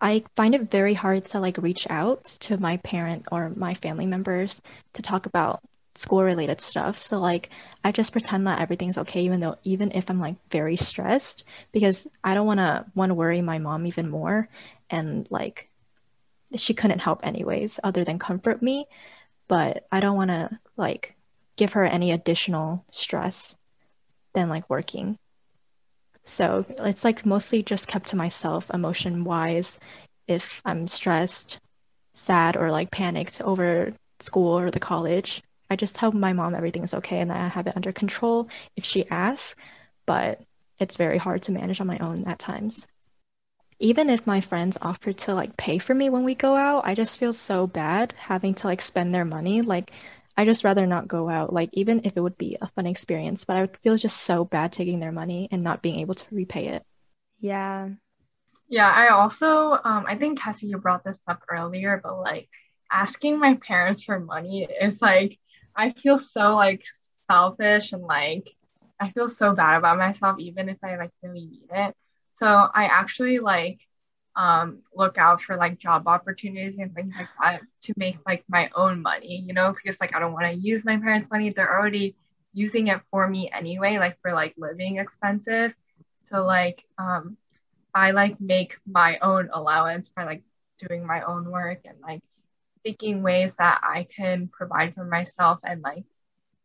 i 0.00 0.24
find 0.36 0.54
it 0.54 0.70
very 0.70 0.94
hard 0.94 1.24
to 1.24 1.38
like 1.38 1.58
reach 1.58 1.86
out 1.90 2.24
to 2.24 2.56
my 2.56 2.76
parent 2.78 3.26
or 3.30 3.50
my 3.50 3.74
family 3.74 4.06
members 4.06 4.62
to 4.94 5.02
talk 5.02 5.26
about 5.26 5.60
school 5.96 6.22
related 6.22 6.60
stuff. 6.60 6.98
So 6.98 7.20
like 7.20 7.50
I 7.84 7.92
just 7.92 8.12
pretend 8.12 8.46
that 8.46 8.60
everything's 8.60 8.98
okay 8.98 9.22
even 9.22 9.40
though 9.40 9.56
even 9.62 9.92
if 9.92 10.10
I'm 10.10 10.18
like 10.20 10.36
very 10.50 10.76
stressed 10.76 11.44
because 11.72 12.08
I 12.22 12.34
don't 12.34 12.46
want 12.46 12.60
to 12.60 12.84
want 12.94 13.10
to 13.10 13.14
worry 13.14 13.40
my 13.42 13.58
mom 13.58 13.86
even 13.86 14.10
more 14.10 14.48
and 14.90 15.26
like 15.30 15.68
she 16.56 16.74
couldn't 16.74 17.00
help 17.00 17.20
anyways 17.24 17.80
other 17.82 18.04
than 18.04 18.18
comfort 18.18 18.62
me, 18.62 18.86
but 19.48 19.86
I 19.90 20.00
don't 20.00 20.16
want 20.16 20.30
to 20.30 20.58
like 20.76 21.14
give 21.56 21.74
her 21.74 21.84
any 21.84 22.12
additional 22.12 22.84
stress 22.90 23.56
than 24.32 24.48
like 24.48 24.68
working. 24.68 25.18
So 26.24 26.64
it's 26.68 27.04
like 27.04 27.26
mostly 27.26 27.62
just 27.62 27.86
kept 27.86 28.08
to 28.08 28.16
myself 28.16 28.70
emotion 28.70 29.24
wise 29.24 29.78
if 30.26 30.62
I'm 30.64 30.88
stressed, 30.88 31.60
sad 32.14 32.56
or 32.56 32.70
like 32.70 32.90
panicked 32.90 33.40
over 33.42 33.92
school 34.20 34.58
or 34.58 34.70
the 34.70 34.80
college 34.80 35.42
I 35.70 35.76
just 35.76 35.94
tell 35.94 36.12
my 36.12 36.32
mom 36.32 36.54
everything 36.54 36.82
is 36.84 36.94
okay 36.94 37.20
and 37.20 37.30
that 37.30 37.38
I 37.40 37.48
have 37.48 37.66
it 37.66 37.76
under 37.76 37.92
control 37.92 38.48
if 38.76 38.84
she 38.84 39.08
asks, 39.08 39.56
but 40.06 40.40
it's 40.78 40.96
very 40.96 41.18
hard 41.18 41.42
to 41.44 41.52
manage 41.52 41.80
on 41.80 41.86
my 41.86 41.98
own 41.98 42.24
at 42.26 42.38
times. 42.38 42.86
Even 43.78 44.10
if 44.10 44.26
my 44.26 44.40
friends 44.40 44.78
offer 44.82 45.12
to 45.12 45.34
like 45.34 45.56
pay 45.56 45.78
for 45.78 45.94
me 45.94 46.10
when 46.10 46.24
we 46.24 46.34
go 46.34 46.56
out, 46.56 46.86
I 46.86 46.94
just 46.96 47.18
feel 47.18 47.32
so 47.32 47.66
bad 47.68 48.12
having 48.18 48.54
to 48.54 48.66
like 48.66 48.82
spend 48.82 49.14
their 49.14 49.24
money. 49.24 49.62
Like 49.62 49.92
I 50.36 50.44
just 50.44 50.64
rather 50.64 50.86
not 50.86 51.08
go 51.08 51.28
out, 51.28 51.52
like 51.52 51.70
even 51.72 52.00
if 52.04 52.16
it 52.16 52.20
would 52.20 52.36
be 52.38 52.56
a 52.60 52.66
fun 52.68 52.86
experience, 52.86 53.44
but 53.44 53.56
I 53.56 53.60
would 53.62 53.76
feel 53.78 53.96
just 53.96 54.16
so 54.16 54.44
bad 54.44 54.72
taking 54.72 54.98
their 55.00 55.12
money 55.12 55.48
and 55.52 55.62
not 55.62 55.82
being 55.82 56.00
able 56.00 56.14
to 56.14 56.34
repay 56.34 56.68
it. 56.68 56.84
Yeah. 57.38 57.90
Yeah, 58.68 58.90
I 58.90 59.08
also 59.08 59.72
um 59.72 60.04
I 60.08 60.16
think 60.16 60.40
Cassie 60.40 60.66
you 60.66 60.78
brought 60.78 61.04
this 61.04 61.18
up 61.28 61.42
earlier, 61.50 62.00
but 62.02 62.18
like 62.20 62.48
asking 62.90 63.38
my 63.38 63.54
parents 63.56 64.02
for 64.04 64.18
money 64.20 64.66
is 64.80 65.00
like 65.02 65.38
I 65.76 65.90
feel 65.90 66.18
so 66.18 66.54
like 66.54 66.82
selfish 67.28 67.92
and 67.92 68.02
like 68.02 68.48
I 69.00 69.10
feel 69.10 69.28
so 69.28 69.54
bad 69.54 69.76
about 69.78 69.98
myself 69.98 70.38
even 70.38 70.68
if 70.68 70.78
I 70.82 70.96
like 70.96 71.10
really 71.22 71.46
need 71.46 71.68
it. 71.70 71.94
So 72.36 72.46
I 72.46 72.84
actually 72.86 73.38
like 73.38 73.80
um 74.36 74.82
look 74.94 75.18
out 75.18 75.40
for 75.42 75.56
like 75.56 75.78
job 75.78 76.06
opportunities 76.08 76.78
and 76.78 76.94
things 76.94 77.14
like 77.18 77.30
that 77.42 77.62
to 77.82 77.94
make 77.96 78.18
like 78.26 78.44
my 78.48 78.70
own 78.74 79.02
money, 79.02 79.44
you 79.46 79.54
know, 79.54 79.72
because 79.72 80.00
like 80.00 80.14
I 80.14 80.18
don't 80.20 80.32
want 80.32 80.46
to 80.46 80.54
use 80.54 80.84
my 80.84 80.96
parents' 80.98 81.28
money. 81.30 81.50
They're 81.50 81.72
already 81.78 82.16
using 82.52 82.88
it 82.88 83.00
for 83.10 83.28
me 83.28 83.50
anyway, 83.52 83.98
like 83.98 84.18
for 84.22 84.32
like 84.32 84.54
living 84.56 84.98
expenses. 84.98 85.74
So 86.24 86.44
like 86.44 86.84
um 86.98 87.36
I 87.94 88.10
like 88.12 88.40
make 88.40 88.76
my 88.86 89.18
own 89.20 89.50
allowance 89.52 90.08
by 90.16 90.24
like 90.24 90.42
doing 90.88 91.06
my 91.06 91.22
own 91.22 91.50
work 91.50 91.80
and 91.84 91.98
like 92.00 92.22
seeking 92.84 93.22
ways 93.22 93.52
that 93.58 93.80
I 93.82 94.06
can 94.14 94.48
provide 94.48 94.94
for 94.94 95.04
myself 95.04 95.58
and 95.64 95.82
like 95.82 96.04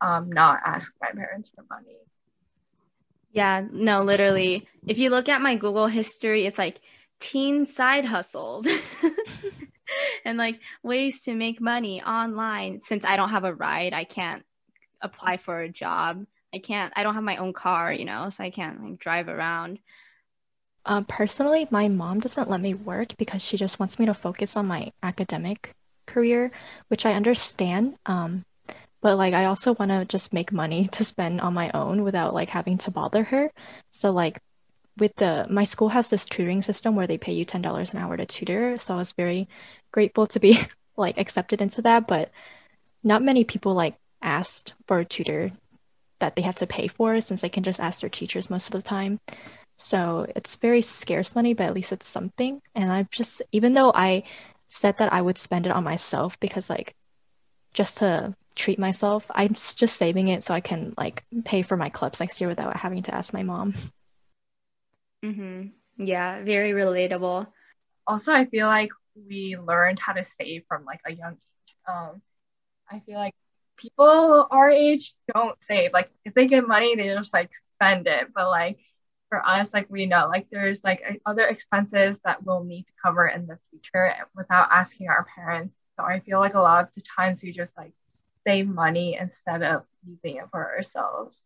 um, 0.01 0.32
not 0.32 0.59
ask 0.65 0.91
my 1.01 1.11
parents 1.11 1.49
for 1.55 1.65
money. 1.70 1.97
Yeah, 3.32 3.65
no, 3.72 4.03
literally. 4.03 4.67
If 4.88 4.97
you 4.97 5.09
look 5.09 5.30
at 5.30 5.41
my 5.41 5.55
Google 5.55 5.88
history, 5.88 6.45
it's 6.45 6.57
like 6.57 6.82
teen 7.20 7.65
side 7.65 8.05
hustles 8.05 8.67
and 10.26 10.38
like 10.38 10.59
ways 10.84 11.22
to 11.24 11.36
make 11.36 11.61
money 11.61 12.01
online. 12.01 12.82
Since 12.82 13.05
I 13.05 13.17
don't 13.17 13.30
have 13.30 13.43
a 13.43 13.53
ride, 13.53 13.93
I 13.93 14.03
can't 14.03 14.43
apply 15.01 15.38
for 15.38 15.59
a 15.59 15.70
job. 15.70 16.26
I 16.53 16.57
can't, 16.57 16.91
I 16.95 17.03
don't 17.03 17.13
have 17.13 17.24
my 17.24 17.38
own 17.38 17.53
car, 17.53 17.93
you 17.93 18.05
know, 18.05 18.30
so 18.30 18.43
I 18.43 18.49
can't 18.49 18.84
like 18.84 18.99
drive 18.99 19.28
around. 19.28 19.80
Um, 20.86 21.05
personally, 21.05 21.67
my 21.70 21.88
mom 21.88 22.20
doesn't 22.20 22.49
let 22.49 22.61
me 22.61 22.74
work 22.74 23.15
because 23.17 23.43
she 23.43 23.57
just 23.57 23.80
wants 23.80 23.99
me 23.99 24.07
to 24.07 24.13
focus 24.13 24.57
on 24.57 24.65
my 24.65 24.91
academic 25.03 25.76
career, 26.12 26.51
which 26.88 27.05
I 27.05 27.14
understand. 27.14 27.95
Um, 28.05 28.43
but 29.01 29.18
like 29.18 29.34
I 29.34 29.45
also 29.45 29.74
want 29.74 29.91
to 29.91 30.05
just 30.05 30.34
make 30.34 30.51
money 30.51 30.88
to 30.93 31.03
spend 31.05 31.41
on 31.41 31.53
my 31.53 31.72
own 31.74 32.03
without 32.03 32.34
like 32.34 32.49
having 32.49 32.78
to 32.80 32.91
bother 32.91 33.24
her. 33.24 33.51
So 33.91 34.12
like 34.12 34.39
with 34.97 35.16
the 35.16 35.47
my 35.49 35.64
school 35.64 35.89
has 35.89 36.10
this 36.10 36.26
tutoring 36.26 36.62
system 36.62 36.95
where 36.95 37.07
they 37.07 37.18
pay 37.18 37.34
you 37.34 37.45
ten 37.45 37.62
dollars 37.62 37.93
an 37.93 37.99
hour 37.99 38.18
to 38.18 38.26
tutor. 38.26 38.78
So 38.78 38.93
I 38.93 38.97
was 38.97 39.14
very 39.14 39.47
grateful 39.91 40.28
to 40.28 40.39
be 40.39 40.60
like 40.97 41.18
accepted 41.18 41.62
into 41.62 41.82
that. 41.84 42.07
But 42.07 42.32
not 43.03 43.24
many 43.24 43.43
people 43.45 43.74
like 43.74 43.95
asked 44.22 44.74
for 44.88 44.99
a 44.99 45.05
tutor 45.05 45.51
that 46.20 46.36
they 46.36 46.41
have 46.41 46.55
to 46.55 46.68
pay 46.68 46.88
for 46.88 47.22
since 47.22 47.41
they 47.41 47.49
can 47.49 47.64
just 47.64 47.80
ask 47.80 48.01
their 48.01 48.10
teachers 48.10 48.49
most 48.49 48.68
of 48.68 48.74
the 48.74 48.82
time. 48.82 49.20
So 49.78 50.28
it's 50.36 50.57
very 50.57 50.82
scarce 50.82 51.36
money, 51.36 51.53
but 51.53 51.68
at 51.68 51.74
least 51.74 51.93
it's 51.93 52.07
something. 52.07 52.62
And 52.76 52.91
I've 52.91 53.10
just 53.10 53.41
even 53.53 53.74
though 53.74 53.91
I 53.95 54.24
said 54.70 54.97
that 54.97 55.11
I 55.11 55.22
would 55.22 55.38
spend 55.38 55.65
it 55.65 55.72
on 55.74 55.84
myself 55.84 56.39
because 56.39 56.70
like 56.70 56.95
just 57.74 57.97
to 57.97 58.36
treat 58.55 58.80
myself. 58.80 59.26
I'm 59.34 59.53
just 59.53 59.97
saving 59.97 60.28
it 60.28 60.43
so 60.43 60.53
I 60.53 60.61
can 60.61 60.93
like 60.97 61.24
pay 61.45 61.61
for 61.61 61.78
my 61.78 61.89
clubs 61.89 62.20
next 62.20 62.39
year 62.41 62.49
without 62.49 62.76
having 62.78 63.03
to 63.03 63.15
ask 63.15 63.34
my 63.34 63.43
mom. 63.43 63.74
Mhm. 65.24 65.74
Yeah, 65.97 66.43
very 66.43 66.72
relatable. 66.72 67.47
Also, 68.07 68.32
I 68.32 68.45
feel 68.45 68.67
like 68.67 68.91
we 69.15 69.57
learned 69.57 69.99
how 69.99 70.13
to 70.13 70.24
save 70.24 70.63
from 70.67 70.86
like 70.86 71.01
a 71.05 71.13
young 71.13 71.34
age. 71.34 71.76
Um, 71.88 72.22
I 72.89 72.99
feel 73.01 73.17
like 73.17 73.36
people 73.78 74.47
our 74.51 74.70
age 74.70 75.13
don't 75.34 75.61
save. 75.61 75.93
Like 75.93 76.11
if 76.26 76.34
they 76.34 76.47
get 76.47 76.67
money, 76.67 76.95
they 76.95 77.07
just 77.09 77.34
like 77.34 77.51
spend 77.76 78.07
it. 78.07 78.34
But 78.34 78.49
like 78.49 78.80
for 79.30 79.45
us, 79.47 79.69
like 79.73 79.88
we 79.89 80.05
know 80.05 80.27
like 80.27 80.47
there's 80.51 80.84
like 80.84 81.21
other 81.25 81.43
expenses 81.43 82.19
that 82.25 82.43
we'll 82.43 82.63
need 82.63 82.84
to 82.84 82.91
cover 83.03 83.27
in 83.27 83.47
the 83.47 83.59
future 83.69 84.13
without 84.36 84.67
asking 84.71 85.09
our 85.09 85.25
parents. 85.36 85.77
So 85.97 86.05
I 86.05 86.19
feel 86.21 86.39
like 86.39 86.55
a 86.55 86.59
lot 86.61 86.86
of 86.86 86.89
the 86.95 87.03
times 87.15 87.41
we 87.43 87.51
just 87.53 87.75
like 87.77 87.93
save 88.45 88.67
money 88.67 89.15
instead 89.19 89.63
of 89.63 89.84
using 90.07 90.38
it 90.38 90.45
for 90.51 90.75
ourselves. 90.75 91.38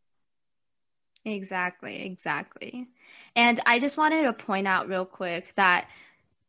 Exactly, 1.25 2.05
exactly. 2.05 2.87
And 3.35 3.61
I 3.65 3.79
just 3.79 3.97
wanted 3.97 4.23
to 4.23 4.33
point 4.33 4.67
out 4.67 4.89
real 4.89 5.05
quick 5.05 5.53
that 5.55 5.87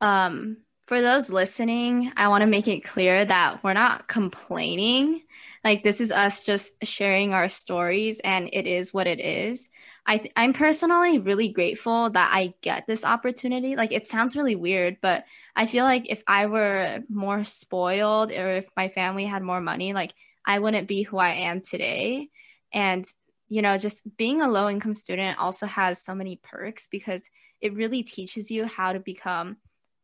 um, 0.00 0.58
for 0.86 1.00
those 1.00 1.30
listening, 1.30 2.12
I 2.16 2.28
want 2.28 2.42
to 2.42 2.46
make 2.46 2.68
it 2.68 2.84
clear 2.84 3.24
that 3.24 3.64
we're 3.64 3.72
not 3.72 4.06
complaining. 4.06 5.22
Like 5.64 5.82
this 5.82 6.00
is 6.00 6.12
us 6.12 6.44
just 6.44 6.74
sharing 6.84 7.32
our 7.32 7.48
stories, 7.48 8.20
and 8.20 8.50
it 8.52 8.66
is 8.66 8.92
what 8.92 9.06
it 9.06 9.18
is. 9.18 9.70
I 10.04 10.18
th- 10.18 10.32
I'm 10.36 10.52
personally 10.52 11.18
really 11.18 11.48
grateful 11.48 12.10
that 12.10 12.30
I 12.34 12.52
get 12.60 12.86
this 12.86 13.04
opportunity. 13.04 13.76
Like 13.76 13.92
it 13.92 14.08
sounds 14.08 14.36
really 14.36 14.56
weird, 14.56 14.98
but 15.00 15.24
I 15.56 15.66
feel 15.66 15.84
like 15.84 16.10
if 16.10 16.22
I 16.26 16.46
were 16.46 17.02
more 17.08 17.44
spoiled 17.44 18.30
or 18.30 18.50
if 18.50 18.66
my 18.76 18.88
family 18.88 19.24
had 19.24 19.42
more 19.42 19.62
money, 19.62 19.94
like 19.94 20.12
I 20.44 20.58
wouldn't 20.58 20.86
be 20.86 21.02
who 21.02 21.16
I 21.16 21.30
am 21.30 21.62
today. 21.62 22.28
And 22.72 23.06
you 23.48 23.62
know, 23.62 23.78
just 23.78 24.16
being 24.16 24.42
a 24.42 24.50
low 24.50 24.68
income 24.68 24.94
student 24.94 25.38
also 25.38 25.66
has 25.66 26.02
so 26.02 26.14
many 26.14 26.40
perks 26.42 26.88
because 26.88 27.30
it 27.60 27.74
really 27.74 28.02
teaches 28.02 28.50
you 28.50 28.66
how 28.66 28.92
to 28.92 29.00
become 29.00 29.56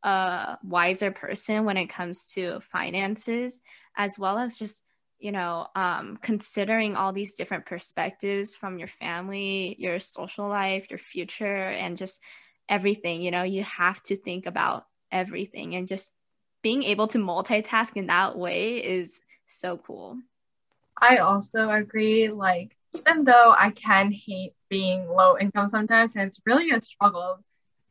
a 0.02 0.58
wiser 0.62 1.10
person 1.10 1.64
when 1.64 1.76
it 1.76 1.86
comes 1.86 2.32
to 2.34 2.60
finances, 2.60 3.60
as 3.96 4.18
well 4.18 4.38
as 4.38 4.56
just, 4.56 4.82
you 5.18 5.32
know, 5.32 5.66
um, 5.74 6.18
considering 6.22 6.96
all 6.96 7.12
these 7.12 7.34
different 7.34 7.66
perspectives 7.66 8.56
from 8.56 8.78
your 8.78 8.88
family, 8.88 9.76
your 9.78 9.98
social 9.98 10.48
life, 10.48 10.90
your 10.90 10.98
future, 10.98 11.46
and 11.46 11.96
just 11.96 12.20
everything. 12.68 13.20
You 13.22 13.30
know, 13.30 13.42
you 13.42 13.62
have 13.64 14.02
to 14.04 14.16
think 14.16 14.46
about 14.46 14.86
everything 15.12 15.74
and 15.74 15.88
just 15.88 16.12
being 16.62 16.82
able 16.84 17.08
to 17.08 17.18
multitask 17.18 17.96
in 17.96 18.06
that 18.06 18.36
way 18.36 18.76
is 18.76 19.20
so 19.46 19.78
cool. 19.78 20.18
I 21.00 21.18
also 21.18 21.70
agree. 21.70 22.28
Like, 22.28 22.76
even 22.94 23.24
though 23.24 23.54
I 23.56 23.70
can 23.70 24.12
hate 24.12 24.54
being 24.68 25.06
low 25.08 25.38
income 25.38 25.68
sometimes, 25.68 26.14
and 26.14 26.26
it's 26.26 26.40
really 26.44 26.70
a 26.70 26.80
struggle 26.80 27.38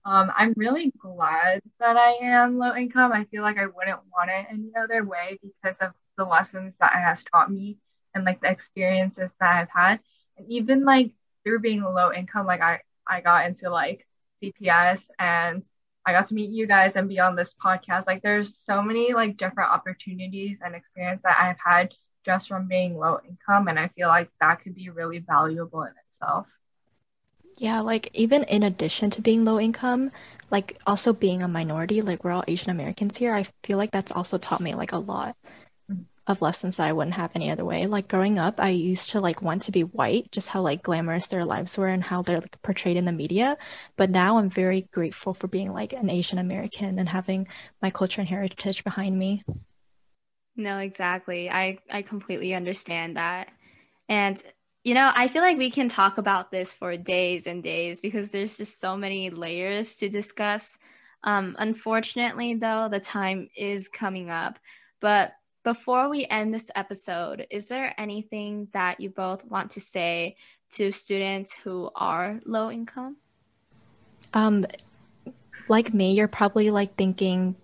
um, 0.05 0.31
I'm 0.35 0.53
really 0.55 0.91
glad 0.99 1.61
that 1.79 1.97
I 1.97 2.11
am 2.21 2.57
low 2.57 2.75
income. 2.75 3.11
I 3.11 3.25
feel 3.25 3.43
like 3.43 3.57
I 3.57 3.65
wouldn't 3.65 3.99
want 4.11 4.29
it 4.31 4.47
any 4.49 4.71
other 4.77 5.03
way 5.03 5.39
because 5.41 5.77
of 5.81 5.91
the 6.17 6.25
lessons 6.25 6.73
that 6.79 6.93
it 6.95 6.99
has 6.99 7.23
taught 7.23 7.51
me 7.51 7.77
and 8.15 8.25
like 8.25 8.41
the 8.41 8.49
experiences 8.49 9.33
that 9.39 9.55
I've 9.61 9.69
had. 9.69 9.99
And 10.37 10.49
even 10.49 10.85
like 10.85 11.11
through 11.43 11.59
being 11.59 11.83
low 11.83 12.11
income, 12.13 12.45
like 12.45 12.61
I, 12.61 12.81
I 13.07 13.21
got 13.21 13.45
into 13.47 13.69
like 13.69 14.07
CPS 14.41 15.01
and 15.19 15.63
I 16.05 16.13
got 16.13 16.27
to 16.27 16.33
meet 16.33 16.49
you 16.49 16.65
guys 16.65 16.95
and 16.95 17.09
be 17.09 17.19
on 17.19 17.35
this 17.35 17.53
podcast. 17.63 18.07
Like 18.07 18.23
there's 18.23 18.57
so 18.57 18.81
many 18.81 19.13
like 19.13 19.37
different 19.37 19.71
opportunities 19.71 20.57
and 20.63 20.75
experience 20.75 21.21
that 21.23 21.37
I've 21.39 21.59
had 21.63 21.93
just 22.25 22.47
from 22.47 22.67
being 22.67 22.97
low 22.97 23.19
income. 23.27 23.67
And 23.67 23.79
I 23.79 23.89
feel 23.89 24.07
like 24.07 24.29
that 24.39 24.61
could 24.61 24.75
be 24.75 24.89
really 24.89 25.19
valuable 25.19 25.83
in 25.83 25.93
itself. 26.07 26.47
Yeah, 27.59 27.81
like 27.81 28.09
even 28.13 28.43
in 28.45 28.63
addition 28.63 29.09
to 29.11 29.21
being 29.21 29.43
low 29.43 29.59
income, 29.59 30.11
like 30.49 30.79
also 30.87 31.11
being 31.13 31.43
a 31.43 31.47
minority, 31.47 32.01
like 32.01 32.23
we're 32.23 32.31
all 32.31 32.43
Asian 32.47 32.69
Americans 32.69 33.17
here, 33.17 33.33
I 33.33 33.43
feel 33.63 33.77
like 33.77 33.91
that's 33.91 34.13
also 34.13 34.37
taught 34.37 34.61
me 34.61 34.75
like 34.75 34.93
a 34.93 34.97
lot 34.97 35.35
of 36.27 36.41
lessons 36.41 36.77
that 36.77 36.87
I 36.87 36.93
wouldn't 36.93 37.15
have 37.15 37.31
any 37.35 37.51
other 37.51 37.65
way. 37.65 37.85
Like 37.87 38.07
growing 38.07 38.39
up, 38.39 38.59
I 38.59 38.69
used 38.69 39.09
to 39.11 39.19
like 39.19 39.41
want 39.41 39.63
to 39.63 39.73
be 39.73 39.81
white, 39.81 40.31
just 40.31 40.47
how 40.47 40.61
like 40.61 40.83
glamorous 40.83 41.27
their 41.27 41.43
lives 41.43 41.77
were 41.77 41.87
and 41.89 42.03
how 42.03 42.21
they're 42.21 42.39
like 42.39 42.61
portrayed 42.61 42.97
in 42.97 43.05
the 43.05 43.11
media. 43.11 43.57
But 43.97 44.09
now 44.09 44.37
I'm 44.37 44.49
very 44.49 44.87
grateful 44.93 45.33
for 45.33 45.47
being 45.47 45.73
like 45.73 45.91
an 45.93 46.09
Asian 46.09 46.39
American 46.39 46.97
and 46.97 47.09
having 47.09 47.47
my 47.81 47.91
culture 47.91 48.21
and 48.21 48.29
heritage 48.29 48.85
behind 48.85 49.17
me. 49.19 49.43
No, 50.55 50.77
exactly. 50.79 51.49
I 51.49 51.79
I 51.91 52.01
completely 52.03 52.53
understand 52.53 53.17
that. 53.17 53.49
And 54.07 54.41
you 54.89 54.95
know, 54.95 55.11
I 55.15 55.27
feel 55.27 55.43
like 55.43 55.59
we 55.59 55.69
can 55.69 55.87
talk 55.87 56.17
about 56.17 56.49
this 56.49 56.73
for 56.73 56.97
days 56.97 57.45
and 57.45 57.61
days 57.61 57.99
because 57.99 58.31
there's 58.31 58.57
just 58.57 58.79
so 58.79 58.97
many 58.97 59.29
layers 59.29 59.95
to 59.97 60.09
discuss. 60.09 60.79
Um, 61.23 61.55
unfortunately, 61.59 62.55
though, 62.55 62.89
the 62.89 62.99
time 62.99 63.51
is 63.55 63.87
coming 63.87 64.31
up. 64.31 64.57
But 64.99 65.33
before 65.63 66.09
we 66.09 66.25
end 66.25 66.51
this 66.51 66.71
episode, 66.73 67.45
is 67.51 67.67
there 67.67 67.93
anything 67.99 68.67
that 68.71 68.99
you 68.99 69.11
both 69.11 69.45
want 69.45 69.69
to 69.71 69.79
say 69.79 70.37
to 70.71 70.91
students 70.91 71.53
who 71.53 71.91
are 71.93 72.39
low 72.47 72.71
income? 72.71 73.17
Um, 74.33 74.65
like 75.67 75.93
me, 75.93 76.13
you're 76.13 76.27
probably 76.27 76.71
like 76.71 76.95
thinking 76.95 77.55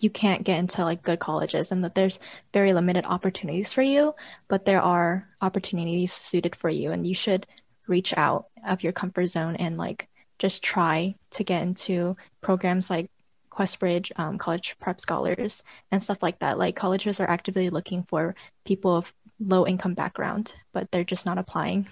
you 0.00 0.10
can't 0.10 0.44
get 0.44 0.58
into 0.58 0.82
like 0.84 1.02
good 1.02 1.18
colleges 1.18 1.72
and 1.72 1.84
that 1.84 1.94
there's 1.94 2.20
very 2.52 2.72
limited 2.72 3.04
opportunities 3.04 3.72
for 3.72 3.82
you, 3.82 4.14
but 4.48 4.64
there 4.64 4.82
are 4.82 5.28
opportunities 5.40 6.12
suited 6.12 6.56
for 6.56 6.68
you 6.68 6.92
and 6.92 7.06
you 7.06 7.14
should 7.14 7.46
reach 7.86 8.14
out 8.16 8.46
of 8.66 8.82
your 8.82 8.92
comfort 8.92 9.26
zone 9.26 9.56
and 9.56 9.78
like 9.78 10.08
just 10.38 10.62
try 10.62 11.14
to 11.30 11.44
get 11.44 11.62
into 11.62 12.16
programs 12.40 12.90
like 12.90 13.10
Questbridge, 13.50 14.10
um, 14.16 14.36
college 14.36 14.76
prep 14.80 15.00
scholars, 15.00 15.62
and 15.92 16.02
stuff 16.02 16.22
like 16.22 16.40
that. 16.40 16.58
Like 16.58 16.74
colleges 16.74 17.20
are 17.20 17.30
actively 17.30 17.70
looking 17.70 18.02
for 18.02 18.34
people 18.64 18.96
of 18.96 19.12
low 19.38 19.66
income 19.66 19.94
background, 19.94 20.54
but 20.72 20.90
they're 20.90 21.04
just 21.04 21.26
not 21.26 21.38
applying. 21.38 21.86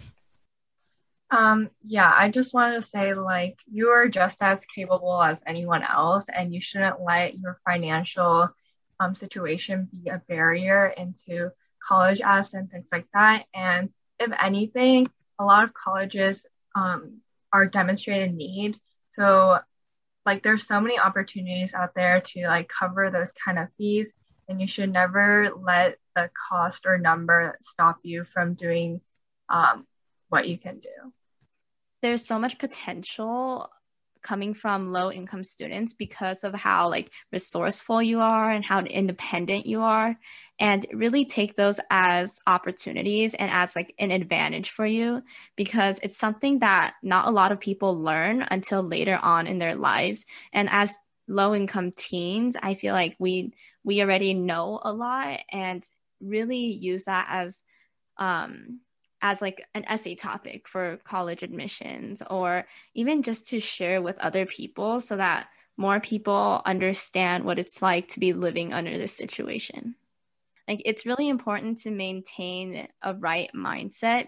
Um, 1.32 1.70
yeah, 1.80 2.12
I 2.14 2.28
just 2.30 2.52
wanted 2.52 2.76
to 2.82 2.88
say 2.90 3.14
like 3.14 3.58
you 3.66 3.88
are 3.88 4.06
just 4.06 4.36
as 4.42 4.66
capable 4.66 5.22
as 5.22 5.42
anyone 5.46 5.82
else, 5.82 6.26
and 6.28 6.54
you 6.54 6.60
shouldn't 6.60 7.00
let 7.00 7.38
your 7.38 7.58
financial 7.66 8.50
um, 9.00 9.14
situation 9.14 9.88
be 9.90 10.10
a 10.10 10.22
barrier 10.28 10.88
into 10.88 11.50
college 11.88 12.20
apps 12.20 12.52
and 12.52 12.70
things 12.70 12.88
like 12.92 13.06
that. 13.14 13.46
And 13.54 13.90
if 14.20 14.30
anything, 14.42 15.10
a 15.38 15.44
lot 15.44 15.64
of 15.64 15.72
colleges 15.72 16.46
um, 16.76 17.22
are 17.50 17.66
demonstrated 17.66 18.34
need. 18.34 18.78
So 19.12 19.58
like 20.26 20.42
there's 20.42 20.66
so 20.66 20.80
many 20.80 20.98
opportunities 20.98 21.72
out 21.74 21.94
there 21.94 22.20
to 22.20 22.46
like 22.46 22.68
cover 22.68 23.10
those 23.10 23.32
kind 23.32 23.58
of 23.58 23.68
fees 23.78 24.12
and 24.48 24.60
you 24.60 24.68
should 24.68 24.92
never 24.92 25.50
let 25.56 25.96
the 26.14 26.30
cost 26.48 26.86
or 26.86 26.98
number 26.98 27.58
stop 27.62 27.98
you 28.02 28.24
from 28.32 28.54
doing 28.54 29.00
um, 29.48 29.86
what 30.28 30.46
you 30.46 30.58
can 30.58 30.78
do 30.78 31.12
there's 32.02 32.26
so 32.26 32.38
much 32.38 32.58
potential 32.58 33.70
coming 34.22 34.54
from 34.54 34.92
low 34.92 35.10
income 35.10 35.42
students 35.42 35.94
because 35.94 36.44
of 36.44 36.54
how 36.54 36.88
like 36.88 37.10
resourceful 37.32 38.00
you 38.00 38.20
are 38.20 38.50
and 38.50 38.64
how 38.64 38.80
independent 38.80 39.66
you 39.66 39.82
are. 39.82 40.16
And 40.60 40.86
really 40.92 41.24
take 41.24 41.56
those 41.56 41.80
as 41.90 42.38
opportunities 42.46 43.34
and 43.34 43.50
as 43.50 43.74
like 43.74 43.94
an 43.98 44.12
advantage 44.12 44.70
for 44.70 44.86
you 44.86 45.22
because 45.56 45.98
it's 46.04 46.16
something 46.16 46.60
that 46.60 46.94
not 47.02 47.26
a 47.26 47.32
lot 47.32 47.50
of 47.50 47.58
people 47.58 48.00
learn 48.00 48.46
until 48.48 48.82
later 48.82 49.18
on 49.20 49.48
in 49.48 49.58
their 49.58 49.74
lives. 49.74 50.24
And 50.52 50.68
as 50.70 50.96
low 51.28 51.54
income 51.54 51.92
teens 51.92 52.56
i 52.62 52.74
feel 52.74 52.92
like 52.92 53.14
we 53.18 53.52
we 53.84 54.02
already 54.02 54.34
know 54.34 54.80
a 54.82 54.92
lot 54.92 55.38
and 55.50 55.82
really 56.20 56.58
use 56.58 57.04
that 57.04 57.26
as 57.30 57.62
um 58.18 58.80
as 59.22 59.40
like 59.40 59.64
an 59.74 59.84
essay 59.86 60.14
topic 60.14 60.68
for 60.68 60.98
college 61.04 61.42
admissions 61.42 62.22
or 62.28 62.66
even 62.94 63.22
just 63.22 63.46
to 63.48 63.60
share 63.60 64.02
with 64.02 64.18
other 64.18 64.44
people 64.44 65.00
so 65.00 65.16
that 65.16 65.48
more 65.76 66.00
people 66.00 66.60
understand 66.66 67.44
what 67.44 67.58
it's 67.58 67.80
like 67.80 68.08
to 68.08 68.20
be 68.20 68.32
living 68.32 68.72
under 68.72 68.98
this 68.98 69.16
situation. 69.16 69.94
Like 70.68 70.82
it's 70.84 71.06
really 71.06 71.28
important 71.28 71.78
to 71.78 71.90
maintain 71.90 72.88
a 73.00 73.14
right 73.14 73.50
mindset. 73.54 74.26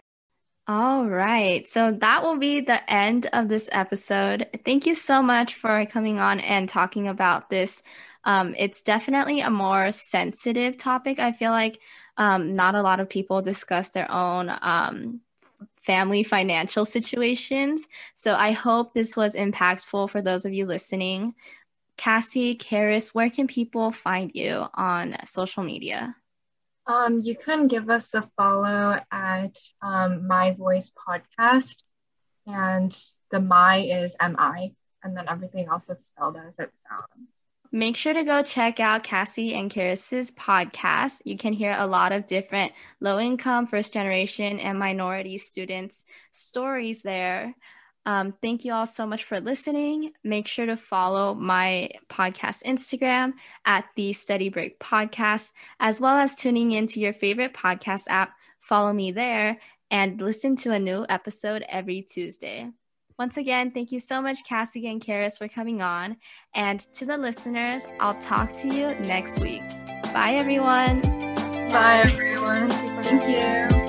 All 0.66 1.06
right. 1.06 1.68
So 1.68 1.92
that 1.92 2.22
will 2.22 2.38
be 2.38 2.60
the 2.60 2.90
end 2.90 3.26
of 3.34 3.48
this 3.48 3.68
episode. 3.70 4.48
Thank 4.64 4.86
you 4.86 4.94
so 4.94 5.22
much 5.22 5.54
for 5.54 5.84
coming 5.86 6.18
on 6.18 6.40
and 6.40 6.68
talking 6.68 7.06
about 7.06 7.50
this. 7.50 7.82
Um, 8.24 8.54
it's 8.56 8.80
definitely 8.80 9.40
a 9.40 9.50
more 9.50 9.92
sensitive 9.92 10.78
topic. 10.78 11.18
I 11.18 11.32
feel 11.32 11.50
like 11.50 11.80
um, 12.16 12.52
not 12.52 12.74
a 12.74 12.80
lot 12.80 13.00
of 13.00 13.10
people 13.10 13.42
discuss 13.42 13.90
their 13.90 14.10
own 14.10 14.50
um, 14.62 15.20
family 15.82 16.22
financial 16.22 16.86
situations. 16.86 17.86
So 18.14 18.34
I 18.34 18.52
hope 18.52 18.94
this 18.94 19.18
was 19.18 19.34
impactful 19.34 20.08
for 20.08 20.22
those 20.22 20.46
of 20.46 20.54
you 20.54 20.64
listening. 20.64 21.34
Cassie, 21.98 22.56
Karis, 22.56 23.14
where 23.14 23.28
can 23.28 23.46
people 23.46 23.92
find 23.92 24.30
you 24.34 24.64
on 24.72 25.16
social 25.26 25.62
media? 25.62 26.16
Um, 26.87 27.20
you 27.20 27.35
can 27.35 27.66
give 27.66 27.89
us 27.89 28.12
a 28.12 28.28
follow 28.37 29.01
at 29.11 29.59
um, 29.80 30.26
My 30.26 30.53
Voice 30.53 30.91
Podcast, 30.91 31.76
and 32.47 32.97
the 33.30 33.41
My 33.41 33.78
is 33.78 34.12
MI, 34.20 34.74
and 35.03 35.16
then 35.16 35.26
everything 35.28 35.66
else 35.70 35.89
is 35.89 36.05
spelled 36.05 36.37
as 36.37 36.53
it 36.59 36.70
sounds. 36.89 37.28
Make 37.72 37.97
sure 37.97 38.12
to 38.12 38.22
go 38.22 38.43
check 38.43 38.78
out 38.78 39.03
Cassie 39.03 39.55
and 39.55 39.68
Karis's 39.68 40.30
podcast. 40.30 41.22
You 41.24 41.37
can 41.37 41.53
hear 41.53 41.74
a 41.76 41.89
lot 41.89 42.12
of 42.12 42.26
different 42.26 42.72
low 43.01 43.18
income, 43.18 43.66
first 43.66 43.93
generation, 43.93 44.61
and 44.61 44.78
minority 44.78 45.39
students' 45.39 46.05
stories 46.30 47.03
there. 47.03 47.57
Um, 48.07 48.34
thank 48.42 48.64
you 48.64 48.72
all 48.72 48.86
so 48.86 49.07
much 49.07 49.24
for 49.24 49.40
listening. 49.40 50.12
Make 50.22 50.46
sure 50.46 50.66
to 50.66 50.76
follow 50.76 51.34
my 51.34 51.90
podcast 52.09 52.62
Instagram 52.64 53.32
at 53.64 53.86
the 53.96 54.12
Study 54.12 54.48
Break 54.48 54.78
Podcast, 54.78 55.52
as 55.80 56.00
well 56.00 56.16
as 56.16 56.34
tuning 56.34 56.72
into 56.72 57.00
your 57.00 57.12
favorite 57.12 57.55
podcast 57.55 58.05
app. 58.09 58.34
Follow 58.61 58.92
me 58.92 59.12
there 59.12 59.59
and 59.90 60.20
listen 60.20 60.57
to 60.57 60.72
a 60.72 60.78
new 60.78 61.07
episode 61.09 61.64
every 61.68 62.02
Tuesday. 62.02 62.70
Once 63.18 63.36
again, 63.36 63.70
thank 63.70 63.92
you 63.92 64.00
so 64.00 64.20
much, 64.20 64.44
Cassie 64.44 64.88
and 64.88 65.00
Karis, 65.00 65.38
for 65.38 65.46
coming 65.46 65.80
on. 65.80 66.16
And 66.55 66.80
to 66.94 67.07
the 67.07 67.16
listeners, 67.16 67.86
I'll 68.00 68.18
talk 68.20 68.52
to 68.57 68.66
you 68.66 68.86
next 69.07 69.40
week. 69.40 69.62
Bye, 70.12 70.34
everyone. 70.34 71.00
Bye, 71.70 72.02
everyone. 72.05 72.70
Thank 73.02 73.38
you. 73.38 73.84